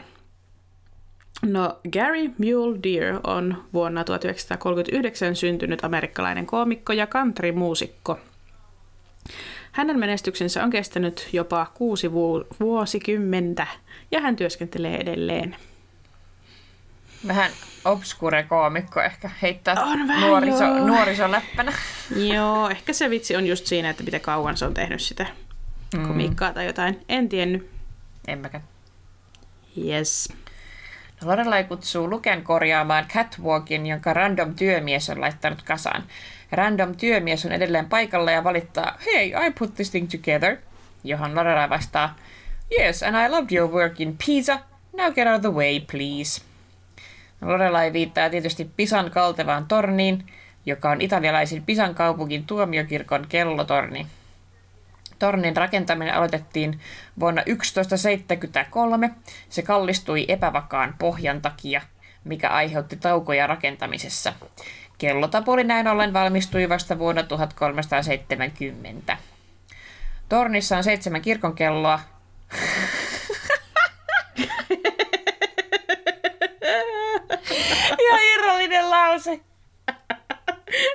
No, 1.47 1.79
Gary 1.93 2.31
Mule 2.39 2.79
Deer 2.83 3.21
on 3.25 3.65
vuonna 3.73 4.05
1939 4.05 5.37
syntynyt 5.37 5.85
amerikkalainen 5.85 6.47
koomikko 6.47 6.93
ja 6.93 7.07
country-muusikko. 7.07 8.19
Hänen 9.73 9.99
menestyksensä 9.99 10.65
on 10.65 10.71
kestänyt 10.71 11.29
jopa 11.33 11.67
kuusi 11.75 12.13
vu- 12.13 12.45
vuosikymmentä 12.61 13.67
ja 14.11 14.21
hän 14.21 14.37
työskentelee 14.37 14.97
edelleen. 14.97 15.57
Vähän 17.27 17.51
obskure 17.85 18.43
koomikko 18.43 19.01
ehkä 19.03 19.31
heittää 19.43 19.75
On 19.85 20.09
vähän, 20.09 20.29
nuoriso, 20.29 20.65
joo. 20.65 20.87
nuorisoläppänä. 20.87 21.73
Joo, 22.35 22.69
ehkä 22.69 22.93
se 22.93 23.11
vitsi 23.11 23.37
on 23.37 23.47
just 23.47 23.67
siinä, 23.67 23.91
että 23.91 24.03
miten 24.03 24.21
kauan 24.21 24.57
se 24.57 24.65
on 24.65 24.75
tehnyt 24.75 25.01
sitä 25.03 25.27
Mm. 25.97 26.07
komiikkaa 26.07 26.53
tai 26.53 26.67
jotain. 26.67 27.01
En 27.09 27.29
tiennyt. 27.29 27.71
En 28.29 28.39
mäkään. 28.39 28.65
Yes. 29.87 30.33
Lorelai 31.25 31.65
kutsuu 31.65 32.11
Luken 32.11 32.43
korjaamaan 32.45 33.07
catwalkin, 33.09 33.87
jonka 33.87 34.13
random 34.13 34.55
työmies 34.55 35.11
on 35.11 35.21
laittanut 35.21 35.63
kasaan. 35.63 36.03
Random 36.53 36.97
työmies 36.97 37.47
on 37.47 37.53
edelleen 37.53 37.89
paikalla 37.89 38.31
ja 38.31 38.45
valittaa, 38.45 38.99
Hey, 39.07 39.27
I 39.47 39.51
put 39.59 39.75
this 39.75 39.91
thing 39.91 40.09
together. 40.11 40.57
Johon 41.05 41.35
Lorelai 41.35 41.71
vastaa, 41.71 42.17
Yes, 42.79 43.03
and 43.03 43.17
I 43.17 43.29
loved 43.29 43.53
your 43.53 43.73
work 43.73 44.01
in 44.01 44.17
Pisa. 44.27 44.61
Now 44.93 45.13
get 45.13 45.27
out 45.27 45.37
of 45.37 45.43
the 45.43 45.53
way, 45.53 45.81
please. 45.81 46.43
Lorelai 47.41 47.93
viittaa 47.93 48.31
tietysti 48.31 48.71
Pisan 48.77 49.11
kaltevaan 49.11 49.67
torniin, 49.67 50.27
joka 50.67 50.91
on 50.91 51.01
italialaisin 51.01 51.63
Pisan 51.63 51.95
kaupungin 51.95 52.47
tuomiokirkon 52.47 53.27
kellotorni. 53.29 54.07
Tornin 55.19 55.57
rakentaminen 55.57 56.15
aloitettiin 56.15 56.81
vuonna 57.21 57.43
1173. 57.43 59.11
Se 59.49 59.63
kallistui 59.63 60.25
epävakaan 60.29 60.95
pohjan 60.99 61.43
takia, 61.43 61.83
mikä 62.25 62.49
aiheutti 62.49 62.97
taukoja 62.97 63.47
rakentamisessa. 63.47 64.33
Kellotapuli 65.03 65.65
näin 65.65 65.89
ollen 65.89 66.13
valmistui 66.13 66.69
vasta 66.69 66.99
vuonna 66.99 67.23
1370. 67.23 69.19
Tornissa 70.29 70.77
on 70.77 70.85
seitsemän 70.85 71.23
kirkonkelloa. 71.23 72.01
Ihan 78.01 78.25
irrallinen 78.35 78.91
lause. 78.91 79.41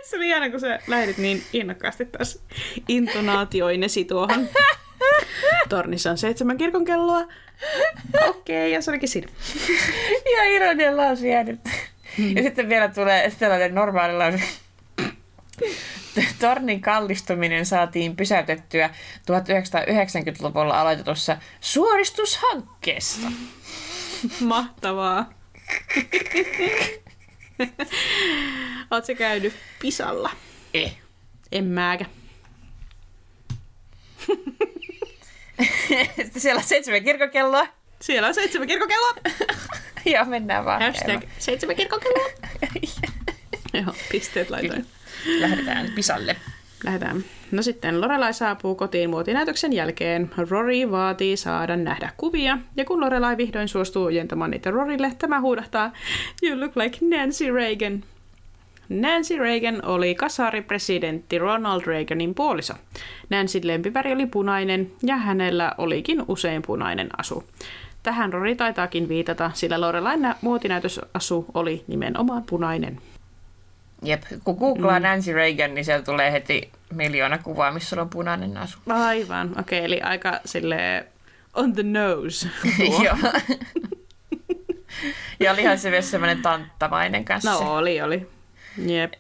Se 0.04 0.16
oli 0.16 0.28
ihana, 0.28 0.50
kun 0.50 0.60
sä 0.60 0.80
lähdit 0.88 1.18
niin 1.18 1.44
innokkaasti 1.54 2.06
taas 2.06 2.44
intonaatioinesi 2.88 4.06
tuohon. 4.06 4.50
Tornissa 5.70 6.12
on 6.12 6.18
seitsemän 6.18 6.58
kirkonkelloa. 6.58 7.22
Okei, 8.28 8.30
okay, 8.30 8.68
ja 8.68 8.82
se 8.82 8.92
olikin 8.92 9.10
siinä. 9.10 9.28
Ihan 10.26 10.48
irrallinen 10.48 10.98
lause 10.98 11.28
jäänyt. 11.28 11.60
Ja 12.36 12.44
sitten 12.44 12.70
vielä 12.70 12.88
tulee 12.88 13.32
tällainen 13.40 13.76
normaali 13.76 14.14
lause. 14.14 14.44
Tornin 16.40 16.82
kallistuminen 16.82 17.66
saatiin 17.66 18.16
pysäytettyä 18.16 18.90
1990-luvulla 19.18 20.82
aloitetussa 20.82 21.38
suoristushankkeessa. 21.62 23.28
Mahtavaa. 24.40 25.30
Oletko 28.92 29.16
käynyt 29.18 29.54
Pisalla? 29.82 30.32
Eh. 30.74 30.98
En. 31.52 31.76
Sitten 36.16 36.42
siellä 36.42 36.60
on 36.60 36.64
seitsemän 36.64 37.04
kirkokelloa. 37.04 37.68
Siellä 38.02 38.28
on 38.28 38.34
seitsemän 38.34 38.68
kirkonkelloa. 38.68 39.14
Ja 40.12 40.26
mennään 40.26 40.66
vaan. 40.66 40.82
Hashtag 40.82 41.24
seitsemän 41.40 41.76
kirkonkelloa. 41.76 42.30
Joo, 43.74 43.94
pisteet 44.12 44.50
laitoin. 44.50 44.86
Lähdetään 45.40 45.92
Pisalle. 45.96 46.36
Lähdetään. 46.84 47.24
No 47.52 47.62
sitten 47.62 48.02
Lorelai 48.02 48.34
saapuu 48.34 48.76
kotiin 48.76 49.10
muotinäytöksen 49.10 49.74
jälkeen. 49.74 50.32
Rory 50.50 50.92
vaatii 50.92 51.38
saada 51.38 51.76
nähdä 51.76 52.10
kuvia, 52.18 52.58
ja 52.76 52.86
kun 52.86 53.02
Lorelai 53.02 53.38
vihdoin 53.38 53.68
suostuu 53.68 54.06
ojentamaan 54.06 54.52
niitä 54.52 54.72
Rorille, 54.72 55.12
tämä 55.20 55.42
huudahtaa 55.42 55.92
You 56.44 56.60
look 56.60 56.76
like 56.76 56.98
Nancy 57.02 57.52
Reagan. 57.52 58.04
Nancy 58.90 59.38
Reagan 59.38 59.86
oli 59.86 60.16
kasaripresidentti 60.16 61.38
Ronald 61.38 61.82
Reaganin 61.86 62.36
puoliso. 62.36 62.74
Nancyn 63.30 63.68
lempiväri 63.68 64.14
oli 64.14 64.26
punainen, 64.26 64.92
ja 65.04 65.16
hänellä 65.16 65.72
olikin 65.78 66.24
usein 66.28 66.62
punainen 66.62 67.10
asu. 67.18 67.44
Tähän 68.08 68.34
Rory 68.34 68.56
taitaakin 68.56 69.10
viitata, 69.10 69.52
sillä 69.54 69.82
Lorelain 69.82 70.36
muotinäytösasu 70.42 71.46
oli 71.54 71.84
nimenomaan 71.88 72.44
punainen. 72.44 73.02
Jep, 74.02 74.24
kun 74.44 74.56
googlaa 74.56 75.00
mm. 75.00 75.04
Nancy 75.04 75.34
Reagan, 75.34 75.74
niin 75.74 75.86
siellä 75.86 76.04
tulee 76.04 76.32
heti 76.32 76.72
miljoona 76.94 77.38
kuvaa, 77.38 77.72
missä 77.72 78.02
on 78.02 78.10
punainen 78.10 78.58
asu. 78.58 78.80
Aivan, 78.90 79.60
okei, 79.60 79.80
okay, 79.80 79.86
eli 79.86 80.02
aika 80.02 80.40
sille 80.46 81.06
on 81.54 81.74
the 81.74 81.84
nose. 81.84 82.50
Joo. 83.04 83.18
ja 85.40 85.52
olihan 85.52 85.80
se 85.80 85.90
myös 85.90 86.12
semmoinen 86.12 86.42
tanttamainen 86.42 87.26
kanssa. 87.26 87.52
No 87.52 87.76
oli, 87.76 88.02
oli. 88.02 88.28
Jep. 88.78 89.14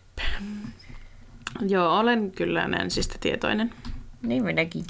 Joo, 1.68 2.00
olen 2.00 2.32
kyllä 2.32 2.68
Nancystä 2.68 3.16
tietoinen. 3.20 3.74
Niin 4.22 4.44
minäkin. 4.44 4.86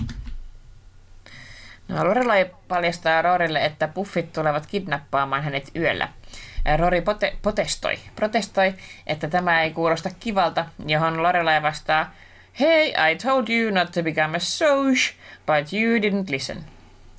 No, 1.88 2.06
Lorelai 2.06 2.52
paljastaa 2.68 3.22
Rorille, 3.22 3.66
että 3.66 3.88
puffit 3.88 4.34
tulevat 4.34 4.66
kidnappaamaan 4.66 5.44
hänet 5.44 5.72
yöllä. 5.76 6.10
Rory 6.78 7.00
pote- 7.00 7.36
potestoi, 7.42 8.00
protestoi, 8.16 8.74
että 9.08 9.28
tämä 9.28 9.62
ei 9.62 9.72
kuulosta 9.72 10.10
kivalta, 10.20 10.66
johon 10.86 11.24
Lorelai 11.24 11.62
vastaa, 11.62 12.12
Hey, 12.60 12.88
I 13.12 13.16
told 13.16 13.50
you 13.50 13.72
not 13.72 13.92
to 13.92 14.04
become 14.04 14.38
a 14.38 14.40
Soch, 14.40 15.14
but 15.46 15.74
you 15.74 16.00
didn't 16.00 16.30
listen. 16.30 16.64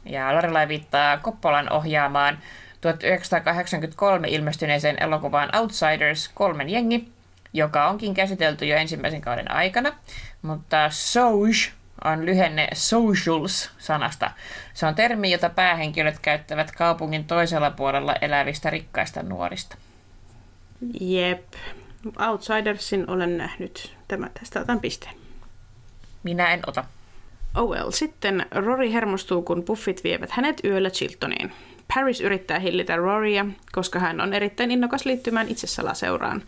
Ja 0.04 0.34
Lorelai 0.34 0.68
viittaa 0.68 1.18
Koppolan 1.18 1.72
ohjaamaan 1.72 2.38
1983 2.80 4.28
ilmestyneeseen 4.28 5.02
elokuvaan 5.02 5.56
Outsiders 5.56 6.30
kolmen 6.34 6.68
jengi, 6.68 7.08
joka 7.52 7.88
onkin 7.88 8.14
käsitelty 8.14 8.66
jo 8.66 8.76
ensimmäisen 8.76 9.20
kauden 9.20 9.50
aikana, 9.50 9.92
mutta 10.42 10.90
Soch 10.90 11.77
on 12.08 12.26
lyhenne 12.26 12.68
socials-sanasta. 12.74 14.30
Se 14.74 14.86
on 14.86 14.94
termi, 14.94 15.32
jota 15.32 15.50
päähenkilöt 15.50 16.18
käyttävät 16.18 16.70
kaupungin 16.70 17.24
toisella 17.24 17.70
puolella 17.70 18.14
elävistä 18.20 18.70
rikkaista 18.70 19.22
nuorista. 19.22 19.76
Jep. 21.00 21.52
Outsidersin 22.28 23.10
olen 23.10 23.38
nähnyt. 23.38 23.96
Tämä 24.08 24.28
tästä 24.40 24.60
otan 24.60 24.80
pisteen. 24.80 25.14
Minä 26.22 26.52
en 26.52 26.60
ota. 26.66 26.84
Oh 27.54 27.70
well. 27.70 27.90
Sitten 27.90 28.46
Rory 28.50 28.92
hermostuu, 28.92 29.42
kun 29.42 29.62
puffit 29.62 30.04
vievät 30.04 30.30
hänet 30.30 30.60
yöllä 30.64 30.90
Chiltoniin. 30.90 31.52
Paris 31.94 32.20
yrittää 32.20 32.58
hillitä 32.58 32.96
Rorya, 32.96 33.46
koska 33.72 33.98
hän 33.98 34.20
on 34.20 34.34
erittäin 34.34 34.70
innokas 34.70 35.06
liittymään 35.06 35.48
itsesalaseuraan. 35.48 36.42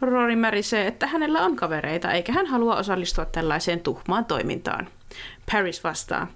Rory 0.00 0.36
märisee, 0.36 0.86
että 0.86 1.06
hänellä 1.06 1.40
on 1.40 1.56
kavereita, 1.56 2.12
eikä 2.12 2.32
hän 2.32 2.46
halua 2.46 2.76
osallistua 2.76 3.24
tällaiseen 3.24 3.80
tuhmaan 3.80 4.24
toimintaan. 4.24 4.88
Paris 5.52 5.84
vastaa, 5.84 6.26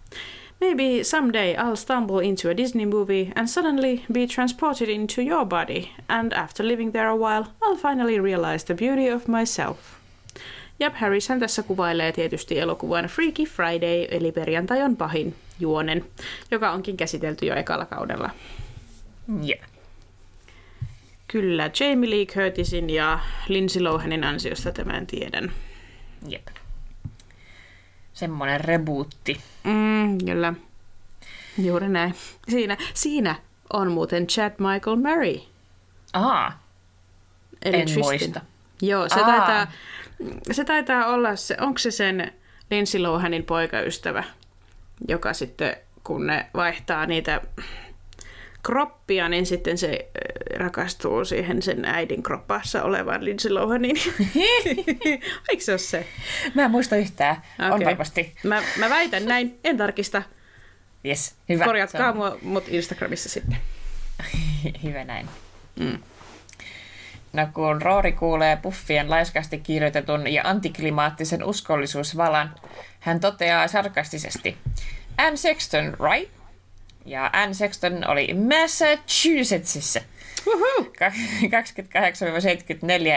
Maybe 0.60 1.04
someday 1.04 1.54
I'll 1.54 1.76
stumble 1.76 2.20
into 2.22 2.50
a 2.50 2.56
Disney 2.56 2.86
movie 2.86 3.32
and 3.34 3.48
suddenly 3.48 4.02
be 4.12 4.26
transported 4.26 4.88
into 4.88 5.22
your 5.22 5.46
body, 5.46 5.88
and 6.08 6.32
after 6.32 6.62
living 6.62 6.92
there 6.92 7.08
a 7.08 7.16
while, 7.16 7.46
I'll 7.62 7.76
finally 7.76 8.20
realize 8.20 8.64
the 8.66 8.74
beauty 8.74 9.08
of 9.08 9.26
myself. 9.26 9.78
Ja 10.80 10.90
Paris 10.90 11.28
hän 11.28 11.40
tässä 11.40 11.62
kuvailee 11.62 12.12
tietysti 12.12 12.58
elokuvan 12.58 13.04
Freaky 13.04 13.44
Friday, 13.44 14.06
eli 14.10 14.32
perjantai 14.32 14.82
on 14.82 14.96
pahin 14.96 15.34
juonen, 15.60 16.04
joka 16.50 16.70
onkin 16.70 16.96
käsitelty 16.96 17.46
jo 17.46 17.54
ekalla 17.54 17.86
kaudella. 17.86 18.30
Yeah. 19.46 19.69
Kyllä, 21.32 21.70
Jamie 21.80 22.10
Lee 22.10 22.26
Curtisin 22.26 22.90
ja 22.90 23.18
Lindsay 23.48 23.82
Lohanin 23.82 24.24
ansiosta 24.24 24.72
tämän 24.72 25.06
tiedän. 25.06 25.52
Jep. 26.28 26.46
Semmoinen 28.12 28.60
rebootti. 28.60 29.40
Mm, 29.64 30.18
kyllä. 30.24 30.54
Juuri 31.58 31.88
näin. 31.88 32.14
Siinä, 32.48 32.76
siinä 32.94 33.34
on 33.72 33.92
muuten 33.92 34.26
Chad 34.26 34.52
Michael 34.58 34.96
Murray. 34.96 35.40
Aa. 36.12 36.62
Eli 37.64 37.76
en 37.76 37.86
Tristan. 37.86 38.04
muista. 38.04 38.40
Joo, 38.82 39.08
se 39.08 39.20
taitaa, 39.20 39.66
se 40.52 40.64
taitaa 40.64 41.06
olla 41.06 41.36
se, 41.36 41.56
onko 41.60 41.78
se 41.78 41.90
sen 41.90 42.32
Lindsay 42.70 43.00
Lohanin 43.00 43.44
poikaystävä, 43.44 44.24
joka 45.08 45.32
sitten 45.32 45.76
kun 46.04 46.26
ne 46.26 46.46
vaihtaa 46.54 47.06
niitä 47.06 47.40
kroppia, 48.62 49.28
niin 49.28 49.46
sitten 49.46 49.78
se 49.78 50.08
rakastuu 50.56 51.24
siihen 51.24 51.62
sen 51.62 51.84
äidin 51.84 52.22
kroppassa 52.22 52.82
olevaan 52.82 53.24
Lindsay 53.24 53.52
Lohaniin. 53.52 53.96
Eikö 55.48 55.62
se 55.64 55.72
ole 55.72 55.78
se? 55.78 56.06
Mä 56.54 56.64
en 56.64 56.70
muista 56.70 56.96
yhtään. 56.96 57.36
Okay. 57.58 57.70
On 57.70 57.84
varmasti. 57.84 58.34
Mä, 58.44 58.62
mä 58.76 58.90
väitän 58.90 59.24
näin, 59.24 59.58
en 59.64 59.76
tarkista. 59.76 60.22
Yes, 61.06 61.34
hyvä. 61.48 61.64
Korjatkaa 61.64 62.08
on- 62.10 62.16
mua 62.16 62.38
mut 62.42 62.64
Instagramissa 62.68 63.28
sitten. 63.28 63.58
hyvä 64.84 65.04
näin. 65.04 65.28
Mm. 65.80 65.98
No 67.32 67.48
kun 67.54 67.82
Roori 67.82 68.12
kuulee 68.12 68.56
Puffien 68.56 69.10
laiskasti 69.10 69.58
kirjoitetun 69.58 70.32
ja 70.32 70.42
antiklimaattisen 70.44 71.44
uskollisuusvalan, 71.44 72.54
hän 73.00 73.20
toteaa 73.20 73.68
sarkastisesti, 73.68 74.56
Anne 75.18 75.36
Sexton, 75.36 75.96
right? 76.12 76.32
Ja 77.04 77.30
Anne 77.32 77.54
Sexton 77.54 78.08
oli 78.08 78.34
Massachusettsissa. 78.34 80.00
Uhu. 80.46 80.84
Ka- 80.98 81.08
28-74 81.08 81.12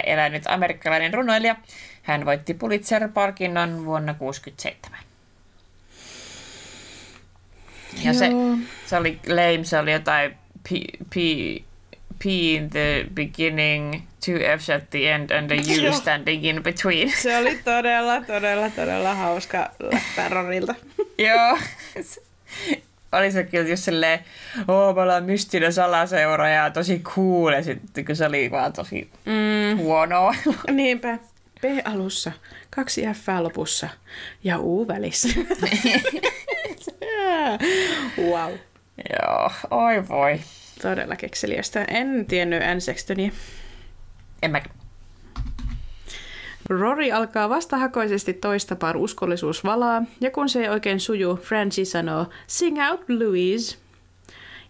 elänyt 0.05 0.43
amerikkalainen 0.47 1.13
runoilija. 1.13 1.55
Hän 2.03 2.25
voitti 2.25 2.53
Pulitzer-palkinnon 2.53 3.86
vuonna 3.86 4.13
1967. 4.13 4.99
Ja 8.03 8.13
se, 8.13 8.27
Joo. 8.27 8.57
se 8.86 8.97
oli 8.97 9.19
lame, 9.27 9.63
se 9.63 9.79
oli 9.79 9.91
jotain 9.91 10.31
P, 10.63 10.67
P, 11.09 11.13
P 12.23 12.25
in 12.25 12.69
the 12.69 13.05
beginning, 13.13 13.93
two 14.25 14.36
F's 14.57 14.75
at 14.75 14.89
the 14.89 15.11
end 15.11 15.31
and 15.31 15.51
a 15.51 15.55
U 15.55 15.81
Joo. 15.84 15.93
standing 15.93 16.45
in 16.45 16.63
between. 16.63 17.11
Se 17.11 17.38
oli 17.38 17.59
todella, 17.63 18.21
todella, 18.21 18.69
todella 18.69 19.15
hauska 19.15 19.69
läppää 19.79 20.29
Rorilta. 20.29 20.75
Joo. 21.17 21.57
Oli 23.14 23.32
se 23.32 23.43
kyllä 23.43 23.70
just 23.70 23.84
silleen, 23.84 24.20
oo, 24.68 24.93
me 24.93 25.01
ollaan 25.01 25.24
mystinen 25.24 25.74
salaseura 25.74 26.49
ja 26.49 26.70
tosi 26.70 26.99
cool, 26.99 27.51
ja 27.51 27.64
sitten 27.64 28.05
kun 28.05 28.16
se 28.16 28.26
oli 28.26 28.51
vaan 28.51 28.74
tosi 28.74 29.09
Mm, 29.26 29.78
huonoa. 29.78 30.36
niinpä. 30.72 31.18
P 31.61 31.66
alussa, 31.86 32.32
kaksi 32.70 33.01
F 33.01 33.28
lopussa 33.39 33.89
ja 34.43 34.59
U 34.59 34.88
välissä. 34.88 35.28
wow. 38.30 38.51
Joo, 39.09 39.51
oi 39.72 40.07
voi. 40.07 40.39
Todella 40.82 41.16
kekseliästä. 41.16 41.86
En 41.88 42.26
tiennyt 42.26 42.64
Anne 42.64 42.80
Sextonia. 42.80 43.32
En 44.41 44.51
mä... 44.51 44.61
Rory 46.70 47.11
alkaa 47.11 47.49
vastahakoisesti 47.49 48.34
toistaa 48.34 48.93
uskollisuusvalaa, 48.95 50.03
ja 50.22 50.32
kun 50.32 50.49
se 50.49 50.61
ei 50.61 50.70
oikein 50.70 50.99
suju, 50.99 51.36
Francie 51.36 51.86
sanoo 51.86 52.26
Sing 52.47 52.78
out, 52.89 53.01
Louise. 53.09 53.78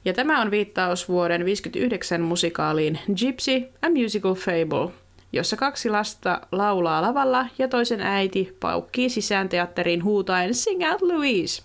Ja 0.05 0.13
tämä 0.13 0.41
on 0.41 0.51
viittaus 0.51 1.09
vuoden 1.09 1.41
1959 1.41 2.21
musikaaliin 2.21 2.99
Gypsy, 3.15 3.63
a 3.81 3.89
Musical 3.89 4.33
Fable, 4.33 4.91
jossa 5.33 5.55
kaksi 5.55 5.89
lasta 5.89 6.41
laulaa 6.51 7.01
lavalla 7.01 7.45
ja 7.57 7.67
toisen 7.67 8.01
äiti 8.01 8.57
paukkii 8.59 9.09
sisään 9.09 9.49
teatteriin 9.49 10.03
huutaen 10.03 10.53
Sing 10.53 10.81
out, 10.91 11.01
Louise. 11.01 11.63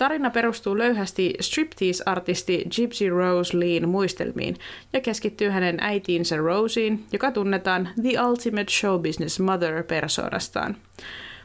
Tarina 0.00 0.30
perustuu 0.30 0.78
löyhästi 0.78 1.34
striptease-artisti 1.40 2.64
Gypsy 2.76 3.08
Rose 3.08 3.58
Leen 3.58 3.88
muistelmiin 3.88 4.56
ja 4.92 5.00
keskittyy 5.00 5.50
hänen 5.50 5.78
äitiinsä 5.80 6.36
Roseen, 6.36 7.00
joka 7.12 7.30
tunnetaan 7.30 7.88
The 8.02 8.22
Ultimate 8.28 8.70
Show 8.70 9.02
Business 9.02 9.40
Mother 9.40 9.82
persoonastaan. 9.82 10.76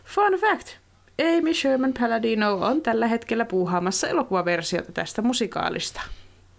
Fun 0.06 0.40
fact! 0.40 0.68
Amy 1.38 1.54
Sherman 1.54 1.94
Palladino 2.00 2.54
on 2.54 2.82
tällä 2.82 3.08
hetkellä 3.08 3.46
puuhaamassa 3.46 4.08
elokuvaversiota 4.08 4.92
tästä 4.92 5.22
musikaalista. 5.22 6.02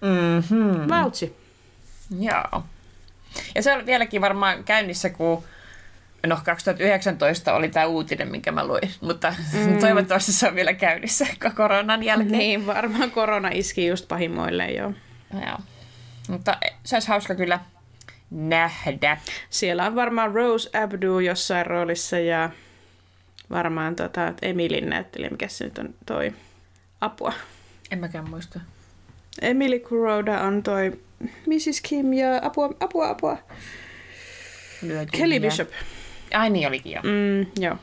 Mm-hmm. 0.01 0.89
Vautsi. 0.89 1.37
Joo. 2.21 2.63
Ja 3.55 3.63
se 3.63 3.73
on 3.73 3.87
vieläkin 3.87 4.21
varmaan 4.21 4.65
käynnissä, 4.65 5.11
kun 5.11 5.43
no 6.27 6.39
2019 6.45 7.55
oli 7.55 7.69
tämä 7.69 7.87
uutinen, 7.87 8.29
minkä 8.29 8.53
mä 8.53 8.67
luin, 8.67 8.91
mutta 9.01 9.35
mm. 9.53 9.79
toivottavasti 9.81 10.33
se 10.33 10.49
on 10.49 10.55
vielä 10.55 10.75
käynnissä 10.75 11.27
koronan 11.57 12.03
jälkeen. 12.03 12.33
Niin, 12.33 12.67
varmaan 12.67 13.11
korona 13.11 13.49
iski 13.53 13.87
just 13.87 14.09
pahimmoille 14.09 14.67
jo. 14.67 14.93
Joo. 15.33 15.59
Mutta 16.29 16.57
se 16.85 16.97
olisi 16.97 17.09
hauska 17.09 17.35
kyllä 17.35 17.61
nähdä. 18.31 19.19
Siellä 19.51 19.87
on 19.87 19.95
varmaan 19.95 20.35
Rose 20.35 20.79
Abdu 20.79 21.19
jossain 21.19 21.67
roolissa 21.67 22.19
ja 22.19 22.51
varmaan 23.51 23.97
tota, 23.97 24.33
Emilin 24.43 24.91
näyttelijä, 24.91 25.31
mikä 25.31 25.49
se 25.49 25.65
nyt 25.65 25.79
on 25.79 25.95
toi 26.07 26.33
apua. 27.01 27.33
En 27.91 27.99
mäkään 27.99 28.31
muista. 28.31 28.61
Emily 29.43 29.79
Kuroda 29.79 30.41
on 30.41 30.63
toi 30.63 31.01
Mrs. 31.21 31.81
Kim 31.83 32.13
ja 32.13 32.29
apua, 32.43 32.71
apua, 32.81 33.09
apua. 33.09 33.39
Lyöty 34.83 35.11
Kelly. 35.13 35.41
Bishop. 35.41 35.69
Ai 36.35 36.51
niin 36.51 36.69
olikin 36.69 36.93
jo. 36.93 37.01
Mm, 37.03 37.47
joo. 37.61 37.77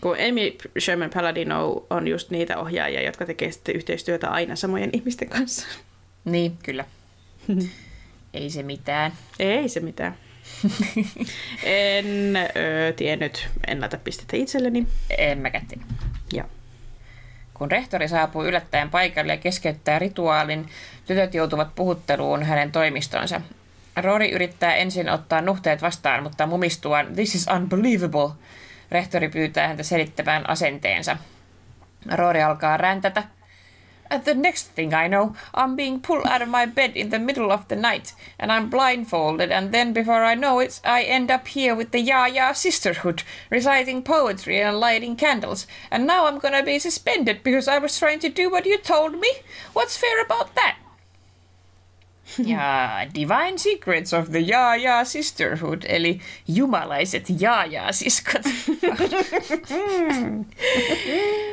Kun 0.00 0.16
Amy 0.28 0.56
Sherman 0.78 1.10
Palladino 1.14 1.86
on 1.90 2.08
just 2.08 2.30
niitä 2.30 2.58
ohjaajia, 2.58 3.02
jotka 3.02 3.26
tekee 3.26 3.52
sitten 3.52 3.76
yhteistyötä 3.76 4.28
aina 4.28 4.56
samojen 4.56 4.90
ihmisten 4.92 5.28
kanssa. 5.28 5.66
Niin, 6.24 6.58
kyllä. 6.62 6.84
Ei 8.34 8.50
se 8.50 8.62
mitään. 8.62 9.12
Ei 9.38 9.68
se 9.68 9.80
mitään. 9.80 10.14
en 11.62 12.36
ö, 12.36 12.92
tiennyt, 12.92 13.48
en 13.66 13.80
laita 13.80 13.96
pistettä 13.96 14.36
itselleni. 14.36 14.86
En 15.18 15.38
mäkään 15.38 15.66
tiedä. 15.66 15.82
Joo. 16.32 16.46
Kun 17.54 17.70
rehtori 17.70 18.08
saapuu 18.08 18.44
yllättäen 18.44 18.90
paikalle 18.90 19.32
ja 19.32 19.38
keskeyttää 19.38 19.98
rituaalin, 19.98 20.68
tytöt 21.06 21.34
joutuvat 21.34 21.74
puhutteluun 21.74 22.42
hänen 22.42 22.72
toimistonsa. 22.72 23.40
Rory 23.96 24.28
yrittää 24.30 24.74
ensin 24.74 25.10
ottaa 25.10 25.40
nuhteet 25.40 25.82
vastaan, 25.82 26.22
mutta 26.22 26.46
mumistuaan 26.46 27.14
This 27.14 27.34
is 27.34 27.46
unbelievable. 27.56 28.30
Rehtori 28.90 29.28
pyytää 29.28 29.68
häntä 29.68 29.82
selittämään 29.82 30.50
asenteensa. 30.50 31.16
Rory 32.16 32.42
alkaa 32.42 32.76
räntätä. 32.76 33.22
At 34.12 34.24
the 34.24 34.34
next 34.34 34.74
thing 34.74 34.92
I 34.92 35.08
know, 35.08 35.36
I'm 35.54 35.76
being 35.76 36.00
pulled 36.02 36.26
out 36.26 36.42
of 36.42 36.48
my 36.48 36.66
bed 36.66 36.96
in 36.96 37.10
the 37.10 37.18
middle 37.18 37.52
of 37.52 37.68
the 37.68 37.76
night, 37.76 38.14
and 38.40 38.50
I'm 38.50 38.68
blindfolded, 38.68 39.52
and 39.52 39.70
then 39.70 39.94
before 39.94 40.24
I 40.24 40.34
know 40.34 40.58
it, 40.58 40.80
I 40.84 41.04
end 41.04 41.30
up 41.30 41.46
here 41.46 41.76
with 41.76 41.92
the 41.92 42.00
Ya 42.00 42.26
Ya 42.26 42.52
Sisterhood, 42.52 43.22
reciting 43.50 44.02
poetry 44.02 44.60
and 44.60 44.80
lighting 44.80 45.14
candles, 45.14 45.68
and 45.92 46.08
now 46.08 46.26
I'm 46.26 46.40
gonna 46.40 46.64
be 46.64 46.80
suspended 46.80 47.44
because 47.44 47.68
I 47.68 47.78
was 47.78 47.96
trying 47.96 48.18
to 48.20 48.28
do 48.28 48.50
what 48.50 48.66
you 48.66 48.78
told 48.78 49.20
me? 49.20 49.30
What's 49.74 49.96
fair 49.96 50.20
about 50.20 50.56
that? 50.56 50.79
Ja 52.38 52.90
Divine 53.14 53.58
Secrets 53.58 54.14
of 54.14 54.30
the 54.30 54.38
Ya 54.38 55.04
Sisterhood, 55.04 55.82
eli 55.88 56.20
jumalaiset 56.48 57.26
Ya 57.40 57.92
siskot. 57.92 58.42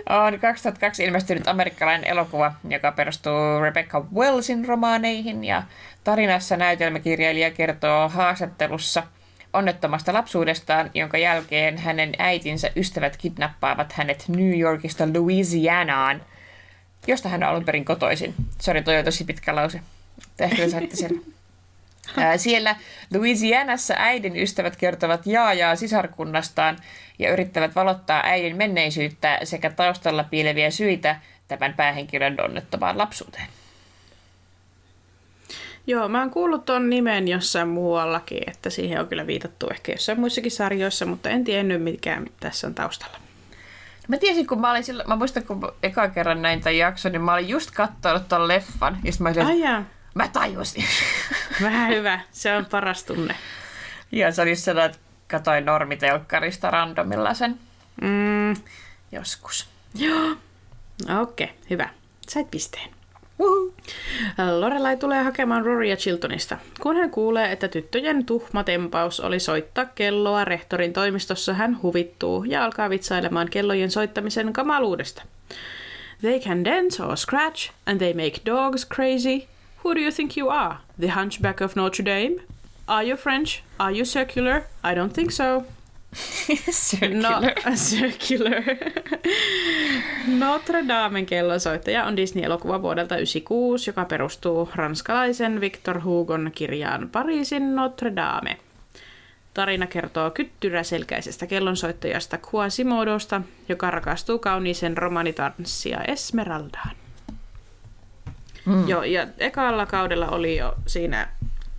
on 0.10 0.40
2002 0.40 1.04
ilmestynyt 1.04 1.48
amerikkalainen 1.48 2.10
elokuva, 2.10 2.54
joka 2.70 2.92
perustuu 2.92 3.60
Rebecca 3.62 4.06
Wellsin 4.16 4.66
romaaneihin 4.66 5.44
ja 5.44 5.64
tarinassa 6.04 6.58
näytelmäkirjailija 6.58 7.52
kertoo 7.52 8.10
haastattelussa 8.10 9.04
onnettomasta 9.54 10.14
lapsuudestaan, 10.14 10.92
jonka 10.94 11.18
jälkeen 11.18 11.78
hänen 11.78 12.14
äitinsä 12.18 12.72
ystävät 12.76 13.18
kidnappaavat 13.18 13.94
hänet 13.94 14.26
New 14.28 14.60
Yorkista 14.60 15.08
Louisianaan, 15.14 16.22
josta 17.08 17.30
hän 17.30 17.44
on 17.44 17.50
alun 17.50 17.66
perin 17.66 17.86
kotoisin. 17.86 18.36
Sori, 18.62 18.82
toi 18.82 18.98
on 18.98 19.06
tosi 19.06 19.24
pitkä 19.24 19.56
lause. 19.56 19.82
Ehkä 20.40 20.70
sen. 20.94 21.22
Siellä 22.38 22.76
Louisianassa 23.14 23.94
äidin 23.98 24.38
ystävät 24.38 24.76
kertovat 24.76 25.26
jaajaa 25.26 25.76
sisarkunnastaan 25.76 26.78
ja 27.20 27.32
yrittävät 27.32 27.76
valottaa 27.76 28.22
äidin 28.26 28.58
menneisyyttä 28.58 29.40
sekä 29.44 29.70
taustalla 29.70 30.24
piileviä 30.24 30.72
syitä 30.72 31.20
tämän 31.48 31.74
päähenkilön 31.74 32.38
onnettomaan 32.42 32.98
lapsuuteen. 32.98 33.48
Joo, 35.88 36.08
mä 36.08 36.20
oon 36.20 36.30
kuullut 36.30 36.66
ton 36.66 36.90
nimen 36.90 37.28
jossain 37.28 37.68
muuallakin, 37.68 38.44
että 38.48 38.70
siihen 38.70 39.00
on 39.00 39.08
kyllä 39.08 39.28
viitattu 39.28 39.68
ehkä 39.70 39.92
jossain 39.92 40.20
muissakin 40.20 40.52
sarjoissa, 40.52 41.06
mutta 41.06 41.30
en 41.30 41.44
tiennyt, 41.44 41.84
mikä 41.84 42.22
tässä 42.40 42.68
on 42.68 42.76
taustalla. 42.76 43.18
Mä 44.08 44.18
tiesin, 44.18 44.48
kun 44.48 44.62
mä 44.62 44.72
olin 44.72 44.84
silloin, 44.84 45.10
mä 45.10 45.16
muistan, 45.16 45.44
kun 45.44 45.74
eka 45.84 46.10
kerran 46.10 46.42
näin 46.42 46.62
tämän 46.62 46.78
jakson, 46.78 47.12
niin 47.12 47.22
mä 47.22 47.34
olin 47.34 47.50
just 47.50 47.72
katsonut 47.72 48.28
ton 48.28 48.48
leffan. 48.48 48.98
Ja 49.04 49.12
mä, 49.20 49.30
olin, 49.30 49.46
Ai 49.46 49.60
jaa, 49.60 49.84
mä 50.18 50.28
tajusin. 50.28 50.84
vähän 51.62 51.90
hyvä. 51.92 52.20
Se 52.32 52.56
on 52.56 52.66
paras 52.66 53.04
tunne. 53.04 53.36
ja 54.12 54.32
se 54.32 54.42
oli 54.42 54.56
sellainen, 54.56 54.92
että 54.96 55.02
katoin 55.28 55.66
normitelkkarista 55.66 56.72
randomilla 56.72 57.34
sen 57.34 57.60
Mm, 58.02 58.56
joskus. 59.12 59.68
joo. 59.96 60.36
Okei, 61.22 61.46
okay, 61.46 61.48
hyvä. 61.70 61.90
Sait 62.28 62.52
pisteen. 62.52 62.90
Uhu. 63.40 63.74
Lorelai 64.60 64.98
tulee 64.98 65.24
hakemaan 65.24 65.66
Rorya 65.66 65.96
Chiltonista. 65.96 66.58
Kun 66.80 66.96
hän 66.96 67.10
kuulee, 67.12 67.52
että 67.52 67.68
tyttöjen 67.68 68.26
tuhma 68.26 68.64
tempaus 68.64 69.20
oli 69.20 69.40
soittaa 69.40 69.86
kelloa 69.86 70.46
rehtorin 70.46 70.94
toimistossa, 70.94 71.54
hän 71.54 71.82
huvittuu 71.82 72.44
ja 72.44 72.66
alkaa 72.66 72.90
vitsailemaan 72.90 73.50
kellojen 73.50 73.92
soittamisen 73.92 74.54
kamaluudesta. 74.54 75.24
They 76.22 76.40
can 76.40 76.66
dance 76.66 77.04
or 77.04 77.18
scratch, 77.18 77.72
and 77.86 77.98
they 77.98 78.14
make 78.14 78.42
dogs 78.46 78.88
crazy. 78.88 79.48
Who 79.88 79.96
do 79.96 80.02
you 80.02 80.12
think 80.12 80.36
you 80.38 80.50
are? 80.50 80.78
The 81.00 81.08
hunchback 81.08 81.62
of 81.62 81.76
Notre 81.78 82.06
Dame? 82.06 82.42
Are 82.88 83.08
you 83.08 83.16
French? 83.16 83.64
Are 83.80 83.96
you 83.96 84.06
circular? 84.06 84.64
I 84.84 84.94
don't 84.96 85.14
think 85.14 85.32
so. 85.32 85.44
No, 85.54 85.64
Circular. 86.72 87.76
circular. 87.76 88.64
Notre 90.40 90.88
Damen 90.88 91.26
kellonsoittaja 91.26 92.06
on 92.06 92.18
Disney-elokuva 92.18 92.82
vuodelta 92.82 93.16
1996, 93.16 93.90
joka 93.90 94.06
perustuu 94.06 94.70
ranskalaisen 94.76 95.62
Victor 95.62 96.04
Hugon 96.04 96.52
kirjaan 96.56 97.10
Pariisin 97.10 97.76
Notre 97.76 98.16
Dame. 98.16 98.58
Tarina 99.54 99.88
kertoo 99.88 100.32
kyttyräselkäisestä 100.32 101.48
kellonsoittajasta 101.48 102.40
Quasimodosta, 102.54 103.42
joka 103.70 103.92
rakastuu 103.92 104.40
kauniisen 104.40 104.98
romanitanssia 104.98 106.02
Esmeraldaan. 106.02 107.07
Mm. 108.68 108.88
Joo, 108.88 109.04
ja 109.04 109.28
ekalla 109.38 109.86
kaudella 109.86 110.28
oli 110.28 110.58
jo 110.58 110.76
siinä 110.88 111.30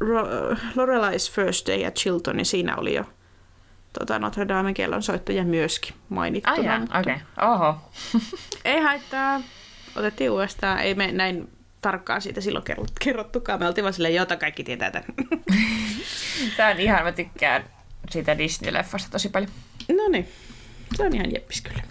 Ro- 0.05 0.57
Lorelai's 0.77 1.33
First 1.33 1.67
Day 1.69 1.87
at 1.87 1.95
Chilton, 1.95 2.37
niin 2.37 2.47
siinä 2.47 2.77
oli 2.77 2.95
jo 2.95 3.05
tota 3.99 4.19
Notre 4.19 4.49
Damen 4.49 4.75
kellonsoittaja 4.75 5.45
myöskin 5.45 5.95
mainittuna. 6.09 6.57
Ai 6.57 6.65
jaa, 6.65 6.79
mutta 6.81 6.99
okei. 6.99 7.15
Okay. 7.37 7.51
Oho. 7.51 7.91
Ei 8.65 8.81
haittaa. 8.81 9.41
Otettiin 9.97 10.31
uudestaan. 10.31 10.79
Ei 10.79 10.95
me 10.95 11.13
näin 11.13 11.49
tarkkaan 11.83 12.23
siitä 12.23 12.41
silloin 12.41 12.65
kerrot- 12.71 12.93
kerrottukaan. 13.05 13.59
Me 13.61 13.67
oltiin 13.67 13.83
vaan 13.85 13.95
silleen, 13.95 14.15
jota 14.15 14.37
kaikki 14.37 14.65
tietää 14.65 14.91
tämän. 14.91 15.07
Tää 16.57 16.71
on 16.75 16.81
ihan, 16.81 17.05
mä 17.05 17.13
tykkään 17.13 17.65
siitä 18.11 18.35
Disney-leffasta 18.35 19.11
tosi 19.11 19.29
paljon. 19.29 19.51
no 19.89 20.09
niin, 20.09 20.29
se 20.97 21.03
on 21.07 21.15
ihan 21.15 21.33
jeppis 21.35 21.61
kyllä. 21.61 21.83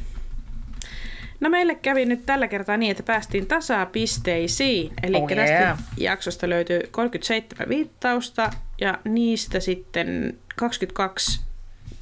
No 1.40 1.50
meille 1.50 1.76
kävi 1.76 2.06
nyt 2.06 2.26
tällä 2.26 2.48
kertaa 2.48 2.78
niin, 2.78 2.92
että 2.92 3.04
päästiin 3.04 3.48
tasapisteisiin. 3.48 4.94
Eli 5.04 5.18
Oh 5.18 5.32
yeah. 5.32 5.48
tästä 5.48 5.78
jaksosta 5.98 6.50
löytyy 6.50 6.82
37 6.92 7.70
viittausta 7.70 8.50
ja 8.82 8.98
niistä 9.04 9.60
sitten 9.60 10.38
22 10.56 11.42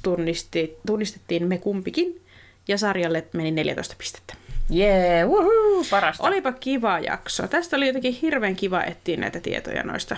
tunnisti, 0.02 0.76
tunnistettiin 0.86 1.48
me 1.48 1.58
kumpikin. 1.58 2.20
Ja 2.68 2.78
sarjalle 2.78 3.24
meni 3.32 3.50
14 3.50 3.94
pistettä. 3.98 4.34
Jee, 4.70 5.16
yeah, 5.16 5.28
woohoo, 5.30 5.84
parasta. 5.90 6.26
Olipa 6.26 6.52
kiva 6.52 6.98
jakso. 6.98 7.48
Tästä 7.48 7.76
oli 7.76 7.86
jotenkin 7.86 8.18
hirveän 8.22 8.56
kiva 8.56 8.82
etsiä 8.82 9.16
näitä 9.16 9.40
tietoja 9.40 9.82
noista 9.82 10.16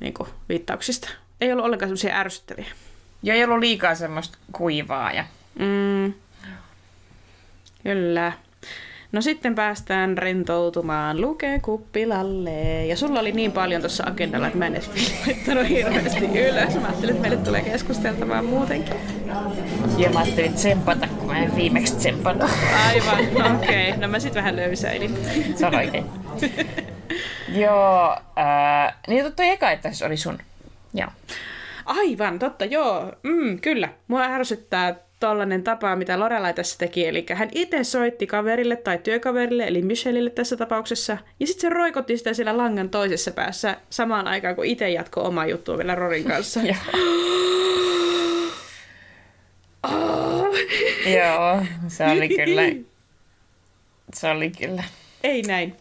niin 0.00 0.14
kuin, 0.14 0.28
viittauksista. 0.48 1.08
Ei 1.40 1.52
ollut 1.52 1.64
ollenkaan 1.64 1.88
semmoisia 1.88 2.20
ärsyttäviä. 2.20 2.66
Ja 3.22 3.34
ei 3.34 3.44
ollut 3.44 3.58
liikaa 3.58 3.94
semmoista 3.94 4.38
kuivaa. 4.52 5.12
Ja... 5.12 5.24
Mm. 5.58 6.14
Kyllä. 7.86 8.32
No 9.12 9.22
sitten 9.22 9.54
päästään 9.54 10.18
rentoutumaan 10.18 11.20
Luke 11.20 11.60
kuppilalle. 11.62 12.86
Ja 12.86 12.96
sulla 12.96 13.20
oli 13.20 13.32
niin 13.32 13.52
paljon 13.52 13.82
tuossa 13.82 14.04
agendalla, 14.06 14.46
että 14.46 14.58
mä 14.58 14.66
en 14.66 14.74
edes 14.74 14.90
laittanut 15.26 15.68
hirveästi 15.68 16.24
ylös. 16.24 16.74
Mä 16.74 16.86
ajattelin, 16.86 17.16
että 17.16 17.28
meille 17.28 17.44
tulee 17.44 17.62
keskusteltavaa 17.62 18.42
muutenkin. 18.42 18.94
ja 19.98 20.10
mä 20.10 20.18
ajattelin 20.18 20.54
tsempata, 20.54 21.06
kun 21.18 21.26
mä 21.26 21.38
en 21.38 21.56
viimeksi 21.56 21.96
tsempannut. 21.96 22.50
Aivan, 22.86 23.54
okei. 23.56 23.88
Okay. 23.88 24.00
No 24.00 24.08
mä 24.08 24.18
sitten 24.18 24.42
vähän 24.42 24.56
löysäilin. 24.56 25.18
Se 25.56 25.66
on 25.66 25.74
oikein. 25.74 26.04
Joo, 27.62 28.16
äh, 28.38 28.94
niin 29.08 29.24
totta 29.24 29.42
eka, 29.42 29.70
että 29.70 29.92
se 29.92 30.06
oli 30.06 30.16
sun. 30.16 30.38
Joo. 30.94 31.08
Aivan, 31.84 32.38
totta, 32.38 32.64
joo. 32.64 33.12
Mm, 33.22 33.58
kyllä. 33.58 33.88
Mua 34.08 34.22
ärsyttää 34.22 35.05
tollanen 35.20 35.62
tapa, 35.62 35.96
mitä 35.96 36.20
Lorelai 36.20 36.54
tässä 36.54 36.78
teki. 36.78 37.06
Eli 37.06 37.26
hän 37.34 37.48
itse 37.54 37.84
soitti 37.84 38.26
kaverille 38.26 38.76
tai 38.76 38.98
työkaverille, 38.98 39.64
eli 39.66 39.82
Michelille 39.82 40.30
tässä 40.30 40.56
tapauksessa. 40.56 41.18
Ja 41.40 41.46
sitten 41.46 41.60
se 41.60 41.74
roikotti 41.74 42.18
sitä 42.18 42.34
siellä 42.34 42.56
langan 42.56 42.90
toisessa 42.90 43.30
päässä 43.30 43.76
samaan 43.90 44.28
aikaan, 44.28 44.56
kun 44.56 44.64
itse 44.64 44.90
jatkoi 44.90 45.24
omaa 45.24 45.46
juttua 45.46 45.78
vielä 45.78 45.94
Rorin 45.94 46.24
kanssa. 46.24 46.60
Joo. 46.70 46.76
Oh. 49.82 50.56
Joo, 51.06 51.64
se 51.88 52.04
oli 52.04 52.28
kyllä. 52.28 52.62
Se 54.14 54.30
oli 54.30 54.50
kyllä. 54.50 54.84
Ei 55.24 55.42
näin. 55.42 55.76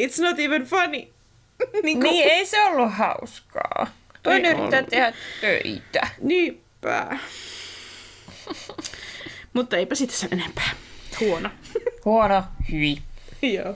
It's 0.00 0.22
not 0.22 0.38
even 0.38 0.64
funny. 0.64 0.98
niin, 1.82 2.00
kuin... 2.00 2.02
Niin, 2.02 2.28
ei 2.28 2.46
se 2.46 2.62
ollut 2.62 2.92
hauskaa. 2.92 3.86
Toinen 4.22 4.58
yrittää 4.58 4.82
tehdä 4.82 5.12
töitä. 5.40 6.08
Niinpä. 6.20 7.18
Mutta 9.52 9.76
eipä 9.76 9.94
siitä 9.94 10.12
sen 10.12 10.32
enempää. 10.32 10.70
Huono. 11.20 11.50
Huono, 12.04 12.44
hyi. 12.72 12.98
Joo. 13.42 13.74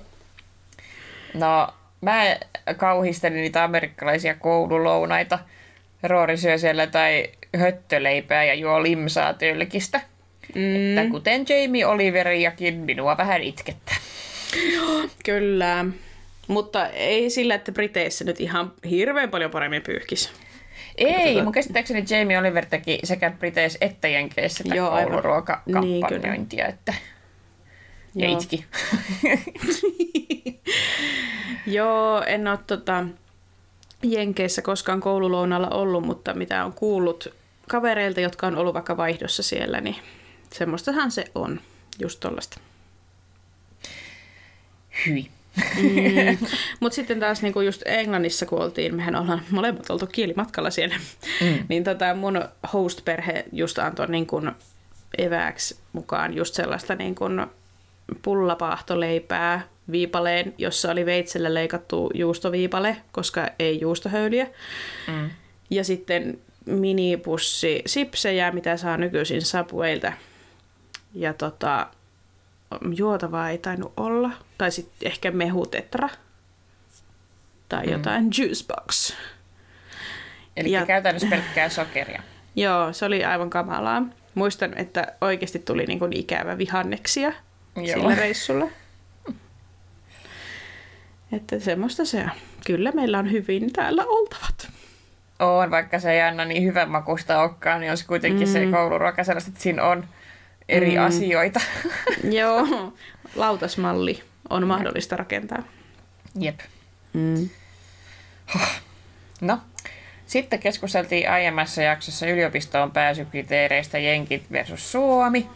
No, 1.35 1.69
mä 2.01 2.37
kauhistelin 2.77 3.37
niitä 3.37 3.65
amerikkalaisia 3.65 4.35
koululounaita. 4.35 5.39
Roori 6.03 6.37
syö 6.37 6.59
siellä 6.59 6.87
tai 6.87 7.29
höttöleipää 7.57 8.45
ja 8.45 8.55
juo 8.55 8.83
limsaa 8.83 9.35
tölkistä. 9.35 10.01
Mm. 10.55 10.99
Että 10.99 11.11
kuten 11.11 11.45
Jamie 11.49 11.87
Oliveriakin, 11.87 12.75
minua 12.75 13.17
vähän 13.17 13.43
itkettää. 13.43 13.97
Kyllä. 15.25 15.85
Mutta 16.49 16.89
ei 16.89 17.31
sillä, 17.31 17.55
että 17.55 17.73
Briteissä 17.73 18.25
nyt 18.25 18.41
ihan 18.41 18.73
hirveän 18.91 19.31
paljon 19.31 19.51
paremmin 19.51 19.83
pyyhkis. 19.83 20.33
Ei, 21.01 21.33
tota... 21.33 21.45
mun 21.45 21.53
käsittääkseni 21.53 22.05
Jamie 22.11 22.39
Oliver 22.39 22.67
teki 22.67 22.99
sekä 23.05 23.31
Briteissä 23.31 23.79
että 23.81 24.09
Jenkeissä 24.09 24.65
Joo, 24.75 24.91
kouluruokakampanjointia, 24.91 26.65
Niin, 26.65 26.75
että... 26.75 26.95
Ja 28.15 28.29
Joo. 28.29 28.39
itki. 28.39 28.65
Joo, 31.77 32.23
en 32.27 32.49
ole 32.49 32.59
tota, 32.67 33.05
Jenkeissä 34.03 34.63
koskaan 34.63 35.01
koululounalla 35.01 35.69
ollut, 35.69 36.07
mutta 36.07 36.35
mitä 36.35 36.65
on 36.65 36.73
kuullut 36.73 37.35
kavereilta, 37.69 38.21
jotka 38.21 38.47
on 38.47 38.57
ollut 38.57 38.75
vaikka 38.75 38.97
vaihdossa 38.97 39.43
siellä, 39.43 39.81
niin 39.81 39.97
semmoistahan 40.53 41.11
se 41.11 41.25
on. 41.35 41.61
Just 41.99 42.21
tollasta. 42.21 42.61
Hyi. 45.07 45.31
Mm. 45.57 46.47
Mutta 46.81 46.97
sitten 46.97 47.21
taas 47.21 47.43
niinku 47.43 47.61
just 47.61 47.83
Englannissa, 47.87 48.47
kun 48.47 48.63
oltiin, 48.63 48.95
mehän 48.95 49.17
ollaan 49.17 49.43
molemmat 49.51 49.91
oltu 49.91 50.07
kielimatkalla 50.07 50.71
siellä, 50.71 50.95
mm. 51.41 51.59
niin 51.69 51.85
tota 51.85 52.15
mun 52.15 52.45
host-perhe 52.73 53.45
just 53.53 53.79
antoi 53.79 54.07
niinku 54.07 54.43
evääksi 55.19 55.79
mukaan 55.93 56.37
just 56.37 56.55
sellaista 56.55 56.95
niinku 56.95 57.25
pullapaahtoleipää 58.23 59.63
viipaleen, 59.91 60.55
jossa 60.59 60.91
oli 60.91 61.07
veitsellä 61.07 61.55
leikattu 61.55 62.11
juustoviipale, 62.15 62.97
koska 63.13 63.49
ei 63.59 63.81
juustohöyliä. 63.81 64.47
Mm. 65.07 65.31
Ja 65.71 65.85
sitten 65.85 66.39
minipussi 66.67 67.83
sipsejä, 67.87 68.53
mitä 68.53 68.77
saa 68.77 68.97
nykyisin 68.97 69.43
Subwaylta. 69.43 70.13
Ja 71.15 71.35
tota, 71.35 71.87
juotavaa 72.97 73.51
ei 73.51 73.59
tainnut 73.59 73.93
olla. 73.97 74.31
Tai 74.59 74.71
sitten 74.71 75.07
ehkä 75.13 75.31
mehutetra. 75.31 76.09
Tai 77.69 77.87
Mm. 77.87 77.93
jotain 77.93 78.31
juicebox. 78.39 79.15
Eli 80.57 80.71
Ja- 80.73 80.87
käytännössä 80.87 81.29
pelkkää 81.31 81.69
sokeria. 81.69 82.23
Joo, 82.57 82.93
se 82.93 83.05
oli 83.05 83.25
aivan 83.25 83.51
kamalaa. 83.51 84.03
Muistan, 84.35 84.79
että 84.79 85.13
oikeasti 85.21 85.59
tuli 85.59 85.85
niinku 85.87 86.09
ikävä 86.11 86.59
vihanneksia 86.59 87.33
Joo. 87.77 87.87
sillä 87.87 88.15
reissulla. 88.15 88.67
Että 91.37 91.59
semmoista 91.61 92.05
se 92.05 92.19
on. 92.21 92.31
Kyllä 92.67 92.93
meillä 92.93 93.19
on 93.19 93.31
hyvin 93.31 93.73
täällä 93.73 94.05
oltavat. 94.07 94.71
On, 95.39 95.71
vaikka 95.71 95.99
se 95.99 96.13
ei 96.13 96.21
aina 96.21 96.45
niin 96.45 96.63
hyvän 96.65 96.91
makusta 96.91 97.41
olekaan, 97.43 97.81
niin 97.81 97.91
on 97.91 97.97
se 97.97 98.07
kuitenkin 98.07 98.49
mm. 98.49 98.53
se 98.53 98.67
kouluruoka 98.71 99.25
sellaista, 99.25 99.49
että 99.49 99.63
siinä 99.63 99.85
on 99.85 100.05
eri 100.71 100.97
mm. 100.97 101.05
asioita. 101.05 101.61
Joo, 102.41 102.93
lautasmalli 103.35 104.23
on 104.51 104.67
mahdollista 104.67 105.17
rakentaa. 105.17 105.63
Jep. 106.39 106.61
Mm. 107.13 107.49
No, 109.41 109.59
sitten 110.27 110.59
keskusteltiin 110.59 111.31
aiemmassa 111.31 111.83
jaksossa 111.83 112.27
yliopistoon 112.27 112.91
pääsykriteereistä 112.91 113.99
Jenkit 113.99 114.53
versus 114.53 114.93
Suomi. 114.93 115.49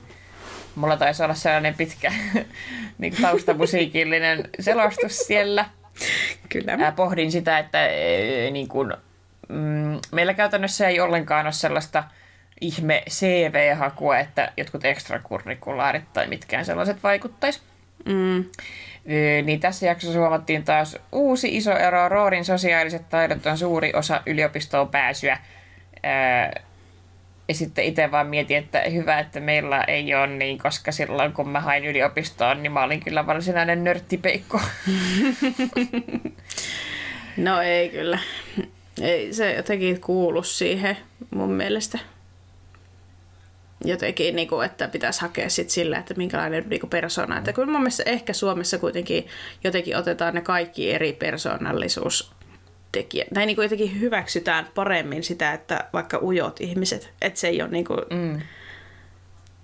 Mulla 0.75 0.97
taisi 0.97 1.23
olla 1.23 1.35
sellainen 1.35 1.75
pitkä 1.75 2.13
niin 2.99 3.15
taustamusiikillinen 3.23 4.49
selostus 4.61 5.19
siellä. 5.19 5.65
Kyllä. 6.49 6.77
Ää, 6.81 6.93
pohdin 6.93 7.33
sitä, 7.33 7.59
että 7.59 7.87
ee, 7.87 8.51
niin 8.51 8.69
kun, 8.69 8.97
mm, 9.49 10.01
meillä 10.13 10.35
käytännössä 10.35 10.89
ei 10.89 11.01
ollenkaan 11.01 11.47
ole 11.47 11.53
sellaista 11.53 12.05
ihme 12.67 13.03
CV-hakua, 13.11 14.19
että 14.19 14.53
jotkut 14.57 14.85
ekstrakurrikulaarit 14.85 16.13
tai 16.13 16.27
mitkään 16.27 16.65
sellaiset 16.65 17.03
vaikuttaisi. 17.03 17.61
Mm. 18.05 18.45
Niin 19.45 19.61
tässä 19.61 19.87
jaksossa 19.87 20.19
huomattiin 20.19 20.65
taas 20.65 20.99
uusi 21.13 21.57
iso 21.57 21.77
ero. 21.77 22.09
Roorin 22.09 22.45
sosiaaliset 22.45 23.09
taidot 23.09 23.47
on 23.47 23.59
suuri 23.59 23.93
osa 23.95 24.23
yliopistoon 24.27 24.89
pääsyä. 24.89 25.39
Ja 27.49 27.55
sitten 27.55 27.85
itse 27.85 28.11
vaan 28.11 28.27
mietin, 28.27 28.57
että 28.57 28.83
hyvä, 28.93 29.19
että 29.19 29.41
meillä 29.41 29.85
ei 29.85 30.15
ole 30.15 30.27
niin, 30.27 30.59
koska 30.59 30.93
silloin 30.93 31.33
kun 31.33 31.49
mä 31.49 31.61
hain 31.61 31.85
yliopistoon, 31.85 32.63
niin 32.63 32.73
mä 32.73 32.83
olin 32.83 33.05
kyllä 33.05 33.27
varsinainen 33.27 33.85
nörttipeikko. 33.85 34.61
No 37.37 37.61
ei 37.61 37.89
kyllä. 37.89 38.19
Ei 39.01 39.33
se 39.33 39.53
jotenkin 39.53 40.01
kuulu 40.01 40.43
siihen 40.43 40.97
mun 41.31 41.51
mielestä. 41.51 41.99
Jotenkin, 43.85 44.37
niin 44.37 44.49
kuin, 44.49 44.67
että 44.67 44.89
pitäisi 44.89 45.21
hakea 45.21 45.51
sit 45.51 45.71
sillä, 45.71 45.99
että 45.99 46.15
minkälainen 46.15 46.65
niin 46.69 46.81
kuin 46.81 46.91
persona. 46.91 47.39
Että 47.39 47.53
kyllä 47.53 47.73
mun 47.73 47.81
mielestä 47.81 48.03
ehkä 48.07 48.33
Suomessa 48.33 48.79
kuitenkin 48.79 49.27
jotenkin 49.65 49.97
otetaan 49.97 50.35
ne 50.35 50.41
kaikki 50.41 50.93
eri 50.93 51.13
persoonallisuustekijät. 51.13 53.29
Tai 53.35 53.47
niin 53.47 53.57
kuin 53.57 53.65
jotenkin 53.65 54.01
hyväksytään 54.01 54.69
paremmin 54.75 55.23
sitä, 55.23 55.53
että 55.53 55.85
vaikka 55.93 56.19
ujot 56.23 56.61
ihmiset, 56.61 57.11
että 57.23 57.41
se 57.41 57.49
ei 57.49 57.63
ole 57.63 57.71
niin 57.71 57.85
kuin, 57.85 58.01
Mm. 58.11 58.41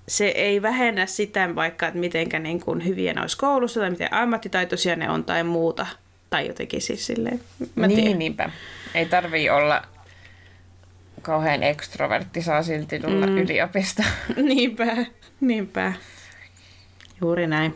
se 0.08 0.26
ei 0.26 0.62
vähennä 0.62 1.06
sitä 1.06 1.54
vaikka, 1.54 1.86
että 1.86 2.00
mitenkä 2.00 2.38
niin 2.38 2.60
kuin 2.60 2.86
hyviä 2.86 3.14
ne 3.14 3.20
olisi 3.20 3.38
koulussa 3.38 3.80
tai 3.80 3.90
miten 3.90 4.14
ammattitaitoisia 4.14 4.96
ne 4.96 5.10
on 5.10 5.24
tai 5.24 5.44
muuta. 5.44 5.86
Tai 6.30 6.46
jotenkin 6.46 6.80
siis 6.80 7.06
silleen, 7.06 7.40
mä 7.74 7.86
niin, 7.86 8.00
tiedän. 8.00 8.18
niinpä. 8.18 8.50
Ei 8.94 9.06
tarvii 9.06 9.50
olla 9.50 9.82
kauhean 11.30 11.62
ekstrovertti, 11.62 12.42
saa 12.42 12.62
silti 12.62 13.00
tulla 13.00 13.26
mm. 13.26 13.38
yliopistoon. 13.38 14.08
Niinpä, 14.48 14.96
niinpä. 15.40 15.92
Juuri 17.20 17.46
näin. 17.46 17.74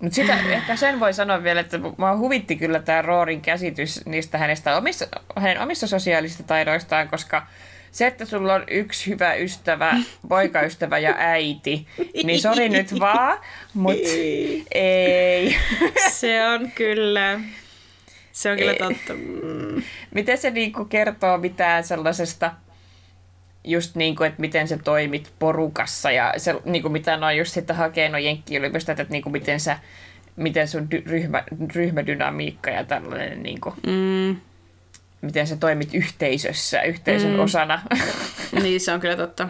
Mutta 0.00 0.14
sitä 0.14 0.38
ehkä 0.50 0.76
sen 0.76 1.00
voi 1.00 1.14
sanoa 1.14 1.42
vielä, 1.42 1.60
että 1.60 1.78
mua 1.96 2.16
huvitti 2.16 2.56
kyllä 2.56 2.80
tämä 2.80 3.02
Roorin 3.02 3.40
käsitys 3.40 4.06
niistä 4.06 4.38
hänestä 4.38 4.76
omissa, 4.76 5.06
hänen 5.36 5.60
omissa 5.60 5.86
sosiaalisista 5.86 6.42
taidoistaan, 6.42 7.08
koska 7.08 7.46
se, 7.92 8.06
että 8.06 8.24
sulla 8.24 8.54
on 8.54 8.64
yksi 8.70 9.10
hyvä 9.10 9.34
ystävä, 9.34 9.96
poikaystävä 10.28 10.98
ja 10.98 11.14
äiti, 11.18 11.86
niin 12.24 12.40
sori 12.40 12.68
nyt 12.68 13.00
vaan, 13.00 13.38
mutta 13.74 14.08
ei. 14.74 15.56
Se 16.10 16.48
on 16.48 16.70
kyllä, 16.74 17.40
se 18.36 18.50
on 18.50 18.58
kyllä 18.58 18.72
Ei. 18.72 18.78
totta. 18.78 19.12
Mm. 19.14 19.82
Miten 20.14 20.38
se 20.38 20.50
niinku 20.50 20.84
kertoo 20.84 21.38
mitään 21.38 21.84
sellaisesta, 21.84 22.52
just 23.64 23.96
niin 23.96 24.16
kuin, 24.16 24.26
että 24.28 24.40
miten 24.40 24.68
sä 24.68 24.78
toimit 24.84 25.32
porukassa 25.38 26.10
ja 26.10 26.34
se, 26.36 26.54
niin 26.64 26.82
kuin 26.82 26.92
mitä 26.92 27.16
no 27.16 27.30
just 27.30 27.52
sitten 27.52 27.76
hakee 27.76 28.08
no 28.08 28.18
jenkkiyliopistot, 28.18 29.00
että 29.00 29.12
niin 29.12 29.22
kuin 29.22 29.32
miten 29.32 29.60
sä 29.60 29.78
miten 30.36 30.68
sun 30.68 30.88
dy- 30.94 31.02
ryhmä, 31.10 31.42
ryhmädynamiikka 31.74 32.70
ja 32.70 32.84
tällainen, 32.84 33.42
niin 33.42 33.60
kuin, 33.60 33.74
Mm. 33.86 34.36
miten 35.20 35.46
sä 35.46 35.56
toimit 35.56 35.94
yhteisössä, 35.94 36.82
yhteisön 36.82 37.32
Mm. 37.32 37.40
osana. 37.40 37.82
Niin, 38.62 38.80
se 38.80 38.92
on 38.92 39.00
kyllä 39.00 39.16
totta. 39.16 39.48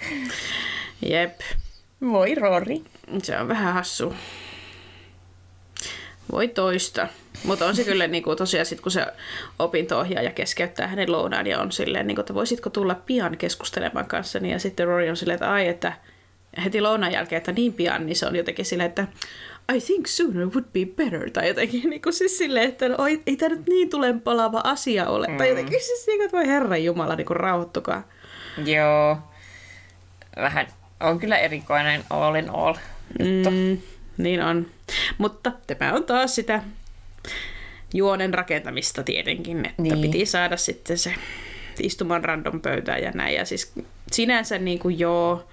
Jep, 1.10 1.40
Voi 2.00 2.34
Roori. 2.34 2.82
se 3.22 3.38
on 3.38 3.48
vähän 3.48 3.74
hassu. 3.74 4.14
Voi 6.32 6.48
toista. 6.48 7.08
Mutta 7.44 7.66
on 7.66 7.76
se 7.76 7.84
kyllä 7.84 8.06
niinku, 8.06 8.36
tosiaan 8.36 8.66
sit, 8.66 8.80
kun 8.80 8.92
se 8.92 9.06
opinto-ohjaaja 9.58 10.30
keskeyttää 10.30 10.86
hänen 10.86 11.12
lounaan 11.12 11.46
ja 11.46 11.60
on 11.60 11.72
silleen, 11.72 12.06
niinku, 12.06 12.20
että 12.20 12.34
voisitko 12.34 12.70
tulla 12.70 12.94
pian 12.94 13.36
keskustelemaan 13.36 14.06
kanssani. 14.06 14.50
Ja 14.52 14.58
sitten 14.58 14.86
Rory 14.86 15.08
on 15.08 15.16
silleen, 15.16 15.34
että 15.34 15.52
ai, 15.52 15.68
että 15.68 15.92
heti 16.64 16.80
lounaan 16.80 17.12
jälkeen, 17.12 17.38
että 17.38 17.52
niin 17.52 17.72
pian, 17.72 18.06
niin 18.06 18.16
se 18.16 18.26
on 18.26 18.36
jotenkin 18.36 18.64
silleen, 18.64 18.88
että 18.88 19.06
I 19.74 19.80
think 19.80 20.06
sooner 20.06 20.46
would 20.46 20.64
be 20.72 20.86
better. 20.96 21.30
Tai 21.30 21.48
jotenkin 21.48 21.82
niin 21.90 22.02
kuin 22.02 22.12
siis 22.12 22.38
silleen, 22.38 22.68
että 22.68 22.88
no, 22.88 23.06
ei, 23.06 23.22
ei 23.26 23.36
tämä 23.36 23.54
nyt 23.54 23.66
niin 23.66 23.90
tulen 23.90 24.20
palava 24.20 24.60
asia 24.64 25.08
ole. 25.08 25.26
Mm. 25.26 25.36
Tai 25.36 25.48
jotenkin 25.48 25.80
siis 25.80 26.06
niin 26.06 26.18
kuin, 26.18 26.24
että 26.24 26.36
voi 26.36 26.46
herran 26.46 26.84
jumala, 26.84 27.16
niin 27.16 27.26
kuin 27.26 27.36
rauhoittukaa. 27.36 28.08
Joo. 28.64 29.18
Vähän 30.36 30.66
on 31.00 31.18
kyllä 31.18 31.38
erikoinen 31.38 32.04
all 32.10 32.34
in 32.34 32.50
all. 32.50 32.74
juttu. 33.18 33.50
Mm, 33.50 33.78
niin 34.18 34.42
on. 34.42 34.66
Mutta 35.18 35.52
tämä 35.66 35.92
on 35.92 36.04
taas 36.04 36.34
sitä 36.34 36.62
juonen 37.94 38.34
rakentamista 38.34 39.02
tietenkin, 39.02 39.66
että 39.66 39.82
niin. 39.82 40.00
Piti 40.00 40.26
saada 40.26 40.56
sitten 40.56 40.98
se 40.98 41.14
istumaan 41.80 42.24
random 42.24 42.60
pöytään 42.60 43.02
ja 43.02 43.10
näin. 43.10 43.34
Ja 43.34 43.44
siis 43.44 43.72
sinänsä 44.12 44.58
niin 44.58 44.78
kuin 44.78 44.98
joo, 44.98 45.48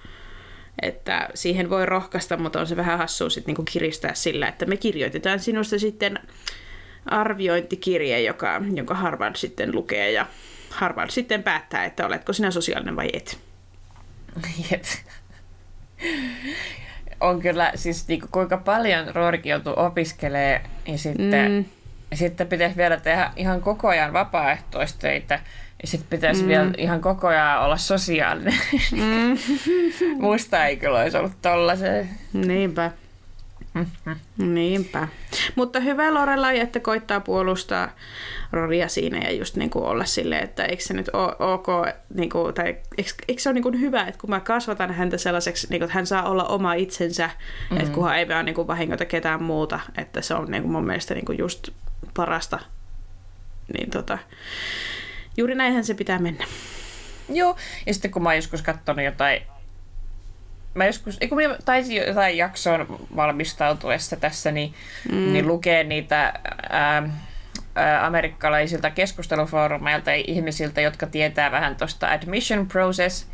että 0.81 1.29
siihen 1.33 1.69
voi 1.69 1.85
rohkaista, 1.85 2.37
mutta 2.37 2.59
on 2.59 2.67
se 2.67 2.75
vähän 2.75 2.97
hassua 2.97 3.29
sitten 3.29 3.47
niin 3.47 3.55
kuin 3.55 3.65
kiristää 3.65 4.13
sillä, 4.13 4.47
että 4.47 4.65
me 4.65 4.77
kirjoitetaan 4.77 5.39
sinusta 5.39 5.79
sitten 5.79 6.19
arviointikirje, 7.05 8.21
joka, 8.21 8.61
jonka 8.73 8.95
Harvard 8.95 9.35
sitten 9.35 9.75
lukee 9.75 10.11
ja 10.11 10.27
Harvard 10.69 11.09
sitten 11.09 11.43
päättää, 11.43 11.85
että 11.85 12.05
oletko 12.05 12.33
sinä 12.33 12.51
sosiaalinen 12.51 12.95
vai 12.95 13.09
et. 13.13 13.39
Jep. 14.71 14.83
On 17.19 17.41
kyllä, 17.41 17.71
siis 17.75 18.07
niinku, 18.07 18.27
kuinka 18.31 18.57
paljon 18.57 19.15
Roorikin 19.15 19.49
joutuu 19.49 19.73
opiskelee 19.75 20.61
ja 20.85 20.97
sitten, 20.97 21.51
mm. 21.51 21.65
ja 22.11 22.17
sitten 22.17 22.47
pitäisi 22.47 22.77
vielä 22.77 22.97
tehdä 22.97 23.31
ihan 23.35 23.61
koko 23.61 23.87
ajan 23.87 24.13
vapaaehtoistöitä 24.13 25.39
ja 25.81 25.87
sitten 25.87 26.09
pitäisi 26.09 26.41
mm. 26.41 26.47
vielä 26.47 26.71
ihan 26.77 27.01
koko 27.01 27.27
ajan 27.27 27.61
olla 27.61 27.77
sosiaalinen. 27.77 28.53
Mm. 28.91 29.37
Musta 30.27 30.65
ei 30.65 30.77
kyllä 30.77 30.99
olisi 30.99 31.17
ollut 31.17 31.41
tollasen. 31.41 32.09
Niinpä. 32.33 32.91
Niinpä. 34.37 35.07
Mutta 35.55 35.79
hyvä 35.79 36.13
Lorelai, 36.13 36.59
että 36.59 36.79
koittaa 36.79 37.19
puolustaa 37.19 37.89
Roria 38.51 38.87
siinä 38.87 39.17
ja 39.17 39.31
just 39.31 39.55
niin 39.55 39.69
kuin 39.69 39.85
olla 39.85 40.05
silleen, 40.05 40.43
että 40.43 40.65
eikö 40.65 40.83
se 40.83 40.93
nyt 40.93 41.09
ole 41.13 41.35
ok, 41.39 41.67
niin 42.13 42.29
kuin, 42.29 42.53
tai 42.53 42.77
eikö, 42.97 43.11
eikö 43.27 43.41
se 43.41 43.49
ole 43.49 43.53
niin 43.53 43.63
kuin 43.63 43.79
hyvä, 43.79 44.03
että 44.03 44.21
kun 44.21 44.29
mä 44.29 44.39
kasvatan 44.39 44.93
häntä 44.93 45.17
sellaiseksi, 45.17 45.67
niin 45.69 45.79
kuin, 45.79 45.85
että 45.85 45.95
hän 45.95 46.07
saa 46.07 46.29
olla 46.29 46.43
oma 46.43 46.73
itsensä, 46.73 47.27
mm-hmm. 47.27 47.77
että 47.77 47.93
kunhan 47.93 48.17
ei 48.17 48.27
vaan 48.27 48.45
niin 48.45 48.55
kuin 48.55 48.67
vahingota 48.67 49.05
ketään 49.05 49.43
muuta, 49.43 49.79
että 49.97 50.21
se 50.21 50.33
on 50.33 50.51
niin 50.51 50.63
kuin 50.63 50.71
mun 50.71 50.85
mielestä 50.85 51.13
niin 51.13 51.25
kuin 51.25 51.37
just 51.37 51.69
parasta. 52.13 52.59
Niin 53.73 53.91
tota, 53.91 54.17
juuri 55.37 55.55
näinhän 55.55 55.83
se 55.83 55.93
pitää 55.93 56.19
mennä. 56.19 56.45
Joo, 57.29 57.55
ja 57.85 57.93
sitten 57.93 58.11
kun 58.11 58.23
mä 58.23 58.29
oon 58.29 58.35
joskus 58.35 58.61
katsonut 58.61 59.05
jotain 59.05 59.41
mä 60.75 60.85
joskus, 60.85 61.19
kun 61.29 61.37
mä 61.37 61.55
taisin 61.65 61.95
jotain 61.95 62.37
jaksoon 62.37 63.07
valmistautuessa 63.15 64.15
tässä, 64.15 64.51
niin, 64.51 64.73
mm. 65.11 65.33
niin 65.33 65.47
lukee 65.47 65.83
niitä 65.83 66.33
ää, 66.69 67.09
ää, 67.75 68.05
amerikkalaisilta 68.05 68.89
keskustelufoorumeilta 68.89 70.11
ja 70.11 70.23
ihmisiltä, 70.27 70.81
jotka 70.81 71.07
tietää 71.07 71.51
vähän 71.51 71.75
tuosta 71.75 72.07
admission 72.07 72.67
process, 72.67 73.27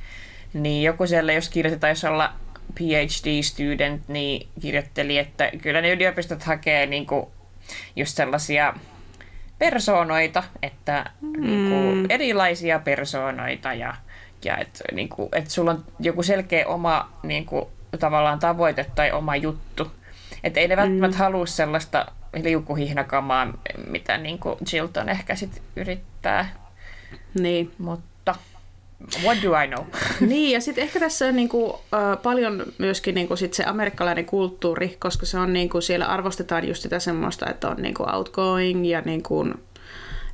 niin 0.54 0.84
joku 0.84 1.08
siellä, 1.08 1.34
jos 1.34 1.50
kirjoitetaan, 1.50 1.92
jos 1.92 2.04
olla 2.04 2.34
PhD-student, 2.76 4.02
niin 4.08 4.48
kirjoitteli, 4.62 5.18
että 5.18 5.52
kyllä 5.62 5.82
ne 5.82 5.92
yliopistot 5.92 6.44
hakee 6.44 6.86
niin 6.86 7.06
kuin 7.06 7.26
just 7.96 8.16
sellaisia 8.16 8.74
persoonoita, 9.60 10.44
että 10.62 11.06
mm. 11.22 11.42
niin 11.42 11.70
kuin 11.70 12.06
erilaisia 12.10 12.80
persoonoita 12.80 13.74
ja 13.74 13.96
ja 14.46 14.58
että 14.58 14.84
niin 14.92 15.10
kuin, 15.10 15.30
että 15.32 15.50
sulla 15.50 15.72
on 15.72 15.86
joku 16.00 16.24
selkeä 16.24 16.68
oma 16.68 17.12
niin 17.24 17.46
kuin, 17.46 17.66
tavallaan 18.00 18.40
tavoite 18.40 18.86
tai 18.96 19.12
oma 19.12 19.36
juttu. 19.36 19.92
Että 20.44 20.60
ei 20.60 20.68
ne 20.68 20.78
välttämättä 20.78 21.18
mm. 21.18 21.24
halua 21.24 21.46
sellaista 21.46 22.06
liukuhihnakamaa, 22.44 23.54
mitä 23.88 24.18
niin 24.18 24.40
kuin 24.40 24.56
Chilton 24.66 25.10
ehkä 25.10 25.36
sit 25.36 25.62
yrittää. 25.76 26.56
Niin. 27.40 27.72
Mutta 27.78 28.36
what 29.24 29.38
do 29.44 29.62
I 29.64 29.68
know? 29.68 29.86
niin, 30.30 30.52
ja 30.52 30.62
sitten 30.62 30.84
ehkä 30.84 31.00
tässä 31.00 31.28
on 31.28 31.36
niinku, 31.36 31.80
äh, 31.94 32.22
paljon 32.24 32.64
myöskin 32.78 33.16
niinku 33.16 33.36
sit 33.36 33.54
se 33.54 33.64
amerikkalainen 33.64 34.26
kulttuuri, 34.26 34.98
koska 35.00 35.26
se 35.26 35.38
on 35.40 35.54
niinku, 35.54 35.82
siellä 35.82 36.06
arvostetaan 36.06 36.68
just 36.68 36.82
sitä 36.82 37.00
semmoista, 37.00 37.50
että 37.50 37.70
on 37.70 37.78
niinku 37.78 38.04
outgoing 38.14 38.90
ja 38.90 39.02
niinku 39.02 39.46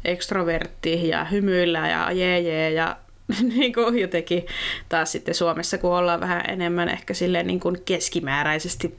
ekstrovertti 0.05 1.07
ja 1.07 1.25
hymyillä 1.25 1.89
ja 1.89 2.11
jee, 2.11 2.39
jee 2.39 2.71
ja 2.71 2.97
niin 3.55 3.73
kuin 3.73 3.99
jotenkin 3.99 4.45
taas 4.89 5.11
sitten 5.11 5.35
Suomessa, 5.35 5.77
kun 5.77 5.95
ollaan 5.95 6.19
vähän 6.19 6.49
enemmän 6.49 6.89
ehkä 6.89 7.13
silleen 7.13 7.47
niin 7.47 7.59
kuin 7.59 7.77
keskimääräisesti 7.85 8.97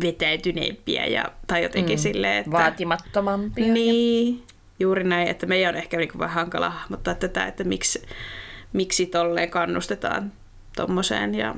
vetäytyneempiä 0.00 1.06
ja, 1.06 1.24
tai 1.46 1.62
jotenkin 1.62 1.98
mm, 1.98 2.02
silleen, 2.02 2.36
että... 2.36 2.50
Vaatimattomampia. 2.50 3.72
Niin, 3.72 4.42
juuri 4.80 5.04
näin, 5.04 5.28
että 5.28 5.46
meidän 5.46 5.74
on 5.74 5.80
ehkä 5.80 5.96
niin 5.96 6.08
kuin 6.08 6.18
vähän 6.18 6.34
hankala 6.34 6.70
hahmottaa 6.70 7.14
tätä, 7.14 7.46
että 7.46 7.64
miksi, 7.64 8.02
miksi 8.72 9.06
tolleen 9.06 9.50
kannustetaan 9.50 10.32
tommoseen 10.76 11.34
ja 11.34 11.54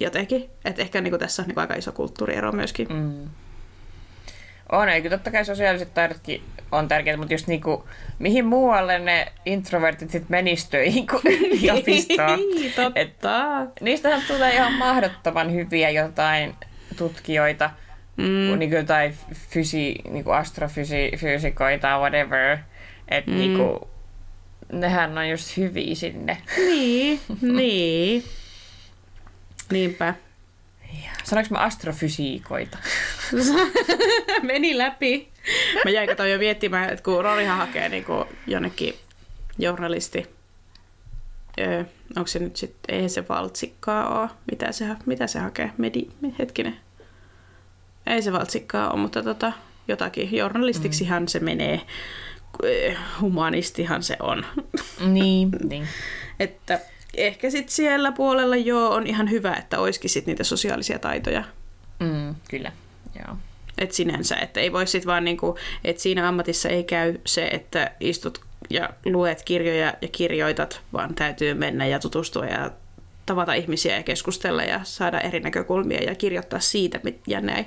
jotenkin, 0.00 0.50
että 0.64 0.82
ehkä 0.82 1.00
niin 1.00 1.12
kuin 1.12 1.20
tässä 1.20 1.42
on 1.42 1.48
niin 1.48 1.54
kuin 1.54 1.62
aika 1.62 1.74
iso 1.74 1.92
kulttuuriero 1.92 2.52
myöskin. 2.52 2.88
Mm. 2.90 3.28
On, 4.72 4.88
eikö 4.88 5.10
totta 5.10 5.30
kai 5.30 5.44
sosiaaliset 5.44 5.94
taidotkin 5.94 6.42
on 6.72 6.88
tärkeitä, 6.88 7.16
mutta 7.16 7.34
just 7.34 7.46
niinku, 7.46 7.88
mihin 8.18 8.46
muualle 8.46 8.98
ne 8.98 9.32
introvertit 9.46 10.10
sitten 10.10 10.30
menis 10.30 10.68
töihin 10.68 11.06
kuin 11.06 11.22
yliopistoon. 11.46 12.38
totta. 12.76 13.00
Et, 13.00 13.16
niistähän 13.80 14.22
tulee 14.28 14.54
ihan 14.54 14.72
mahdottoman 14.72 15.52
hyviä 15.52 15.90
jotain 15.90 16.54
tutkijoita, 16.96 17.70
mm. 18.16 18.58
niin 18.58 18.70
jotain 18.70 19.14
fysi, 19.34 19.94
niin 20.10 20.24
astrofysikoita, 20.28 21.98
whatever. 21.98 22.58
Että 23.08 23.30
mm. 23.30 23.36
niinku, 23.36 23.88
nehän 24.72 25.18
on 25.18 25.28
just 25.28 25.56
hyviä 25.56 25.94
sinne. 25.94 26.36
Niin, 26.56 27.20
niin. 27.56 28.24
Niinpä. 29.70 30.14
Sanoinko 31.28 31.54
mä 31.54 31.60
astrofysiikoita? 31.60 32.78
Meni 34.42 34.78
läpi. 34.78 35.28
Mä 35.84 35.90
jäin 35.90 36.08
kato 36.08 36.24
jo 36.24 36.38
miettimään, 36.38 36.90
että 36.90 37.02
kun 37.04 37.24
Rorihan 37.24 37.58
hakee 37.58 37.88
niin 37.88 38.04
kuin 38.04 38.24
jonnekin 38.46 38.94
journalisti, 39.58 40.26
öö, 41.60 41.84
onko 42.16 42.26
se 42.26 42.38
nyt 42.38 42.56
sitten, 42.56 42.94
ei 42.94 43.08
se 43.08 43.28
valtsikkaa 43.28 44.20
ole, 44.20 44.30
mitä 44.50 44.72
se, 44.72 44.86
mitä 45.06 45.26
se 45.26 45.38
hakee, 45.38 45.70
Medi, 45.78 46.08
hetkinen. 46.38 46.76
Ei 48.06 48.22
se 48.22 48.32
valtsikkaa 48.32 48.90
ole, 48.90 49.00
mutta 49.00 49.22
tota, 49.22 49.52
jotakin, 49.88 50.36
journalistiksihan 50.36 51.22
mm. 51.22 51.26
se 51.26 51.40
menee, 51.40 51.80
humanistihan 53.20 54.02
se 54.02 54.16
on. 54.20 54.46
Niin, 55.00 55.50
niin. 55.70 55.88
että 56.40 56.80
ehkä 57.16 57.50
sitten 57.50 57.74
siellä 57.74 58.12
puolella 58.12 58.56
joo 58.56 58.94
on 58.94 59.06
ihan 59.06 59.30
hyvä, 59.30 59.54
että 59.54 59.78
olisikin 59.78 60.10
sit 60.10 60.26
niitä 60.26 60.44
sosiaalisia 60.44 60.98
taitoja. 60.98 61.44
Mm, 61.98 62.34
kyllä, 62.50 62.72
joo. 63.18 63.36
Et 63.78 63.92
sinänsä, 63.92 64.36
että 64.36 64.60
ei 64.60 64.72
voi 64.72 64.86
sit 64.86 65.06
vaan 65.06 65.24
niinku, 65.24 65.58
että 65.84 66.02
siinä 66.02 66.28
ammatissa 66.28 66.68
ei 66.68 66.84
käy 66.84 67.18
se, 67.26 67.46
että 67.46 67.90
istut 68.00 68.40
ja 68.70 68.90
luet 69.04 69.42
kirjoja 69.42 69.94
ja 70.02 70.08
kirjoitat, 70.12 70.80
vaan 70.92 71.14
täytyy 71.14 71.54
mennä 71.54 71.86
ja 71.86 71.98
tutustua 71.98 72.46
ja 72.46 72.70
tavata 73.26 73.54
ihmisiä 73.54 73.96
ja 73.96 74.02
keskustella 74.02 74.62
ja 74.62 74.80
saada 74.82 75.20
eri 75.20 75.40
näkökulmia 75.40 76.02
ja 76.02 76.14
kirjoittaa 76.14 76.60
siitä 76.60 77.00
ja 77.26 77.40
näin. 77.40 77.66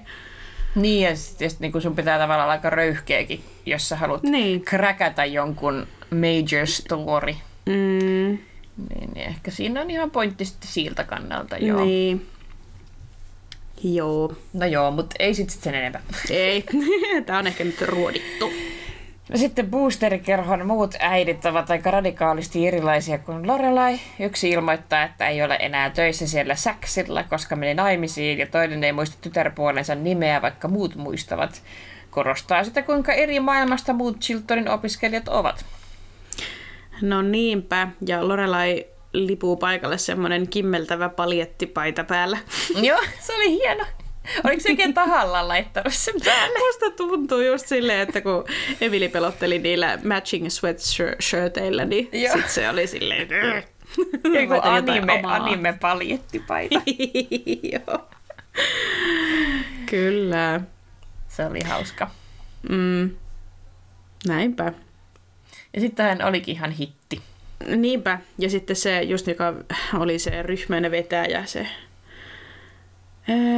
Niin, 0.76 1.04
ja 1.10 1.16
sitten 1.16 1.50
sit, 1.50 1.60
niin 1.60 1.82
sun 1.82 1.96
pitää 1.96 2.20
tavallaan 2.20 2.50
aika 2.50 2.70
röyhkeäkin, 2.70 3.44
jos 3.66 3.90
sä 3.90 3.96
haluat 3.96 4.24
niin. 4.24 4.62
kräkätä 4.62 5.26
jonkun 5.26 5.88
major 6.12 6.68
story. 6.68 7.34
Mm. 7.66 8.38
Niin, 8.78 9.12
niin 9.14 9.28
ehkä 9.28 9.52
siinä 9.52 9.82
on 9.82 9.90
ihan 9.92 10.12
pointti 10.12 10.46
sitten 10.46 10.70
siltä 10.70 11.04
kannalta, 11.04 11.58
joo. 11.58 11.86
Niin. 11.86 12.28
Joo. 13.84 14.34
No 14.54 14.66
joo, 14.66 14.92
mutta 14.92 15.16
ei 15.20 15.34
sitten 15.34 15.54
sit 15.54 15.64
sen 15.64 15.76
enempää. 15.76 16.02
Ei, 16.30 16.66
tämä 17.26 17.40
on 17.40 17.48
ehkä 17.48 17.64
nyt 17.64 17.82
ruodittu. 17.82 18.52
No 19.30 19.38
sitten 19.38 19.70
boosterikerhon 19.70 20.68
muut 20.68 20.96
äidit 21.00 21.46
ovat 21.46 21.72
aika 21.72 21.92
radikaalisti 21.92 22.68
erilaisia 22.68 23.18
kuin 23.18 23.48
Lorelai. 23.48 24.00
Yksi 24.20 24.50
ilmoittaa, 24.50 25.04
että 25.04 25.28
ei 25.28 25.44
ole 25.44 25.58
enää 25.60 25.90
töissä 25.90 26.28
siellä 26.28 26.56
Säksillä, 26.56 27.24
koska 27.24 27.56
meni 27.56 27.74
naimisiin, 27.74 28.40
ja 28.40 28.48
toinen 28.48 28.84
ei 28.84 28.92
muista 28.92 29.18
tytärpuolensa 29.22 29.96
nimeä, 29.96 30.42
vaikka 30.42 30.68
muut 30.68 30.96
muistavat. 30.96 31.62
Korostaa 32.10 32.64
sitä, 32.64 32.82
kuinka 32.82 33.14
eri 33.14 33.40
maailmasta 33.40 33.94
muut 33.94 34.20
Chiltonin 34.20 34.70
opiskelijat 34.70 35.28
ovat. 35.28 35.66
No 37.02 37.22
niinpä, 37.22 37.88
ja 38.06 38.28
Lorelai 38.28 38.86
lipuu 39.14 39.58
paikalle 39.58 39.98
semmoinen 39.98 40.48
kimmeltävä 40.48 41.10
paljettipaita 41.10 42.04
päällä. 42.04 42.38
Joo, 42.88 43.00
se 43.20 43.36
oli 43.36 43.52
hieno. 43.52 43.86
Oliko 44.44 44.62
se 44.62 44.70
oikein 44.70 44.94
tahallaan 44.94 45.48
laittanut 45.48 45.94
sen 45.94 46.14
päälle? 46.26 46.60
Musta 46.60 46.92
tuntuu 46.98 47.42
just 47.42 47.68
silleen, 47.68 48.00
että 48.00 48.22
kun 48.22 48.46
Emili 48.82 49.10
pelotteli 49.10 49.60
niillä 49.60 50.00
matching 50.04 50.50
sweatshirteillä, 50.50 51.86
niin 51.86 52.10
sit 52.34 52.50
se 52.50 52.70
oli 52.70 52.88
silleen... 52.88 53.28
Joku 54.24 54.54
anime, 54.62 55.22
anime 55.24 55.78
paljettipaita. 55.82 56.82
Joo. 57.74 58.08
Kyllä. 59.86 60.62
Se 61.28 61.46
oli 61.46 61.60
hauska. 61.64 62.10
Mm. 62.70 63.10
Näinpä. 64.28 64.74
Ja 65.74 65.82
sitten 65.82 66.06
hän 66.06 66.22
olikin 66.22 66.56
ihan 66.56 66.72
hitti. 66.72 67.22
Niinpä. 67.76 68.20
Ja 68.38 68.50
sitten 68.50 68.76
se, 68.76 69.02
just 69.02 69.28
joka 69.28 69.54
oli 69.94 70.20
se 70.20 70.42
ryhmän 70.42 70.92
vetäjä, 70.92 71.46
se... 71.46 71.68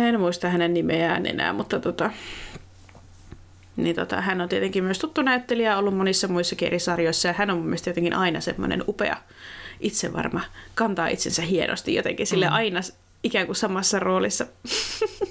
En 0.07 0.19
muista 0.19 0.49
hänen 0.49 0.73
nimeään 0.73 1.25
enää, 1.25 1.53
mutta 1.53 1.79
tota, 1.79 2.09
niin 3.75 3.95
tota, 3.95 4.21
hän 4.21 4.41
on 4.41 4.49
tietenkin 4.49 4.83
myös 4.83 4.99
tuttu 4.99 5.21
näyttelijä, 5.21 5.77
ollut 5.77 5.97
monissa 5.97 6.27
muissa 6.27 6.55
eri 6.61 6.79
sarjoissa 6.79 7.27
ja 7.27 7.33
hän 7.37 7.49
on 7.49 7.57
mun 7.57 7.65
mielestä 7.65 7.89
jotenkin 7.89 8.13
aina 8.13 8.41
semmoinen 8.41 8.83
upea, 8.87 9.17
itsevarma, 9.79 10.41
kantaa 10.75 11.07
itsensä 11.07 11.41
hienosti 11.41 11.95
jotenkin 11.95 12.27
sille 12.27 12.47
mm. 12.47 12.53
aina 12.53 12.79
ikään 13.23 13.45
kuin 13.45 13.55
samassa 13.55 13.99
roolissa. 13.99 14.45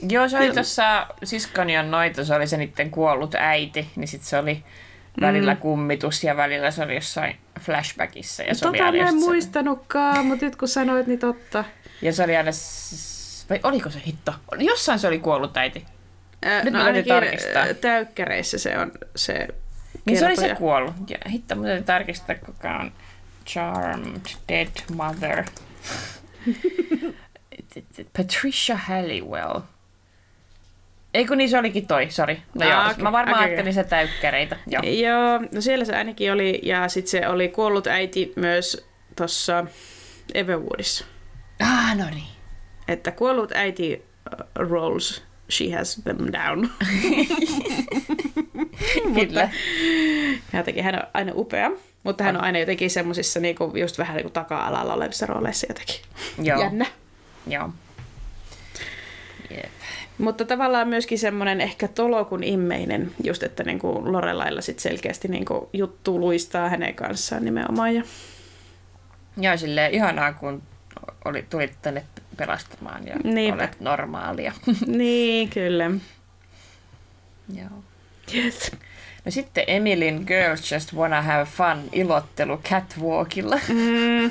Joo, 0.09 0.29
se 0.29 0.39
oli 0.39 0.53
tuossa 0.55 1.07
Siskonian 1.25 1.91
noita, 1.91 2.25
se 2.25 2.35
oli 2.35 2.47
se 2.47 2.57
niiden 2.57 2.91
kuollut 2.91 3.35
äiti, 3.35 3.87
niin 3.97 4.09
sitten 4.09 4.29
se 4.29 4.39
oli 4.39 4.65
välillä 5.21 5.57
kummitus 5.57 6.25
ja 6.25 6.37
välillä 6.37 6.71
se 6.71 6.83
oli 6.83 6.95
jossain 6.95 7.37
flashbackissa. 7.61 8.43
Ja 8.43 8.55
se 8.55 8.69
oli 8.69 8.79
Tota 8.79 8.87
aina 8.87 9.03
mä 9.03 9.09
en 9.09 9.15
muistanutkaan, 9.17 10.27
mutta 10.27 10.45
nyt 10.45 10.57
kun 10.57 10.69
sanoit, 10.69 11.07
niin 11.07 11.19
totta. 11.19 11.65
Ja 12.03 12.13
se 12.13 12.23
oli 12.25 12.37
aina... 12.37 12.51
Vai 13.51 13.61
oliko 13.63 13.91
se 13.91 14.01
hitto? 14.07 14.35
Jossain 14.59 14.99
se 14.99 15.09
oli 15.09 15.19
kuollut 15.19 15.57
äiti. 15.57 15.85
Ää, 16.45 16.65
Nyt 16.65 16.73
no 16.73 16.79
mä 16.79 16.85
ainakin 16.85 17.09
tarkistaa. 17.15 17.75
täykkäreissä 17.81 18.59
se 18.59 18.79
on 18.79 18.93
se 19.17 19.49
Niin 20.05 20.19
se 20.19 20.27
oli 20.27 20.37
se 20.37 20.43
kertoja. 20.43 20.59
kuollut. 20.59 20.95
Ja 21.11 21.19
hitto, 21.31 21.55
mä 21.55 21.63
täytyy 21.67 21.85
tarkistaa, 21.85 22.37
kuka 22.47 22.71
on 22.77 22.93
Charmed 23.47 24.21
Dead 24.49 24.69
Mother. 24.95 25.45
Patricia 28.17 28.77
Halliwell. 28.77 29.61
Ei 31.15 31.27
kun 31.27 31.39
niin 31.39 31.51
se 31.51 31.59
olikin 31.59 31.87
toi, 31.87 32.11
sori. 32.11 32.43
No 32.55 32.67
Ah, 32.67 32.73
joo, 32.73 32.91
okei, 32.91 33.03
mä 33.03 33.13
varmaan 33.13 33.39
okei, 33.39 33.49
ajattelin 33.51 33.75
se 33.75 33.85
täykkäreitä. 33.85 34.57
Joo. 34.67 34.83
Joo, 34.83 35.41
no 35.53 35.61
siellä 35.61 35.85
se 35.85 35.97
ainakin 35.97 36.33
oli, 36.33 36.61
ja 36.63 36.89
sitten 36.89 37.11
se 37.11 37.29
oli 37.29 37.49
kuollut 37.49 37.87
äiti 37.87 38.33
myös 38.37 38.87
tuossa 39.17 39.65
Everwoodissa. 40.35 41.05
Ah, 41.63 41.97
no 41.97 42.05
niin. 42.11 42.25
Että 42.89 43.11
kuollut 43.11 43.53
äiti 43.53 44.03
uh, 44.33 44.69
rolls, 44.69 45.23
she 45.51 45.65
has 45.77 46.01
them 46.05 46.19
down. 46.33 46.69
Kyllä. 49.21 49.51
Ja 50.53 50.59
jotenkin 50.59 50.85
hän 50.85 50.95
on 50.95 51.03
aina 51.15 51.33
upea, 51.35 51.71
mutta 52.03 52.25
hän 52.25 52.37
on 52.37 52.45
aina 52.45 52.59
jotenkin 52.59 52.91
semmosissa 52.91 53.41
niinku, 53.41 53.73
just 53.77 53.99
vähän 53.99 54.17
niinku 54.17 54.31
taka-alalla 54.31 54.95
olevissa 54.95 55.27
rooleissa 55.27 55.67
jotenkin. 55.71 55.97
Joo. 56.43 56.61
Jännä. 56.61 56.87
Joo. 57.47 57.71
Jep. 59.51 59.71
Mutta 60.23 60.45
tavallaan 60.45 60.89
myöskin 60.89 61.19
semmoinen 61.19 61.61
ehkä 61.61 61.89
tolokun 61.89 62.45
immeinen, 62.45 63.13
just 63.25 63.43
että 63.43 63.65
niinku 63.65 64.13
Lorelailla 64.13 64.61
sit 64.61 64.79
selkeästi 64.79 65.29
niinku 65.29 65.71
juttu 65.73 66.21
luistaa 66.21 66.69
hänen 66.69 66.95
kanssaan 66.95 67.45
nimenomaan. 67.45 67.95
Ja... 67.95 68.03
Joo, 69.37 69.57
silleen 69.57 69.95
ihanaa, 69.95 70.33
kun 70.33 70.63
oli, 71.25 71.47
tulit 71.51 71.73
tänne 71.83 72.05
pelastamaan 72.37 73.07
ja 73.07 73.17
Niinpä. 73.25 73.63
olet 73.63 73.81
normaalia. 73.81 74.53
niin, 74.87 75.49
kyllä. 75.49 75.91
Joo. 77.55 77.85
Yes. 78.35 78.73
No 79.25 79.31
sitten 79.31 79.65
Emilin 79.67 80.25
Girls 80.27 80.73
Just 80.73 80.95
Wanna 80.95 81.23
Have 81.23 81.45
Fun 81.45 81.89
ilottelu 81.93 82.59
catwalkilla. 82.59 83.57
Mm. 83.69 84.31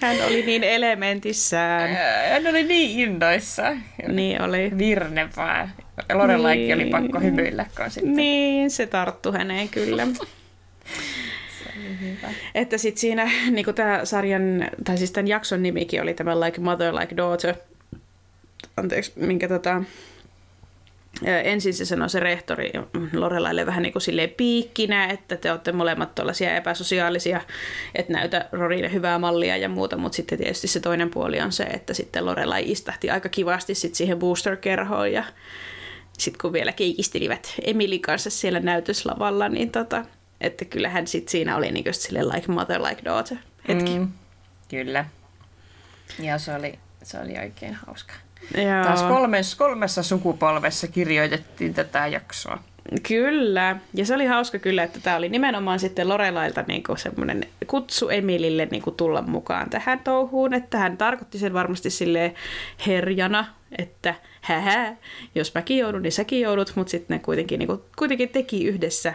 Hän 0.00 0.16
oli 0.26 0.42
niin 0.46 0.64
elementissään. 0.64 1.90
Hän 2.30 2.46
oli 2.46 2.62
niin 2.62 3.00
innoissa. 3.00 3.76
Niin 4.08 4.42
oli. 4.42 4.70
Virnevää. 4.78 5.70
Lorelaikin 6.14 6.74
oli 6.74 6.82
Niin. 6.82 6.90
pakko 6.92 7.20
hymyillä, 7.20 7.66
sitten 7.88 8.16
Niin, 8.16 8.70
se 8.70 8.86
tarttu 8.86 9.32
häneen 9.32 9.68
kyllä. 9.68 10.06
se 11.58 11.70
oli 11.76 12.00
hyvä. 12.00 12.28
Että 12.54 12.78
sitten 12.78 13.00
siinä, 13.00 13.30
niin 13.50 13.64
kuin 13.64 13.74
tämä 13.74 14.04
sarjan, 14.04 14.68
tai 14.84 14.98
siis 14.98 15.10
tämän 15.12 15.28
jakson 15.28 15.62
nimikin 15.62 16.02
oli 16.02 16.14
tämä 16.14 16.40
Like 16.40 16.60
Mother, 16.60 16.94
Like 16.94 17.16
Daughter. 17.16 17.54
Anteeksi, 18.76 19.12
minkä 19.16 19.48
tota, 19.48 19.82
ensin 21.24 21.74
se 21.74 21.84
sanoi 21.84 22.10
se 22.10 22.20
rehtori 22.20 22.70
Lorelaille 23.12 23.66
vähän 23.66 23.82
niin 23.82 23.92
kuin 23.92 24.02
piikkinä, 24.36 25.04
että 25.04 25.36
te 25.36 25.50
olette 25.50 25.72
molemmat 25.72 26.14
tuollaisia 26.14 26.56
epäsosiaalisia, 26.56 27.40
että 27.94 28.12
näytä 28.12 28.48
Rorille 28.52 28.92
hyvää 28.92 29.18
mallia 29.18 29.56
ja 29.56 29.68
muuta, 29.68 29.96
mutta 29.96 30.16
sitten 30.16 30.38
tietysti 30.38 30.68
se 30.68 30.80
toinen 30.80 31.10
puoli 31.10 31.40
on 31.40 31.52
se, 31.52 31.62
että 31.62 31.94
sitten 31.94 32.26
Lorelai 32.26 32.70
istahti 32.70 33.10
aika 33.10 33.28
kivasti 33.28 33.74
sit 33.74 33.94
siihen 33.94 34.18
booster-kerhoon 34.18 35.12
ja 35.12 35.24
sitten 36.18 36.40
kun 36.40 36.52
vielä 36.52 36.72
keikistelivät 36.72 37.54
Emilin 37.64 38.02
kanssa 38.02 38.30
siellä 38.30 38.60
näytöslavalla, 38.60 39.48
niin 39.48 39.70
tota, 39.70 40.04
että 40.40 40.64
kyllähän 40.64 41.06
sitten 41.06 41.30
siinä 41.30 41.56
oli 41.56 41.72
niinku 41.72 41.88
just 41.88 42.00
silleen 42.00 42.28
like 42.28 42.52
mother, 42.52 42.82
like 42.82 43.04
daughter 43.04 43.36
hetki. 43.68 43.98
Mm, 43.98 44.08
kyllä. 44.68 45.04
Ja 46.18 46.38
se 46.38 46.54
oli, 46.54 46.78
se 47.02 47.20
oli 47.20 47.38
oikein 47.38 47.74
hauska. 47.74 48.14
Joo. 48.54 48.84
Taas 48.84 49.02
kolmes, 49.02 49.54
kolmessa 49.54 50.02
sukupolvessa 50.02 50.88
kirjoitettiin 50.88 51.74
tätä 51.74 52.06
jaksoa. 52.06 52.58
Kyllä. 53.08 53.76
Ja 53.94 54.06
se 54.06 54.14
oli 54.14 54.26
hauska 54.26 54.58
kyllä, 54.58 54.82
että 54.82 55.00
tämä 55.00 55.16
oli 55.16 55.28
nimenomaan 55.28 55.78
sitten 55.78 56.08
Lorelailta 56.08 56.64
niinku 56.68 56.96
semmoinen 56.96 57.46
kutsu 57.66 58.08
Emilille 58.08 58.68
niinku 58.70 58.90
tulla 58.90 59.22
mukaan 59.22 59.70
tähän 59.70 60.00
touhuun, 60.00 60.54
että 60.54 60.78
hän 60.78 60.96
tarkoitti 60.96 61.38
sen 61.38 61.52
varmasti 61.52 61.90
sille 61.90 62.34
herjana, 62.86 63.44
että 63.78 64.14
hähä, 64.40 64.96
jos 65.34 65.54
mäkin 65.54 65.78
joudun, 65.78 66.02
niin 66.02 66.12
säkin 66.12 66.40
joudut, 66.40 66.72
mutta 66.74 66.90
sitten 66.90 67.14
ne 67.14 67.22
kuitenkin, 67.24 67.58
niinku, 67.58 67.84
kuitenkin 67.98 68.28
teki 68.28 68.64
yhdessä 68.64 69.14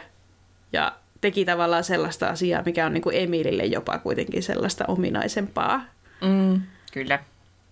ja 0.74 0.96
teki 1.22 1.46
tavallaan 1.46 1.84
sellaista 1.84 2.28
asiaa, 2.28 2.64
mikä 2.66 2.86
on 2.86 2.94
niinku 2.94 3.10
Emilille 3.10 3.66
jopa 3.66 4.00
kuitenkin 4.00 4.44
sellaista 4.44 4.86
ominaisempaa. 4.88 5.82
Mm, 6.22 6.62
kyllä. 6.94 7.20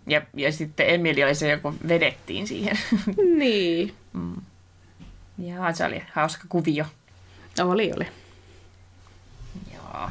Ja, 0.09 0.21
ja 0.33 0.51
sitten 0.51 0.89
Emili 0.89 1.23
oli 1.23 1.35
se, 1.35 1.49
joka 1.49 1.73
vedettiin 1.87 2.47
siihen. 2.47 2.77
Niin. 3.39 3.93
ja 5.37 5.73
se 5.73 5.85
oli 5.85 6.03
hauska 6.13 6.43
kuvio. 6.49 6.85
Oli, 7.59 7.91
oli. 7.95 8.07
Joo. 9.73 10.09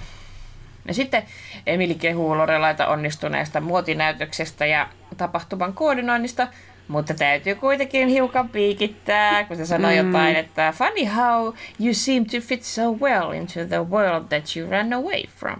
Ja 0.88 0.94
sitten 0.94 1.22
Emili 1.66 1.94
kehuu 1.94 2.36
Lorelaita 2.36 2.86
onnistuneesta 2.86 3.60
muotinäytöksestä 3.60 4.66
ja 4.66 4.88
tapahtuman 5.16 5.72
koordinoinnista, 5.72 6.48
mutta 6.88 7.14
täytyy 7.14 7.54
kuitenkin 7.54 8.08
hiukan 8.08 8.48
piikittää, 8.48 9.44
kun 9.44 9.56
se 9.56 9.66
sanoi 9.66 10.02
mm. 10.02 10.06
jotain, 10.06 10.36
että 10.36 10.74
funny 10.76 11.04
how 11.16 11.54
you 11.80 11.94
seem 11.94 12.26
to 12.26 12.40
fit 12.40 12.62
so 12.62 12.92
well 12.92 13.32
into 13.32 13.64
the 13.68 13.90
world 13.90 14.24
that 14.28 14.56
you 14.56 14.70
ran 14.70 14.92
away 14.92 15.22
from. 15.38 15.56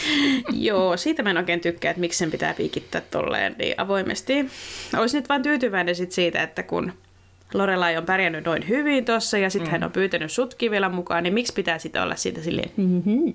Joo, 0.52 0.96
siitä 0.96 1.22
mä 1.22 1.30
en 1.30 1.36
oikein 1.36 1.60
tykkää, 1.60 1.90
että 1.90 2.00
miksi 2.00 2.18
sen 2.18 2.30
pitää 2.30 2.54
piikittää 2.54 3.00
tolleen 3.00 3.54
niin 3.58 3.74
avoimesti. 3.76 4.50
Olisin 4.98 5.18
nyt 5.18 5.28
vaan 5.28 5.42
tyytyväinen 5.42 5.94
sit 5.94 6.12
siitä, 6.12 6.42
että 6.42 6.62
kun 6.62 6.92
Lorelai 7.54 7.96
on 7.96 8.06
pärjännyt 8.06 8.44
noin 8.44 8.68
hyvin 8.68 9.04
tossa 9.04 9.38
ja 9.38 9.50
sitten 9.50 9.68
mm. 9.68 9.72
hän 9.72 9.84
on 9.84 9.92
pyytänyt 9.92 10.32
sutkin 10.32 10.70
vielä 10.70 10.88
mukaan, 10.88 11.22
niin 11.22 11.34
miksi 11.34 11.52
pitää 11.52 11.78
sitten 11.78 12.02
olla 12.02 12.16
siitä 12.16 12.42
silleen, 12.42 12.70
mm-hmm. 12.76 13.32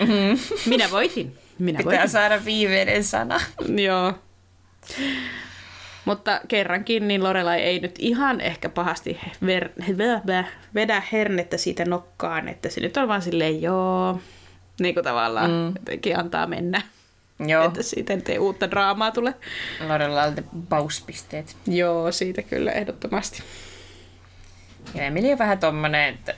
Mm-hmm. 0.00 0.38
minä 0.66 0.90
voitin, 0.90 1.34
minä 1.58 1.76
Pitää 1.76 1.92
voitin. 1.92 2.10
saada 2.10 2.44
viimeinen 2.44 3.04
sana. 3.04 3.40
Joo. 3.86 4.12
Mutta 6.04 6.40
kerrankin, 6.48 7.08
niin 7.08 7.22
Lorelai 7.22 7.60
ei 7.60 7.80
nyt 7.80 7.94
ihan 7.98 8.40
ehkä 8.40 8.68
pahasti 8.68 9.18
ver- 9.44 10.44
vedä 10.74 11.02
hernettä 11.12 11.56
siitä 11.56 11.84
nokkaan, 11.84 12.48
että 12.48 12.68
se 12.68 12.80
nyt 12.80 12.96
on 12.96 13.08
vaan 13.08 13.22
silleen, 13.22 13.62
joo, 13.62 14.20
niin 14.80 14.94
kuin 14.94 15.04
tavallaan 15.04 15.50
mm. 15.50 15.66
jotenkin 15.66 16.18
antaa 16.18 16.46
mennä. 16.46 16.82
Joo, 17.46 17.64
Että 17.64 17.82
siitä 17.82 18.16
nyt 18.16 18.28
ei 18.28 18.38
uutta 18.38 18.70
draamaa 18.70 19.10
tule. 19.10 19.34
Lorelailta 19.88 20.42
pauspisteet. 20.68 21.56
Joo, 21.66 22.12
siitä 22.12 22.42
kyllä 22.42 22.72
ehdottomasti. 22.72 23.42
Ja 24.94 25.04
Emili 25.04 25.32
on 25.32 25.38
vähän 25.38 25.58
tommonen, 25.58 26.14
että 26.14 26.34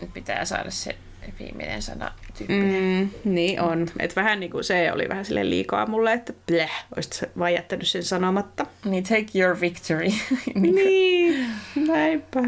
nyt 0.00 0.12
pitää 0.14 0.44
saada 0.44 0.70
se 0.70 0.96
viimeinen 1.38 1.82
sana 1.82 2.12
tyyppinen. 2.38 3.10
Mm, 3.24 3.34
niin 3.34 3.60
on. 3.60 3.86
Et 3.98 4.16
vähän 4.16 4.40
niin 4.40 4.50
kuin 4.50 4.64
se 4.64 4.92
oli 4.92 5.08
vähän 5.08 5.24
sille 5.24 5.50
liikaa 5.50 5.86
mulle, 5.86 6.12
että 6.12 6.32
bleh, 6.46 6.70
olisit 6.96 7.22
vaan 7.38 7.52
jättänyt 7.54 7.88
sen 7.88 8.02
sanomatta. 8.02 8.66
Niin 8.84 9.04
take 9.04 9.26
your 9.34 9.60
victory. 9.60 10.08
niin. 10.54 11.46
Näinpä. 11.88 12.40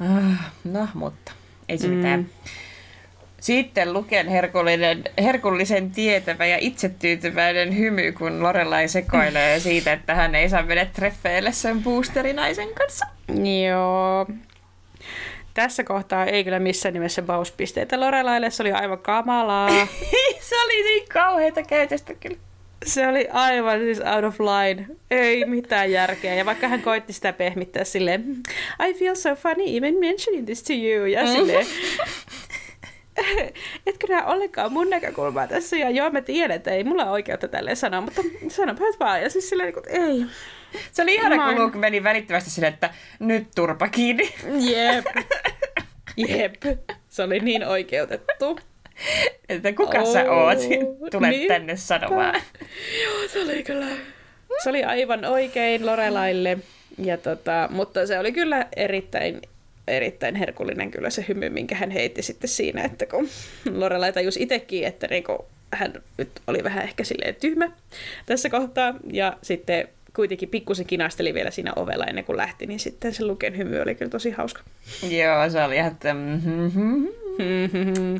Ah, 0.00 0.52
No, 0.64 0.88
mutta 0.94 1.32
ei 1.68 1.78
se 1.78 1.88
mm. 1.88 2.26
Sitten 3.40 3.92
Luken 3.92 4.28
herkullinen, 4.28 5.04
herkullisen 5.22 5.90
tietävä 5.90 6.46
ja 6.46 6.58
itsetyytyväinen 6.60 7.78
hymy, 7.78 8.12
kun 8.12 8.42
Lorelai 8.42 8.88
sekoilee 8.88 9.60
siitä, 9.60 9.92
että 9.92 10.14
hän 10.14 10.34
ei 10.34 10.48
saa 10.48 10.62
mennä 10.62 10.84
treffeille 10.84 11.52
sen 11.52 11.82
boosterinaisen 11.82 12.68
kanssa. 12.74 13.06
Joo. 13.68 14.26
Tässä 15.54 15.84
kohtaa 15.84 16.26
ei 16.26 16.44
kyllä 16.44 16.58
missään 16.58 16.92
nimessä 16.92 17.22
bauspisteitä 17.22 18.00
Lorelaille, 18.00 18.50
se 18.50 18.62
oli 18.62 18.72
aivan 18.72 18.98
kamalaa. 18.98 19.86
se 20.48 20.62
oli 20.64 20.82
niin 20.82 21.08
kauheita 21.08 21.62
käytöstä 21.62 22.14
kyllä. 22.14 22.38
Se 22.84 23.08
oli 23.08 23.28
aivan 23.32 23.80
siis 23.80 24.00
out 24.00 24.24
of 24.24 24.40
line. 24.40 24.86
Ei 25.10 25.44
mitään 25.44 25.92
järkeä. 25.92 26.34
Ja 26.34 26.46
vaikka 26.46 26.68
hän 26.68 26.82
koitti 26.82 27.12
sitä 27.12 27.32
pehmittää 27.32 27.84
silleen, 27.84 28.24
I 28.88 28.94
feel 28.94 29.14
so 29.14 29.34
funny 29.34 29.76
even 29.76 29.94
mentioning 29.94 30.44
this 30.44 30.62
to 30.62 30.72
you. 30.72 31.06
Ja 31.06 31.26
silleen, 31.26 31.66
etkö 33.86 34.06
näe 34.08 34.24
ollenkaan 34.26 34.72
mun 34.72 34.90
näkökulmaa 34.90 35.46
tässä? 35.46 35.76
Ja 35.76 35.90
joo, 35.90 36.10
mä 36.10 36.20
tiedän, 36.20 36.56
että 36.56 36.70
ei 36.70 36.84
mulla 36.84 37.04
ole 37.04 37.10
oikeutta 37.10 37.48
tälleen 37.48 37.76
sanoa, 37.76 38.00
mutta 38.00 38.22
sanopä 38.48 38.84
nyt 38.84 39.00
vaan. 39.00 39.22
Ja 39.22 39.30
siis 39.30 39.48
silleen, 39.48 39.68
että 39.68 39.90
ei. 39.90 40.26
Se 40.92 41.02
oli 41.02 41.14
ihana, 41.14 41.46
kun. 41.46 41.64
Luke 41.64 41.78
meni 41.78 42.04
välittömästi 42.04 42.50
silleen, 42.50 42.74
että 42.74 42.90
nyt 43.18 43.48
turpa 43.54 43.88
kiinni. 43.88 44.34
Jep. 44.60 45.06
Jep. 46.28 46.54
Se 47.08 47.22
oli 47.22 47.40
niin 47.40 47.66
oikeutettu. 47.66 48.60
että 49.48 49.72
kuka 49.72 49.98
oh, 49.98 50.12
sä 50.12 50.32
oot? 50.32 50.58
Tule 51.10 51.30
niinpä. 51.30 51.54
tänne 51.54 51.76
sanomaan. 51.76 52.34
Joo, 53.04 53.28
se 53.28 53.42
oli 53.42 53.62
kyllä. 53.62 53.86
Se 54.62 54.70
oli 54.70 54.84
aivan 54.84 55.24
oikein 55.24 55.86
Lorelaille. 55.86 56.58
Ja 56.98 57.16
tota, 57.16 57.68
mutta 57.70 58.06
se 58.06 58.18
oli 58.18 58.32
kyllä 58.32 58.66
erittäin 58.76 59.40
erittäin 59.88 60.34
herkullinen 60.34 60.90
kyllä 60.90 61.10
se 61.10 61.24
hymy, 61.28 61.48
minkä 61.48 61.74
hän 61.74 61.90
heitti 61.90 62.22
sitten 62.22 62.50
siinä, 62.50 62.82
että 62.82 63.06
kun 63.06 63.28
Lorelai 63.80 64.12
tajus 64.12 64.36
itsekin, 64.36 64.84
että 64.84 65.06
niinku 65.06 65.46
hän 65.72 65.92
nyt 66.18 66.30
oli 66.46 66.64
vähän 66.64 66.84
ehkä 66.84 67.04
silleen 67.04 67.34
tyhmä 67.34 67.72
tässä 68.26 68.50
kohtaa, 68.50 68.94
ja 69.12 69.36
sitten 69.42 69.88
kuitenkin 70.16 70.48
pikkusen 70.48 70.86
kinasteli 70.86 71.34
vielä 71.34 71.50
siinä 71.50 71.72
ovella 71.76 72.04
ennen 72.04 72.24
kuin 72.24 72.36
lähti, 72.36 72.66
niin 72.66 72.80
sitten 72.80 73.14
se 73.14 73.24
Luken 73.24 73.56
hymy 73.56 73.80
oli 73.80 73.94
kyllä 73.94 74.10
tosi 74.10 74.30
hauska. 74.30 74.62
Joo, 75.10 75.50
se 75.50 75.64
oli 75.64 75.76
ihan, 75.76 75.92
että... 75.92 76.14
Mm-hmm. 76.14 77.08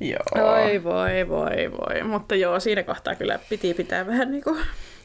joo. 0.00 0.54
Oi 0.54 0.84
voi 0.84 1.28
voi 1.28 1.72
voi, 1.72 2.02
mutta 2.02 2.34
joo, 2.34 2.60
siinä 2.60 2.82
kohtaa 2.82 3.14
kyllä 3.14 3.38
piti 3.48 3.74
pitää 3.74 4.06
vähän 4.06 4.30
niinku 4.30 4.56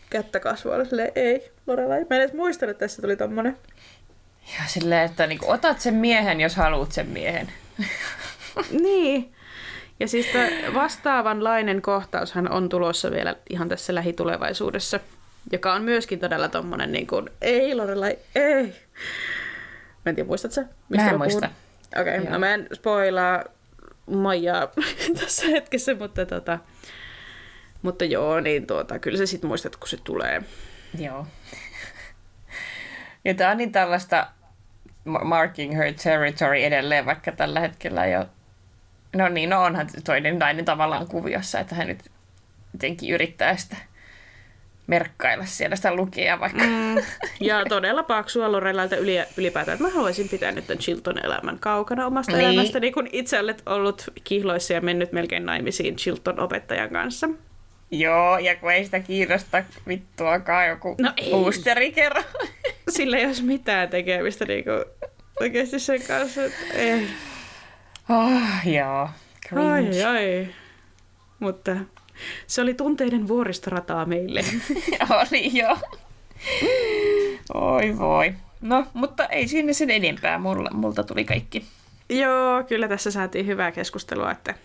kättä 0.09 0.39
kasvoilla 0.39 0.85
silleen, 0.85 1.11
ei, 1.15 1.51
Lorelai. 1.67 2.05
Mä 2.09 2.15
en 2.15 2.21
edes 2.21 2.33
muistanut, 2.33 2.71
että 2.71 2.85
tässä 2.85 3.01
tuli 3.01 3.15
tommonen. 3.15 3.57
Ja 4.59 4.67
silleen, 4.67 5.05
että 5.05 5.27
niinku, 5.27 5.51
otat 5.51 5.79
sen 5.79 5.93
miehen, 5.93 6.41
jos 6.41 6.55
haluat 6.55 6.91
sen 6.91 7.07
miehen. 7.07 7.51
niin. 8.83 9.33
Ja 9.99 10.07
siis 10.07 10.27
vastaavanlainen 10.73 11.81
kohtaushan 11.81 12.51
on 12.51 12.69
tulossa 12.69 13.11
vielä 13.11 13.35
ihan 13.49 13.69
tässä 13.69 13.95
lähitulevaisuudessa, 13.95 14.99
joka 15.51 15.73
on 15.73 15.83
myöskin 15.83 16.19
todella 16.19 16.49
tommonen 16.49 16.91
niin 16.91 17.07
kuin, 17.07 17.29
ei 17.41 17.75
Lorelai, 17.75 18.17
ei. 18.35 18.75
Mä 20.05 20.09
en 20.09 20.15
tiedä, 20.15 20.27
muistat 20.27 20.51
sä? 20.51 20.65
Mistä 20.89 21.05
mä 21.05 21.11
en 21.11 21.17
muista. 21.17 21.49
Okei, 22.01 22.19
okay, 22.19 22.31
no 22.31 22.39
mä 22.39 22.53
en 22.53 22.67
spoilaa 22.73 23.43
Maijaa 24.05 24.67
tässä 25.19 25.47
hetkessä, 25.47 25.95
mutta, 25.95 26.25
tota, 26.25 26.59
mutta 27.81 28.05
joo, 28.05 28.39
niin 28.39 28.67
tuota, 28.67 28.99
kyllä 28.99 29.17
se 29.17 29.25
sitten 29.25 29.47
muistat, 29.47 29.75
kun 29.75 29.87
se 29.87 29.97
tulee. 30.03 30.41
Joo. 30.99 31.27
Ja 33.25 33.33
tää 33.33 33.51
on 33.51 33.57
niin 33.57 33.71
tällaista 33.71 34.27
marking 35.23 35.77
her 35.77 35.93
territory 35.93 36.63
edelleen, 36.63 37.05
vaikka 37.05 37.31
tällä 37.31 37.59
hetkellä 37.59 38.05
jo 38.05 38.25
No 39.15 39.29
niin, 39.29 39.49
no 39.49 39.63
onhan 39.63 39.87
toinen 40.05 40.39
nainen 40.39 40.65
tavallaan 40.65 41.07
kuviossa, 41.07 41.59
että 41.59 41.75
hän 41.75 41.87
nyt 41.87 42.11
jotenkin 42.73 43.13
yrittää 43.13 43.55
sitä 43.55 43.77
merkkailla 44.87 45.45
siellä 45.45 45.75
sitä 45.75 45.93
lukea 45.93 46.39
vaikka. 46.39 46.63
Mm, 46.63 46.95
ja 47.49 47.65
todella 47.69 48.03
paksua 48.03 48.51
Lorelailta 48.51 48.95
yli, 48.95 49.15
ylipäätään, 49.37 49.75
että 49.75 49.87
mä 49.87 49.93
haluaisin 49.93 50.29
pitää 50.29 50.51
nyt 50.51 50.67
tämän 50.67 50.77
Chilton 50.77 51.25
elämän 51.25 51.59
kaukana 51.59 52.05
omasta 52.05 52.31
niin. 52.31 52.45
elämästäni, 52.45 52.91
kun 52.91 53.07
itse 53.11 53.39
olet 53.39 53.63
ollut 53.65 54.03
kihloissa 54.23 54.73
ja 54.73 54.81
mennyt 54.81 55.11
melkein 55.11 55.45
naimisiin 55.45 55.95
Chilton 55.95 56.39
opettajan 56.39 56.89
kanssa. 56.89 57.29
Joo, 57.91 58.37
ja 58.37 58.55
kun 58.55 58.71
ei 58.71 58.85
sitä 58.85 58.99
kiinnosta 58.99 59.63
vittuakaan 59.87 60.67
joku 60.67 60.95
no 61.01 61.13
boosteri 61.31 61.91
kerran. 61.91 62.23
Sillä 62.89 63.17
ei 63.17 63.25
olisi 63.25 63.43
mitään 63.43 63.89
tekemistä 63.89 64.45
niin 64.45 64.63
kuin, 64.63 64.85
oikeasti 65.39 65.79
sen 65.79 66.01
kanssa, 66.07 66.45
että 66.45 66.73
ei. 66.73 67.07
Oh, 68.09 68.73
joo. 68.73 69.09
Ai, 69.55 70.03
ai. 70.03 70.47
Mutta 71.39 71.75
se 72.47 72.61
oli 72.61 72.73
tunteiden 72.73 73.27
vuoristorataa 73.27 74.05
meille. 74.05 74.41
oli 75.21 75.57
joo. 75.57 75.77
Oi 77.53 77.97
voi. 77.97 78.33
No, 78.61 78.85
mutta 78.93 79.25
ei 79.25 79.47
sinne 79.47 79.73
sen 79.73 79.89
enempää. 79.89 80.37
Mulla, 80.37 80.69
multa 80.73 81.03
tuli 81.03 81.25
kaikki. 81.25 81.65
Joo, 82.09 82.63
kyllä 82.63 82.87
tässä 82.87 83.11
saatiin 83.11 83.47
hyvää 83.47 83.71
keskustelua, 83.71 84.31
että 84.31 84.55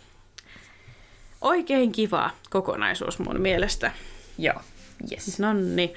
oikein 1.44 1.92
kiva 1.92 2.30
kokonaisuus 2.50 3.18
mun 3.18 3.40
mielestä. 3.40 3.92
Joo. 4.38 4.60
Yes. 5.12 5.38
No 5.38 5.52
niin. 5.52 5.94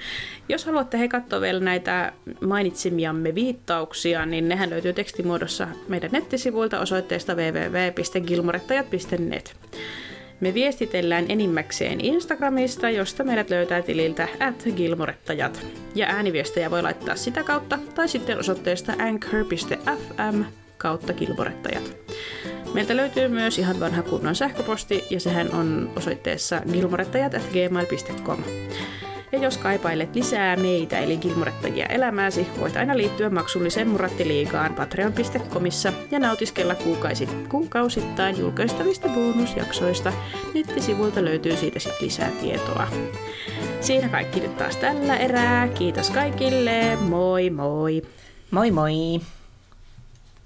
Jos 0.48 0.64
haluatte 0.64 0.98
he 0.98 1.08
katsoa 1.08 1.40
vielä 1.40 1.60
näitä 1.60 2.12
mainitsemiamme 2.40 3.34
viittauksia, 3.34 4.26
niin 4.26 4.48
nehän 4.48 4.70
löytyy 4.70 4.92
tekstimuodossa 4.92 5.68
meidän 5.88 6.10
nettisivuilta 6.12 6.80
osoitteesta 6.80 7.34
www.gilmorettajat.net. 7.34 9.56
Me 10.40 10.54
viestitellään 10.54 11.24
enimmäkseen 11.28 12.04
Instagramista, 12.04 12.90
josta 12.90 13.24
meidät 13.24 13.50
löytää 13.50 13.82
tililtä 13.82 14.28
at 14.40 14.64
gilmorettajat. 14.76 15.66
Ja 15.94 16.06
ääniviestejä 16.06 16.70
voi 16.70 16.82
laittaa 16.82 17.16
sitä 17.16 17.42
kautta 17.42 17.78
tai 17.94 18.08
sitten 18.08 18.38
osoitteesta 18.38 18.92
anchor.fm 18.98 20.42
kautta 20.78 21.12
gilmorettajat. 21.12 21.96
Meiltä 22.74 22.96
löytyy 22.96 23.28
myös 23.28 23.58
ihan 23.58 23.80
vanha 23.80 24.02
kunnon 24.02 24.34
sähköposti 24.34 25.04
ja 25.10 25.20
sehän 25.20 25.54
on 25.54 25.90
osoitteessa 25.96 26.62
gilmorettajat.gmail.com. 26.72 28.42
Ja 29.32 29.38
jos 29.38 29.58
kaipailet 29.58 30.14
lisää 30.14 30.56
meitä 30.56 30.98
eli 30.98 31.16
Gilmorettajia 31.16 31.86
elämääsi, 31.86 32.46
voit 32.60 32.76
aina 32.76 32.96
liittyä 32.96 33.30
maksulliseen 33.30 33.88
Murattiliigaan 33.88 34.74
patreon.comissa 34.74 35.92
ja 36.10 36.18
nautiskella 36.18 36.74
kuukausit, 36.74 37.48
kuukausittain 37.48 38.38
julkaistavista 38.38 39.08
bonusjaksoista. 39.08 40.12
Nettisivuilta 40.54 41.24
löytyy 41.24 41.56
siitä 41.56 41.78
sitten 41.78 42.06
lisää 42.06 42.30
tietoa. 42.40 42.88
Siinä 43.80 44.08
kaikki 44.08 44.40
nyt 44.40 44.56
taas 44.56 44.76
tällä 44.76 45.16
erää. 45.16 45.68
Kiitos 45.68 46.10
kaikille. 46.10 46.96
Moi 46.96 47.50
moi. 47.50 48.02
Moi 48.50 48.70
moi. 48.70 49.20